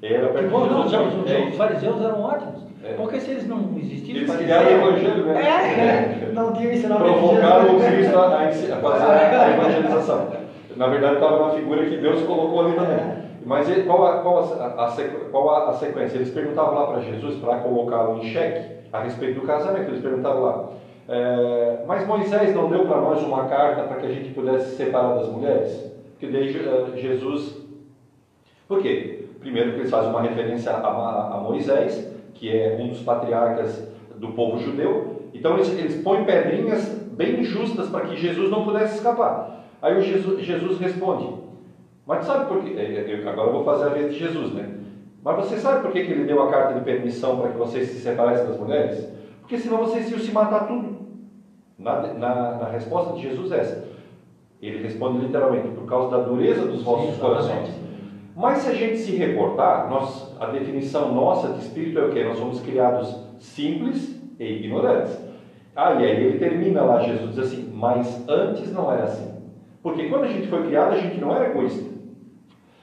Era 0.00 0.26
apertar 0.26 0.48
Bom, 0.48 0.62
Jesus. 0.62 0.92
Não, 0.92 1.10
não, 1.10 1.28
é, 1.28 1.48
os 1.48 1.56
fariseus 1.56 2.00
eram 2.00 2.22
ótimos. 2.22 2.66
É. 2.84 2.92
Porque 2.92 3.18
se 3.18 3.30
eles 3.32 3.48
não 3.48 3.76
existissem, 3.76 4.16
eles 4.16 4.36
criaram 4.36 4.66
o 4.66 4.88
evangelho, 4.88 5.26
né? 5.26 5.42
É, 5.42 6.32
não 6.32 6.52
tinham 6.52 6.72
ensinamento. 6.72 7.18
Provocaram 7.18 7.76
o 7.76 7.80
Cristo 7.80 8.18
a, 8.18 8.26
a 8.26 8.80
fazer 8.80 9.12
a 9.12 9.50
evangelização. 9.54 10.28
Na 10.76 10.86
verdade, 10.88 11.14
estava 11.14 11.42
uma 11.42 11.50
figura 11.50 11.84
que 11.86 11.96
Deus 11.96 12.22
colocou 12.22 12.60
ali 12.60 12.74
também. 12.74 12.96
É. 12.96 13.26
Mas 13.44 13.68
ele, 13.68 13.84
qual, 13.84 14.06
a, 14.06 14.18
qual, 14.18 14.38
a, 14.60 14.86
a, 14.86 15.30
qual 15.30 15.68
a, 15.68 15.72
sequência? 15.72 16.16
Eles 16.16 16.30
perguntavam 16.30 16.74
lá 16.74 16.86
para 16.86 17.00
Jesus, 17.00 17.36
para 17.36 17.58
colocá-lo 17.58 18.18
em 18.18 18.32
xeque, 18.32 18.88
a 18.92 19.00
respeito 19.00 19.40
do 19.40 19.46
casamento. 19.46 19.90
Eles 19.90 20.02
perguntaram 20.02 20.42
lá, 20.42 20.68
é, 21.08 21.84
mas 21.86 22.06
Moisés 22.06 22.54
não 22.54 22.68
deu 22.68 22.84
para 22.86 23.00
nós 23.00 23.22
uma 23.22 23.44
carta 23.44 23.84
para 23.84 23.96
que 23.96 24.06
a 24.06 24.10
gente 24.10 24.34
pudesse 24.34 24.70
se 24.70 24.76
separar 24.76 25.14
das 25.16 25.28
mulheres? 25.28 25.92
Porque 26.12 26.26
daí 26.26 26.48
eh, 26.48 26.96
Jesus. 26.96 27.64
Por 28.66 28.82
quê? 28.82 29.26
Primeiro, 29.38 29.72
que 29.72 29.78
eles 29.80 29.90
fazem 29.90 30.10
uma 30.10 30.22
referência 30.22 30.72
a, 30.72 31.36
a 31.36 31.40
Moisés, 31.40 32.12
que 32.34 32.50
é 32.50 32.76
um 32.80 32.88
dos 32.88 33.00
patriarcas 33.02 33.88
do 34.16 34.32
povo 34.32 34.58
judeu. 34.58 35.22
Então 35.32 35.54
eles, 35.54 35.68
eles 35.78 36.02
põem 36.02 36.24
pedrinhas 36.24 36.88
bem 37.12 37.44
justas 37.44 37.88
para 37.88 38.06
que 38.06 38.16
Jesus 38.16 38.50
não 38.50 38.64
pudesse 38.64 38.96
escapar. 38.96 39.64
Aí 39.80 40.00
Jesus, 40.00 40.40
Jesus 40.40 40.80
responde: 40.80 41.34
Mas 42.04 42.24
sabe 42.24 42.46
por 42.46 42.64
quê? 42.64 42.74
É, 42.76 42.82
é, 42.82 43.22
eu, 43.22 43.28
agora 43.28 43.50
eu 43.50 43.52
vou 43.52 43.64
fazer 43.64 43.84
a 43.84 43.88
vez 43.90 44.12
de 44.12 44.18
Jesus, 44.18 44.52
né? 44.52 44.70
Mas 45.22 45.36
você 45.36 45.56
sabe 45.56 45.82
por 45.82 45.92
que, 45.92 46.04
que 46.04 46.12
ele 46.12 46.24
deu 46.24 46.42
a 46.42 46.50
carta 46.50 46.74
de 46.74 46.80
permissão 46.80 47.38
para 47.38 47.50
que 47.50 47.58
vocês 47.58 47.88
se 47.88 48.00
separassem 48.00 48.46
das 48.46 48.58
mulheres? 48.58 49.15
Porque 49.46 49.58
senão 49.58 49.78
vocês 49.78 50.10
iam 50.10 50.18
se 50.18 50.32
matar 50.32 50.66
tudo. 50.66 51.06
Na, 51.78 52.02
na, 52.14 52.56
na 52.56 52.68
resposta 52.68 53.14
de 53.14 53.22
Jesus 53.22 53.52
é 53.52 53.60
essa. 53.60 53.88
Ele 54.60 54.82
responde 54.82 55.24
literalmente, 55.24 55.68
por 55.68 55.86
causa 55.86 56.16
da 56.16 56.24
dureza 56.24 56.66
dos 56.66 56.82
vossos 56.82 57.14
Sim, 57.14 57.20
corações. 57.20 57.70
Mas 58.34 58.58
se 58.58 58.70
a 58.70 58.74
gente 58.74 58.98
se 58.98 59.14
reportar, 59.14 59.88
nós, 59.88 60.36
a 60.40 60.46
definição 60.46 61.14
nossa 61.14 61.52
de 61.52 61.60
espírito 61.60 61.96
é 61.96 62.06
o 62.06 62.10
quê? 62.10 62.24
Nós 62.24 62.38
somos 62.38 62.60
criados 62.60 63.22
simples 63.38 64.20
e 64.40 64.44
ignorantes. 64.44 65.16
Ah, 65.76 65.94
e 65.94 66.04
aí 66.04 66.24
ele 66.24 66.38
termina 66.40 66.82
lá, 66.82 66.98
Jesus 67.02 67.36
diz 67.36 67.38
assim, 67.38 67.70
mas 67.72 68.28
antes 68.28 68.72
não 68.72 68.90
era 68.90 69.04
assim. 69.04 69.32
Porque 69.80 70.08
quando 70.08 70.24
a 70.24 70.28
gente 70.28 70.48
foi 70.48 70.66
criado, 70.66 70.94
a 70.94 70.98
gente 70.98 71.20
não 71.20 71.32
era 71.32 71.50
egoísta. 71.50 71.88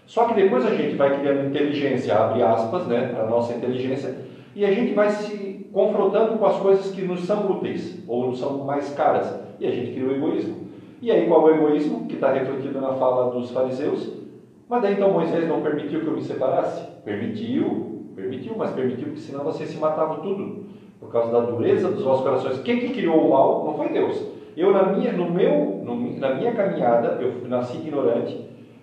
Só 0.08 0.30
que 0.30 0.36
depois 0.36 0.66
a 0.66 0.74
gente 0.74 0.96
vai 0.96 1.20
criando 1.20 1.50
inteligência, 1.50 2.16
abre 2.16 2.42
aspas, 2.42 2.88
né, 2.88 3.08
para 3.08 3.24
a 3.24 3.30
nossa 3.30 3.54
inteligência, 3.54 4.16
e 4.56 4.64
a 4.64 4.72
gente 4.72 4.94
vai 4.94 5.10
se 5.10 5.53
confrontando 5.74 6.38
com 6.38 6.46
as 6.46 6.58
coisas 6.58 6.92
que 6.92 7.02
nos 7.02 7.22
são 7.22 7.52
úteis 7.52 8.02
ou 8.08 8.28
nos 8.28 8.40
são 8.40 8.60
mais 8.60 8.94
caras. 8.94 9.40
E 9.60 9.66
a 9.66 9.72
gente 9.72 9.92
cria 9.92 10.08
o 10.08 10.16
egoísmo. 10.16 10.68
E 11.02 11.12
aí 11.12 11.28
qual 11.28 11.50
é 11.50 11.54
o 11.54 11.56
egoísmo 11.56 12.06
que 12.06 12.14
está 12.14 12.32
refletido 12.32 12.80
na 12.80 12.94
fala 12.94 13.32
dos 13.32 13.50
fariseus? 13.52 14.14
Mas 14.70 14.82
daí 14.84 14.94
então 14.94 15.12
Moisés 15.12 15.48
não 15.48 15.62
permitiu 15.62 16.02
que 16.02 16.08
eu 16.08 16.14
me 16.14 16.22
separasse? 16.22 16.82
Permitiu, 17.04 18.12
permitiu, 18.16 18.54
mas 18.56 18.72
permitiu 18.72 19.10
que 19.10 19.20
senão 19.20 19.44
vocês 19.44 19.70
se 19.70 19.78
matavam 19.78 20.22
tudo. 20.22 20.64
Por 21.00 21.12
causa 21.12 21.32
da 21.32 21.42
dureza 21.42 21.90
dos 21.90 22.04
vossos 22.04 22.24
corações. 22.24 22.60
Quem 22.60 22.80
que 22.80 22.94
criou 22.94 23.26
o 23.26 23.30
mal 23.32 23.66
não 23.66 23.74
foi 23.74 23.90
Deus. 23.90 24.26
Eu 24.56 24.72
na 24.72 24.84
minha, 24.84 25.12
no 25.12 25.30
meu, 25.30 25.82
no, 25.84 26.18
na 26.20 26.36
minha 26.36 26.54
caminhada, 26.54 27.20
eu 27.20 27.48
nasci 27.50 27.78
ignorante, 27.78 28.40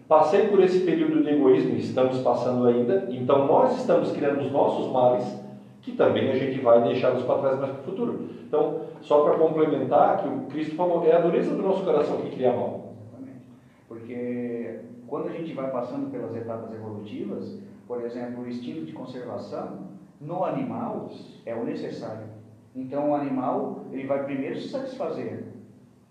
passei 0.09 0.49
por 0.49 0.61
esse 0.63 0.81
período 0.81 1.23
de 1.23 1.31
egoísmo, 1.31 1.77
estamos 1.77 2.19
passando 2.19 2.67
ainda, 2.67 3.07
então 3.11 3.47
nós 3.47 3.79
estamos 3.79 4.11
criando 4.11 4.41
os 4.41 4.51
nossos 4.51 4.93
males 4.93 5.40
que 5.83 5.93
também 5.93 6.31
a 6.31 6.35
gente 6.35 6.61
vai 6.61 6.83
deixá-los 6.83 7.23
para 7.25 7.41
trás 7.41 7.59
mais 7.59 7.73
para 7.73 7.81
o 7.81 7.85
futuro. 7.85 8.29
Então, 8.47 8.81
só 9.01 9.23
para 9.25 9.39
complementar, 9.39 10.23
que 10.23 10.29
o 10.29 10.41
Cristo 10.47 10.77
falou, 10.77 11.07
é 11.07 11.17
a 11.17 11.21
dureza 11.21 11.55
do 11.55 11.63
nosso 11.63 11.85
coração 11.85 12.19
que 12.19 12.31
cria 12.31 12.53
mal. 12.53 12.95
Exatamente. 13.07 13.47
Porque 13.89 14.81
quando 15.07 15.29
a 15.29 15.33
gente 15.33 15.53
vai 15.53 15.71
passando 15.71 16.11
pelas 16.11 16.35
etapas 16.37 16.73
evolutivas, 16.75 17.59
por 17.87 18.03
exemplo, 18.03 18.45
o 18.45 18.49
instinto 18.49 18.85
de 18.85 18.93
conservação, 18.93 19.89
no 20.21 20.45
animal 20.45 21.11
é 21.47 21.55
o 21.55 21.65
necessário. 21.65 22.27
Então, 22.75 23.11
o 23.11 23.15
animal, 23.15 23.87
ele 23.91 24.07
vai 24.07 24.25
primeiro 24.25 24.57
se 24.61 24.69
satisfazer. 24.69 25.45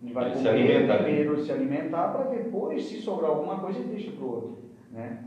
Ele 0.01 0.13
vai 0.13 0.25
ele 0.25 0.35
comer, 0.35 0.81
se 0.81 0.87
né? 0.87 0.97
primeiro 0.97 1.43
se 1.43 1.51
alimentar, 1.51 2.09
para 2.09 2.25
depois, 2.25 2.85
se 2.85 3.01
sobrar 3.01 3.31
alguma 3.31 3.59
coisa, 3.59 3.79
ele 3.79 3.89
deixa 3.89 4.11
para 4.11 4.25
o 4.25 4.29
outro. 4.29 4.57
Né? 4.91 5.23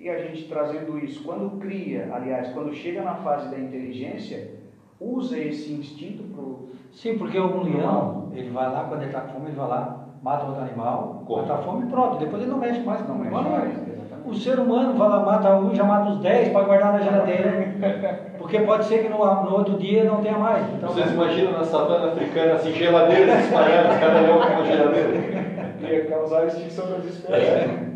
E 0.00 0.08
a 0.08 0.18
gente 0.18 0.44
trazendo 0.44 0.96
isso, 0.98 1.24
quando 1.24 1.58
cria, 1.58 2.08
aliás, 2.12 2.48
quando 2.52 2.72
chega 2.72 3.02
na 3.02 3.16
fase 3.16 3.50
da 3.50 3.58
inteligência, 3.58 4.58
usa 5.00 5.36
esse 5.36 5.72
instinto 5.72 6.22
para 6.22 6.40
o. 6.40 6.68
Sim, 6.92 7.18
porque 7.18 7.38
o 7.38 7.62
leão, 7.62 8.30
ele 8.32 8.50
vai 8.50 8.70
lá, 8.70 8.84
quando 8.84 9.02
ele 9.02 9.10
está 9.10 9.22
com 9.22 9.34
fome, 9.34 9.46
ele 9.46 9.56
vai 9.56 9.68
lá, 9.68 10.06
mata 10.22 10.46
outro 10.46 10.62
animal, 10.62 11.24
Como? 11.26 11.42
mata 11.42 11.54
a 11.54 11.58
fome 11.58 11.86
e 11.86 11.90
pronto. 11.90 12.18
Depois 12.18 12.42
ele 12.42 12.50
não 12.50 12.58
mexe 12.58 12.80
mais. 12.80 13.06
Não 13.08 13.16
mexe 13.16 13.34
mais. 13.34 13.88
O 14.24 14.34
ser 14.34 14.58
humano 14.58 14.96
vai 14.96 15.08
lá, 15.08 15.20
mata 15.20 15.56
um, 15.56 15.74
já 15.74 15.84
mata 15.84 16.10
os 16.10 16.18
10 16.20 16.50
para 16.50 16.64
guardar 16.64 16.92
na 16.92 17.00
geladeira. 17.00 18.28
Porque 18.38 18.60
pode 18.60 18.84
ser 18.84 19.02
que 19.02 19.08
no, 19.08 19.18
no 19.18 19.52
outro 19.54 19.78
dia 19.78 20.04
não 20.04 20.22
tenha 20.22 20.38
mais. 20.38 20.64
Então, 20.74 20.90
Vocês 20.90 21.10
imaginam 21.12 21.52
na 21.52 21.64
savana 21.64 22.12
africana 22.12 22.52
assim, 22.52 22.72
geladeiras 22.72 23.44
espalhadas, 23.44 23.98
cada 23.98 24.20
leão 24.20 24.40
com 24.40 24.52
uma 24.52 24.64
geladeira? 24.64 25.38
Ia 25.80 26.04
causar 26.06 26.46
extinção 26.46 26.90
das 26.90 27.04
espécies. 27.06 27.88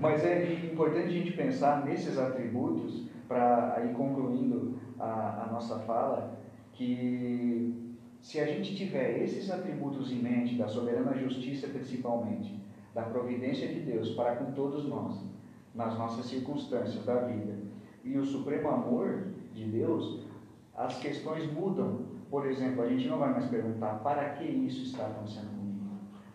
Mas 0.00 0.24
é 0.24 0.54
importante 0.72 1.08
a 1.08 1.10
gente 1.10 1.32
pensar 1.32 1.84
nesses 1.84 2.18
atributos, 2.18 3.10
para 3.28 3.84
ir 3.84 3.94
concluindo 3.94 4.76
a, 4.98 5.44
a 5.44 5.52
nossa 5.52 5.78
fala, 5.80 6.36
que 6.72 7.96
se 8.20 8.40
a 8.40 8.46
gente 8.46 8.74
tiver 8.74 9.22
esses 9.22 9.48
atributos 9.50 10.10
em 10.10 10.16
mente, 10.16 10.56
da 10.56 10.66
soberana 10.66 11.14
justiça 11.16 11.68
principalmente, 11.68 12.60
da 12.92 13.02
providência 13.02 13.68
de 13.68 13.80
Deus 13.80 14.10
para 14.10 14.36
com 14.36 14.50
todos 14.52 14.88
nós, 14.88 15.22
nas 15.74 15.96
nossas 15.96 16.26
circunstâncias 16.26 17.04
da 17.04 17.20
vida, 17.20 17.56
e 18.02 18.18
o 18.18 18.24
supremo 18.24 18.68
amor 18.68 19.28
de 19.54 19.64
Deus, 19.66 20.24
as 20.74 20.98
questões 20.98 21.50
mudam. 21.52 22.06
Por 22.28 22.46
exemplo, 22.46 22.82
a 22.82 22.88
gente 22.88 23.06
não 23.06 23.18
vai 23.18 23.32
mais 23.32 23.46
perguntar 23.46 24.00
para 24.00 24.30
que 24.30 24.44
isso 24.44 24.82
está 24.82 25.06
acontecendo 25.06 25.50
comigo, 25.56 25.84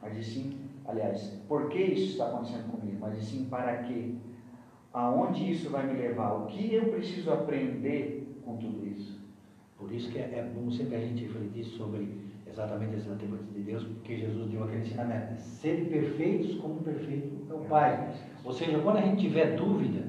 mas 0.01 0.25
sim 0.25 0.64
aliás, 0.87 1.41
por 1.47 1.69
que 1.69 1.79
isso 1.79 2.11
está 2.11 2.27
acontecendo 2.27 2.71
comigo, 2.71 2.97
mas 2.99 3.23
sim 3.23 3.45
para 3.45 3.83
quê? 3.83 4.13
Aonde 4.93 5.51
isso 5.51 5.69
vai 5.69 5.85
me 5.85 5.99
levar? 5.99 6.33
O 6.33 6.45
que 6.47 6.73
eu 6.73 6.85
preciso 6.85 7.31
aprender 7.31 8.41
com 8.45 8.57
tudo 8.57 8.85
isso? 8.85 9.19
Por 9.77 9.91
isso 9.91 10.09
que 10.11 10.17
é, 10.17 10.21
é 10.21 10.51
bom 10.55 10.71
sempre 10.71 10.95
a 10.95 11.01
gente 11.01 11.23
refletir 11.23 11.65
sobre 11.65 12.17
exatamente 12.47 12.95
esses 12.95 13.11
atributos 13.11 13.53
de 13.53 13.61
Deus, 13.61 13.83
porque 13.83 14.15
Jesus 14.15 14.49
deu 14.49 14.63
aquele 14.63 14.83
ensinamento, 14.83 15.31
né? 15.31 15.37
serem 15.37 15.85
perfeitos 15.85 16.55
como 16.55 16.75
perfeito 16.81 17.45
é 17.49 17.53
o 17.53 17.59
Pai. 17.65 18.13
Ou 18.43 18.53
seja, 18.53 18.79
quando 18.79 18.97
a 18.97 19.01
gente 19.01 19.21
tiver 19.21 19.57
dúvida 19.57 20.05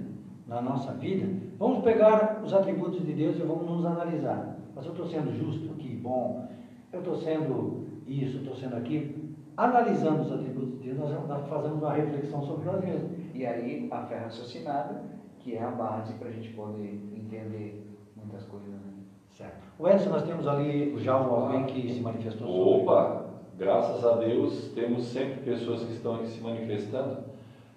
na 0.46 0.62
nossa 0.62 0.92
vida, 0.92 1.26
vamos 1.58 1.82
pegar 1.82 2.40
os 2.44 2.52
atributos 2.54 3.04
de 3.04 3.12
Deus 3.12 3.36
e 3.36 3.42
vamos 3.42 3.68
nos 3.68 3.84
analisar. 3.84 4.56
Mas 4.74 4.84
eu 4.84 4.92
estou 4.92 5.06
sendo 5.08 5.36
justo 5.36 5.72
aqui, 5.72 5.88
bom, 5.88 6.48
eu 6.92 7.00
estou 7.00 7.16
sendo 7.16 7.86
isso, 8.06 8.38
estou 8.38 8.54
sendo 8.54 8.76
aquilo 8.76 9.26
analisando 9.56 10.22
os 10.22 10.30
atributos 10.32 10.55
nós 10.94 11.48
fazemos 11.48 11.82
uma 11.82 11.92
reflexão 11.92 12.42
sobre 12.42 12.64
nós 12.64 12.80
mesmos. 12.80 13.10
E 13.34 13.44
aí 13.46 13.88
a 13.90 14.02
fé 14.02 14.18
raciocinada, 14.18 15.02
que 15.38 15.56
é 15.56 15.62
a 15.62 15.70
base 15.70 16.14
para 16.14 16.28
a 16.28 16.32
gente 16.32 16.50
poder 16.50 17.00
entender 17.14 17.86
muitas 18.16 18.44
coisas. 18.44 18.68
Né? 18.68 18.80
Certo. 19.30 19.66
O 19.78 19.88
Edson, 19.88 20.10
nós 20.10 20.22
temos 20.22 20.48
ali 20.48 20.96
já 20.98 21.14
alguém 21.14 21.64
que 21.64 21.92
se 21.92 22.00
manifestou 22.00 22.46
sobre. 22.46 22.82
Opa! 22.82 23.26
Graças 23.58 24.04
a 24.04 24.16
Deus, 24.16 24.70
temos 24.74 25.06
sempre 25.06 25.40
pessoas 25.40 25.82
que 25.82 25.92
estão 25.92 26.16
aqui 26.16 26.26
se 26.26 26.42
manifestando. 26.42 27.24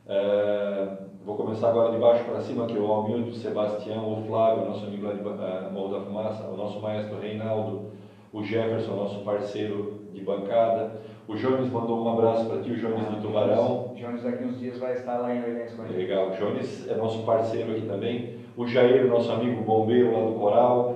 É, 0.05 0.97
vou 1.25 1.37
começar 1.37 1.69
agora 1.69 1.91
de 1.91 1.99
baixo 1.99 2.25
para 2.25 2.41
cima, 2.41 2.65
que 2.65 2.75
é 2.75 2.79
o 2.79 2.91
Almildo, 2.91 3.29
o 3.29 3.33
Sebastião, 3.33 4.11
o 4.11 4.25
Flávio, 4.25 4.65
nosso 4.65 4.85
amigo 4.85 5.05
lá 5.05 5.13
de 5.13 5.21
uh, 5.21 5.71
Morro 5.71 5.93
da 5.93 6.01
Fumaça, 6.01 6.47
o 6.47 6.57
nosso 6.57 6.81
maestro 6.81 7.19
Reinaldo, 7.19 7.91
o 8.33 8.43
Jefferson, 8.43 8.95
nosso 8.95 9.23
parceiro 9.23 10.01
de 10.11 10.21
bancada, 10.21 10.99
o 11.29 11.35
Jones 11.35 11.71
mandou 11.71 12.03
um 12.03 12.09
abraço 12.11 12.47
para 12.47 12.59
ti, 12.59 12.71
o 12.71 12.75
Jones 12.75 13.05
ah, 13.07 13.11
do 13.11 13.21
Tubarão. 13.21 13.93
Jones 13.95 14.23
daqui 14.23 14.43
uns 14.43 14.59
dias 14.59 14.79
vai 14.79 14.93
estar 14.93 15.19
lá 15.19 15.33
em 15.33 15.43
Orleans 15.43 15.75
com 15.75 15.83
a 15.83 15.85
gente. 15.85 15.97
Legal, 15.97 16.29
o 16.29 16.31
Jones 16.31 16.89
é 16.89 16.95
nosso 16.95 17.23
parceiro 17.23 17.71
aqui 17.71 17.83
também. 17.83 18.39
O 18.57 18.65
Jair, 18.65 19.05
nosso 19.05 19.31
amigo 19.31 19.61
bombeiro 19.61 20.11
lá 20.11 20.25
do 20.25 20.39
Coral. 20.39 20.95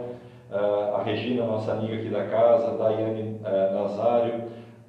Uh, 0.50 0.96
a 0.96 1.04
Regina, 1.04 1.46
nossa 1.46 1.74
amiga 1.74 1.98
aqui 1.98 2.10
da 2.10 2.26
casa. 2.26 2.72
A 2.72 2.78
Daiane 2.78 3.40
uh, 3.42 3.74
Nazário. 3.76 4.46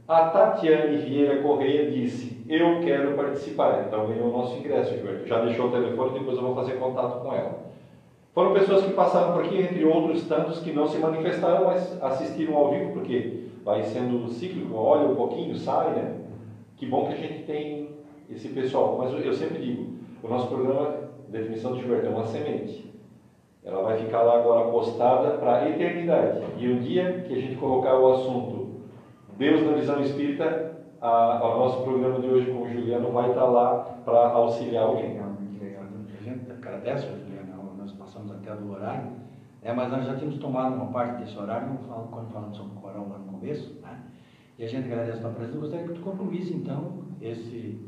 A 0.09 0.31
Tatiane 0.31 0.97
Vieira 0.97 1.43
Correia 1.43 1.91
disse: 1.91 2.43
Eu 2.49 2.81
quero 2.81 3.15
participar. 3.15 3.85
Então 3.87 4.07
ganhou 4.07 4.29
o 4.29 4.33
nosso 4.33 4.57
ingresso, 4.57 4.95
Gilberto. 4.95 5.27
Já 5.27 5.45
deixou 5.45 5.67
o 5.67 5.71
telefone, 5.71 6.21
depois 6.21 6.39
eu 6.39 6.43
vou 6.43 6.55
fazer 6.55 6.79
contato 6.79 7.23
com 7.23 7.35
ela. 7.35 7.65
Foram 8.33 8.55
pessoas 8.55 8.83
que 8.83 8.95
passaram 8.95 9.35
por 9.35 9.45
aqui, 9.45 9.59
entre 9.59 9.85
outros 9.85 10.27
tantos 10.27 10.61
que 10.61 10.73
não 10.73 10.89
se 10.89 10.97
manifestaram, 10.97 11.67
mas 11.67 12.03
assistiram 12.03 12.57
ao 12.57 12.71
vivo, 12.71 12.93
porque 12.93 13.45
vai 13.65 13.83
sendo 13.83 14.29
cíclico, 14.29 14.75
olha 14.75 15.09
um 15.09 15.17
pouquinho, 15.17 15.57
sai, 15.57 15.95
né? 15.95 16.21
Que 16.77 16.87
bom 16.87 17.07
que 17.07 17.15
a 17.15 17.17
gente 17.17 17.45
tem 17.45 17.89
esse 18.29 18.49
pessoal. 18.49 18.97
Mas 18.99 19.13
eu 19.25 19.33
sempre 19.33 19.59
digo, 19.59 19.95
o 20.23 20.29
nosso 20.29 20.49
programa, 20.49 21.11
definição 21.29 21.73
de 21.73 21.81
Gilberto, 21.81 22.07
é 22.07 22.11
uma 22.11 22.27
semente. 22.27 22.93
Ela 23.65 23.83
vai 23.83 23.97
ficar 23.97 24.23
lá 24.23 24.39
agora 24.39 24.71
postada 24.71 25.39
para 25.39 25.57
a 25.57 25.71
eternidade. 25.71 26.43
E 26.59 26.69
o 26.69 26.81
dia 26.81 27.25
que 27.27 27.33
a 27.33 27.41
gente 27.41 27.57
colocar 27.57 27.99
o 27.99 28.13
assunto 28.13 28.65
Deus 29.39 29.63
na 29.63 29.73
visão 29.73 30.01
espírita, 30.01 30.77
o 31.01 31.59
nosso 31.59 31.83
programa 31.83 32.21
de 32.21 32.29
hoje 32.29 32.53
com 32.53 32.63
o 32.63 32.69
Juliano 32.69 33.11
vai 33.11 33.31
estar 33.31 33.47
lá 33.47 33.99
para 34.05 34.29
auxiliar 34.29 34.85
alguém. 34.85 35.19
A 35.19 36.23
gente 36.23 36.53
agradece, 36.53 37.09
Juliano, 37.09 37.75
nós 37.77 37.91
passamos 37.93 38.31
até 38.31 38.55
do 38.55 38.71
horário, 38.71 39.11
é, 39.61 39.73
mas 39.73 39.91
nós 39.91 40.07
já 40.07 40.15
tínhamos 40.15 40.39
tomado 40.39 40.77
uma 40.77 40.87
parte 40.87 41.23
desse 41.23 41.37
horário 41.37 41.77
quando 42.11 42.31
falamos 42.31 42.57
sobre 42.57 42.77
o 42.77 42.81
coral 42.81 43.09
lá 43.09 43.19
no 43.19 43.34
começo, 43.45 43.79
né? 43.83 44.03
E 44.59 44.65
a 44.65 44.69
gente 44.69 44.87
agradece 44.87 45.19
a 45.19 45.21
tua 45.21 45.31
presença. 45.33 45.57
Eu 45.57 45.61
gostaria 45.61 45.87
que 45.87 45.95
tu 45.95 46.01
concluísse, 46.01 46.55
então, 46.55 47.05
esse 47.21 47.79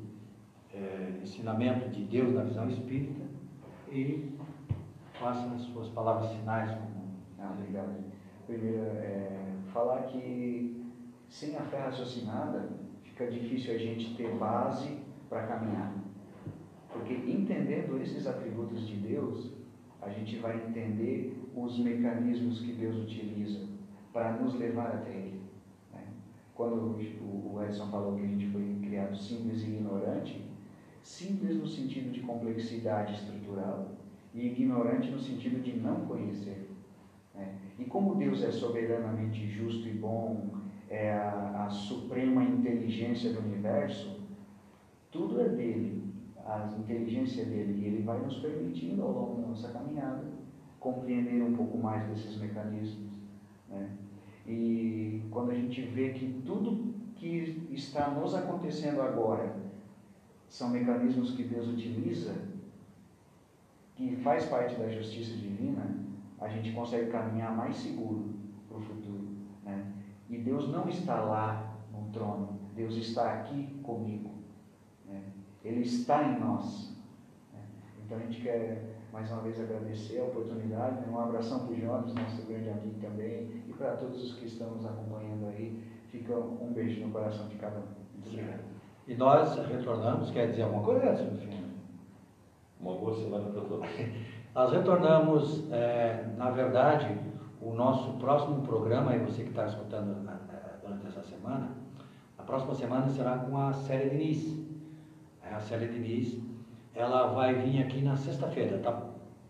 é, 0.74 1.20
ensinamento 1.22 1.88
de 1.88 2.04
Deus 2.04 2.34
na 2.34 2.42
visão 2.42 2.68
espírita 2.68 3.24
e 3.90 4.36
faça 5.18 5.46
as 5.54 5.62
suas 5.62 5.88
palavras 5.88 6.30
finais. 6.32 6.70
Como... 6.72 7.14
Ah, 7.38 7.54
obrigado. 7.58 8.04
Primeiro, 8.46 8.82
é, 8.82 9.54
falar 9.72 10.02
que 10.02 10.84
sem 11.28 11.56
a 11.56 11.62
fé 11.62 11.78
raciocinada 11.78 12.68
fica 13.02 13.26
difícil 13.30 13.74
a 13.74 13.78
gente 13.78 14.14
ter 14.14 14.34
base 14.34 14.98
para 15.30 15.46
caminhar. 15.46 15.94
Porque 16.92 17.14
entendendo 17.14 18.00
esses 18.02 18.26
atributos 18.26 18.86
de 18.86 18.96
Deus, 18.96 19.52
a 20.02 20.10
gente 20.10 20.36
vai 20.38 20.56
entender 20.56 21.50
os 21.54 21.78
mecanismos 21.78 22.60
que 22.60 22.72
Deus 22.72 22.96
utiliza 22.96 23.66
para 24.12 24.32
nos 24.32 24.54
levar 24.54 24.88
até 24.88 25.10
Ele. 25.10 25.45
Quando 26.56 26.96
o 26.96 27.62
Edson 27.62 27.88
falou 27.88 28.16
que 28.16 28.24
a 28.24 28.26
gente 28.26 28.46
foi 28.46 28.78
criado 28.82 29.14
simples 29.14 29.62
e 29.62 29.66
ignorante, 29.66 30.42
simples 31.02 31.56
no 31.56 31.66
sentido 31.66 32.10
de 32.10 32.20
complexidade 32.20 33.12
estrutural 33.12 33.88
e 34.32 34.46
ignorante 34.46 35.10
no 35.10 35.18
sentido 35.18 35.62
de 35.62 35.76
não 35.76 36.06
conhecer. 36.06 36.70
Né? 37.34 37.54
E 37.78 37.84
como 37.84 38.14
Deus 38.14 38.42
é 38.42 38.50
soberanamente 38.50 39.46
justo 39.46 39.86
e 39.86 39.92
bom, 39.92 40.48
é 40.88 41.12
a, 41.12 41.66
a 41.66 41.70
suprema 41.70 42.42
inteligência 42.42 43.34
do 43.34 43.40
universo, 43.40 44.18
tudo 45.10 45.40
é 45.40 45.48
dele, 45.50 46.10
a 46.44 46.74
inteligência 46.78 47.44
dele, 47.44 47.82
e 47.82 47.86
ele 47.86 48.02
vai 48.02 48.18
nos 48.20 48.38
permitindo 48.38 49.02
ao 49.02 49.12
longo 49.12 49.42
da 49.42 49.48
nossa 49.48 49.68
caminhada 49.68 50.24
compreender 50.80 51.42
um 51.42 51.54
pouco 51.54 51.76
mais 51.76 52.08
desses 52.08 52.38
mecanismos. 52.38 53.12
Né? 53.68 53.90
E 54.47 55.23
quando 55.31 55.51
a 55.51 55.55
gente 55.55 55.82
vê 55.82 56.10
que 56.10 56.43
tudo 56.44 56.94
que 57.16 57.68
está 57.73 58.10
nos 58.10 58.35
acontecendo 58.35 59.01
agora 59.01 59.56
são 60.48 60.70
mecanismos 60.70 61.32
que 61.32 61.43
Deus 61.43 61.68
utiliza, 61.68 62.35
que 63.97 64.16
faz 64.16 64.44
parte 64.47 64.77
da 64.77 64.89
justiça 64.89 65.35
divina, 65.36 65.97
a 66.39 66.48
gente 66.48 66.73
consegue 66.73 67.10
caminhar 67.10 67.56
mais 67.56 67.77
seguro 67.77 68.35
para 68.68 68.78
o 68.78 68.81
futuro. 68.81 69.28
Né? 69.64 69.93
E 70.28 70.39
Deus 70.39 70.68
não 70.70 70.89
está 70.89 71.20
lá 71.20 71.77
no 71.93 72.10
trono, 72.12 72.60
Deus 72.74 72.94
está 72.97 73.32
aqui 73.32 73.81
comigo. 73.82 74.31
Né? 75.06 75.23
Ele 75.64 75.81
está 75.81 76.23
em 76.23 76.39
nós. 76.39 76.95
Né? 78.06 78.16
Então 78.16 78.18
a 78.18 78.20
gente 78.20 78.40
quer 78.40 78.96
mais 79.12 79.30
uma 79.30 79.42
vez 79.42 79.60
agradecer 79.60 80.20
a 80.20 80.24
oportunidade, 80.24 81.00
né? 81.00 81.06
um 81.10 81.18
abração 81.18 81.60
para 81.60 81.72
o 81.72 81.76
Jones, 81.76 82.14
nosso 82.14 82.46
grande 82.46 82.68
amigo 82.68 83.00
também, 83.00 83.62
e 83.66 83.72
para 83.76 83.96
todos 83.96 84.22
os 84.22 84.38
que 84.38 84.46
estão 84.46 84.70
nos 84.70 84.84
acompanhando 84.84 85.46
aí. 85.48 85.82
Fica 86.10 86.36
um 86.36 86.72
beijo 86.72 87.04
no 87.04 87.12
coração 87.12 87.48
de 87.48 87.56
cada 87.56 87.78
um. 87.78 87.82
Muito 88.14 88.28
obrigado. 88.28 88.60
E 89.06 89.14
nós 89.14 89.56
retornamos, 89.66 90.30
quer 90.30 90.50
dizer 90.50 90.62
alguma 90.62 90.82
coisa, 90.82 91.10
Edson? 91.10 91.36
Uma 92.80 92.94
boa 92.94 93.14
semana 93.14 93.50
para 93.50 93.62
todos. 93.62 93.88
Nós 94.54 94.72
retornamos, 94.72 95.70
é, 95.70 96.24
na 96.36 96.50
verdade, 96.50 97.18
o 97.60 97.74
nosso 97.74 98.14
próximo 98.14 98.62
programa, 98.62 99.14
e 99.14 99.18
você 99.18 99.42
que 99.42 99.50
está 99.50 99.66
escutando 99.66 100.26
durante 100.82 101.06
essa 101.06 101.22
semana, 101.22 101.70
a 102.38 102.42
próxima 102.42 102.74
semana 102.74 103.08
será 103.08 103.38
com 103.38 103.56
a 103.58 103.72
Célia 103.72 104.10
Diniz. 104.10 104.66
É, 105.42 105.54
a 105.54 105.60
Célia 105.60 105.88
Diniz, 105.88 106.40
ela 106.97 107.28
vai 107.28 107.55
vir 107.55 107.82
aqui 107.82 108.02
na 108.02 108.16
sexta-feira, 108.16 108.77
está 108.77 109.01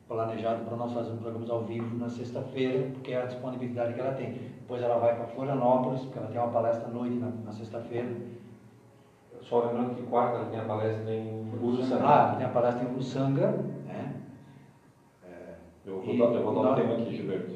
planejado 0.09 0.65
para 0.65 0.77
nós 0.77 0.93
fazermos 0.93 1.23
programas 1.23 1.49
ao 1.49 1.63
vivo 1.63 1.97
na 1.97 2.09
sexta-feira, 2.09 2.91
porque 2.93 3.13
é 3.13 3.23
a 3.23 3.27
disponibilidade 3.27 3.95
que 3.95 4.01
ela 4.01 4.13
tem. 4.13 4.33
Depois 4.33 4.83
ela 4.83 4.99
vai 4.99 5.17
para 5.17 5.27
Florianópolis, 5.29 6.03
porque 6.03 6.19
ela 6.19 6.29
tem 6.29 6.41
uma 6.41 6.51
palestra 6.51 6.89
à 6.89 6.91
noite 6.91 7.17
na, 7.17 7.31
na 7.45 7.53
sexta-feira. 7.53 8.09
Só 9.41 9.65
lembrando 9.65 9.95
que 9.95 10.03
quarta 10.03 10.45
tem 10.51 10.59
a 10.59 10.65
palestra 10.65 11.11
em 11.11 11.53
Uruçanga. 11.55 12.05
Ah, 12.05 12.35
tem 12.37 12.47
a 12.47 12.51
palestra 12.51 12.85
em 12.85 12.93
Uruçanga, 12.93 13.65
eu 15.87 16.03
vou, 16.03 16.19
dar, 16.19 16.35
eu 16.35 16.43
vou 16.43 16.63
dar 16.65 16.73
um 16.73 16.75
tema 16.75 16.95
aqui, 16.95 17.17
Gilberto. 17.17 17.55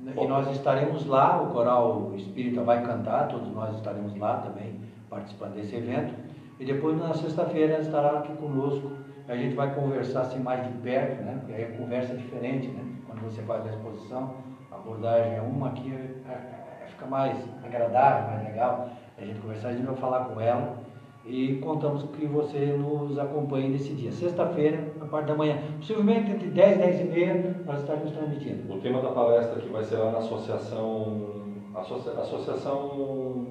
E 0.00 0.26
nós 0.26 0.50
estaremos 0.50 1.04
lá, 1.04 1.42
o 1.42 1.52
Coral 1.52 2.12
Espírita 2.16 2.62
vai 2.62 2.82
cantar, 2.82 3.28
todos 3.28 3.52
nós 3.52 3.76
estaremos 3.76 4.16
lá 4.16 4.38
também, 4.38 4.80
participando 5.10 5.54
desse 5.54 5.76
evento. 5.76 6.14
E 6.58 6.64
depois, 6.64 6.96
na 6.96 7.12
sexta-feira, 7.12 7.78
estará 7.78 8.20
aqui 8.20 8.32
conosco. 8.36 8.90
A 9.28 9.36
gente 9.36 9.54
vai 9.54 9.74
conversar 9.74 10.22
assim 10.22 10.38
mais 10.38 10.66
de 10.66 10.72
perto, 10.78 11.22
né? 11.22 11.36
Porque 11.40 11.52
aí 11.52 11.64
a 11.64 11.76
conversa 11.76 12.14
é 12.14 12.16
diferente, 12.16 12.68
né? 12.68 12.82
Quando 13.06 13.20
você 13.20 13.42
faz 13.42 13.66
a 13.66 13.68
exposição, 13.68 14.36
a 14.72 14.76
abordagem 14.76 15.34
é 15.34 15.40
uma, 15.42 15.68
aqui 15.68 15.92
é, 15.92 16.30
é, 16.32 16.86
fica 16.86 17.04
mais 17.04 17.36
agradável, 17.62 18.30
mais 18.30 18.48
legal. 18.48 18.88
A 19.18 19.22
gente 19.22 19.38
conversar, 19.40 19.68
a 19.68 19.72
gente 19.72 19.84
vai 19.84 19.96
falar 19.96 20.24
com 20.24 20.40
ela 20.40 20.78
e 21.26 21.56
contamos 21.56 22.04
que 22.04 22.24
você 22.24 22.68
nos 22.68 23.18
acompanhe 23.18 23.68
nesse 23.68 23.92
dia. 23.92 24.10
Sexta-feira, 24.10 24.82
a 24.98 25.04
parte 25.04 25.26
da 25.26 25.34
manhã, 25.34 25.58
possivelmente 25.76 26.30
entre 26.30 26.48
10 26.48 26.76
e 26.76 26.78
10 26.78 27.00
e 27.00 27.04
meia, 27.04 27.56
nós 27.66 27.80
estaremos 27.80 28.12
transmitindo. 28.12 28.72
O 28.72 28.80
tema 28.80 29.02
da 29.02 29.10
palestra 29.10 29.60
que 29.60 29.68
vai 29.68 29.84
ser 29.84 29.96
lá 29.96 30.10
na 30.10 30.18
associação, 30.18 31.34
associa, 31.74 32.12
associação, 32.12 33.46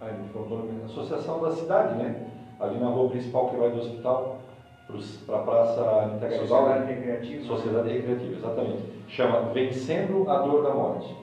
ai, 0.00 0.12
associação 0.84 1.42
da 1.42 1.50
cidade, 1.50 1.96
né? 1.96 2.24
Ali 2.60 2.78
na 2.78 2.86
rua 2.86 3.10
principal 3.10 3.48
que 3.48 3.56
vai 3.56 3.70
do 3.70 3.78
hospital 3.78 4.38
para 5.26 5.36
a 5.36 5.42
Praça 5.42 6.12
Integrativa. 6.16 6.46
Sociedade 6.46 6.86
Recreativa. 6.86 7.44
Sociedade 7.44 7.88
Recreativa, 7.90 8.36
exatamente. 8.36 8.82
Chama 9.08 9.40
Vencendo 9.52 10.30
a 10.30 10.38
Dor 10.38 10.62
da 10.62 10.74
Morte. 10.74 11.14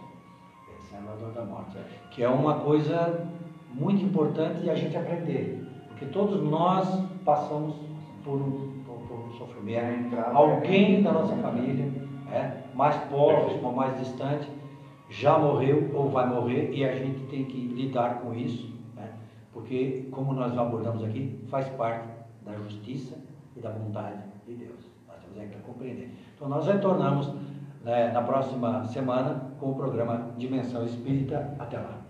Vencendo 0.70 1.10
a 1.10 1.16
Dor 1.16 1.32
da 1.32 1.44
Morte. 1.44 1.78
Que 2.12 2.24
é 2.24 2.30
uma 2.30 2.60
coisa 2.60 3.28
muito 3.74 4.04
importante 4.04 4.62
de 4.62 4.70
a 4.70 4.76
gente 4.76 4.96
aprender. 4.96 5.68
Porque 5.90 6.06
todos 6.06 6.44
nós 6.44 6.88
passamos 7.26 7.76
por 8.24 8.36
um, 8.36 8.84
por, 8.86 9.00
por 9.08 9.20
um 9.20 9.32
sofrimento. 9.34 10.16
Alguém 10.34 11.02
da 11.02 11.12
nossa 11.12 11.36
família, 11.38 11.92
é, 12.32 12.58
mais 12.76 12.96
próximo 13.06 13.70
ou 13.70 13.74
mais 13.74 13.98
distante, 13.98 14.48
já 15.10 15.40
morreu 15.40 15.90
ou 15.94 16.10
vai 16.10 16.28
morrer 16.28 16.72
e 16.72 16.86
a 16.86 16.96
gente 16.96 17.20
tem 17.28 17.46
que 17.46 17.58
lidar 17.58 18.22
com 18.22 18.34
isso, 18.34 18.74
né? 18.96 19.10
porque, 19.54 20.08
como 20.12 20.34
nós 20.34 20.58
abordamos 20.58 21.04
aqui, 21.04 21.40
faz 21.48 21.68
parte 21.70 22.08
da 22.44 22.54
justiça 22.54 23.16
e 23.56 23.60
da 23.60 23.72
vontade 23.72 24.22
de 24.46 24.56
Deus. 24.56 24.92
Nós 25.08 25.18
temos 25.20 25.50
que 25.50 25.62
compreender. 25.62 26.12
Então, 26.36 26.50
nós 26.50 26.66
retornamos 26.68 27.34
né, 27.84 28.12
na 28.12 28.22
próxima 28.22 28.86
semana 28.86 29.52
com 29.60 29.72
o 29.72 29.76
programa 29.76 30.32
Dimensão 30.38 30.84
Espírita. 30.84 31.56
Até 31.60 31.78
lá. 31.78 32.05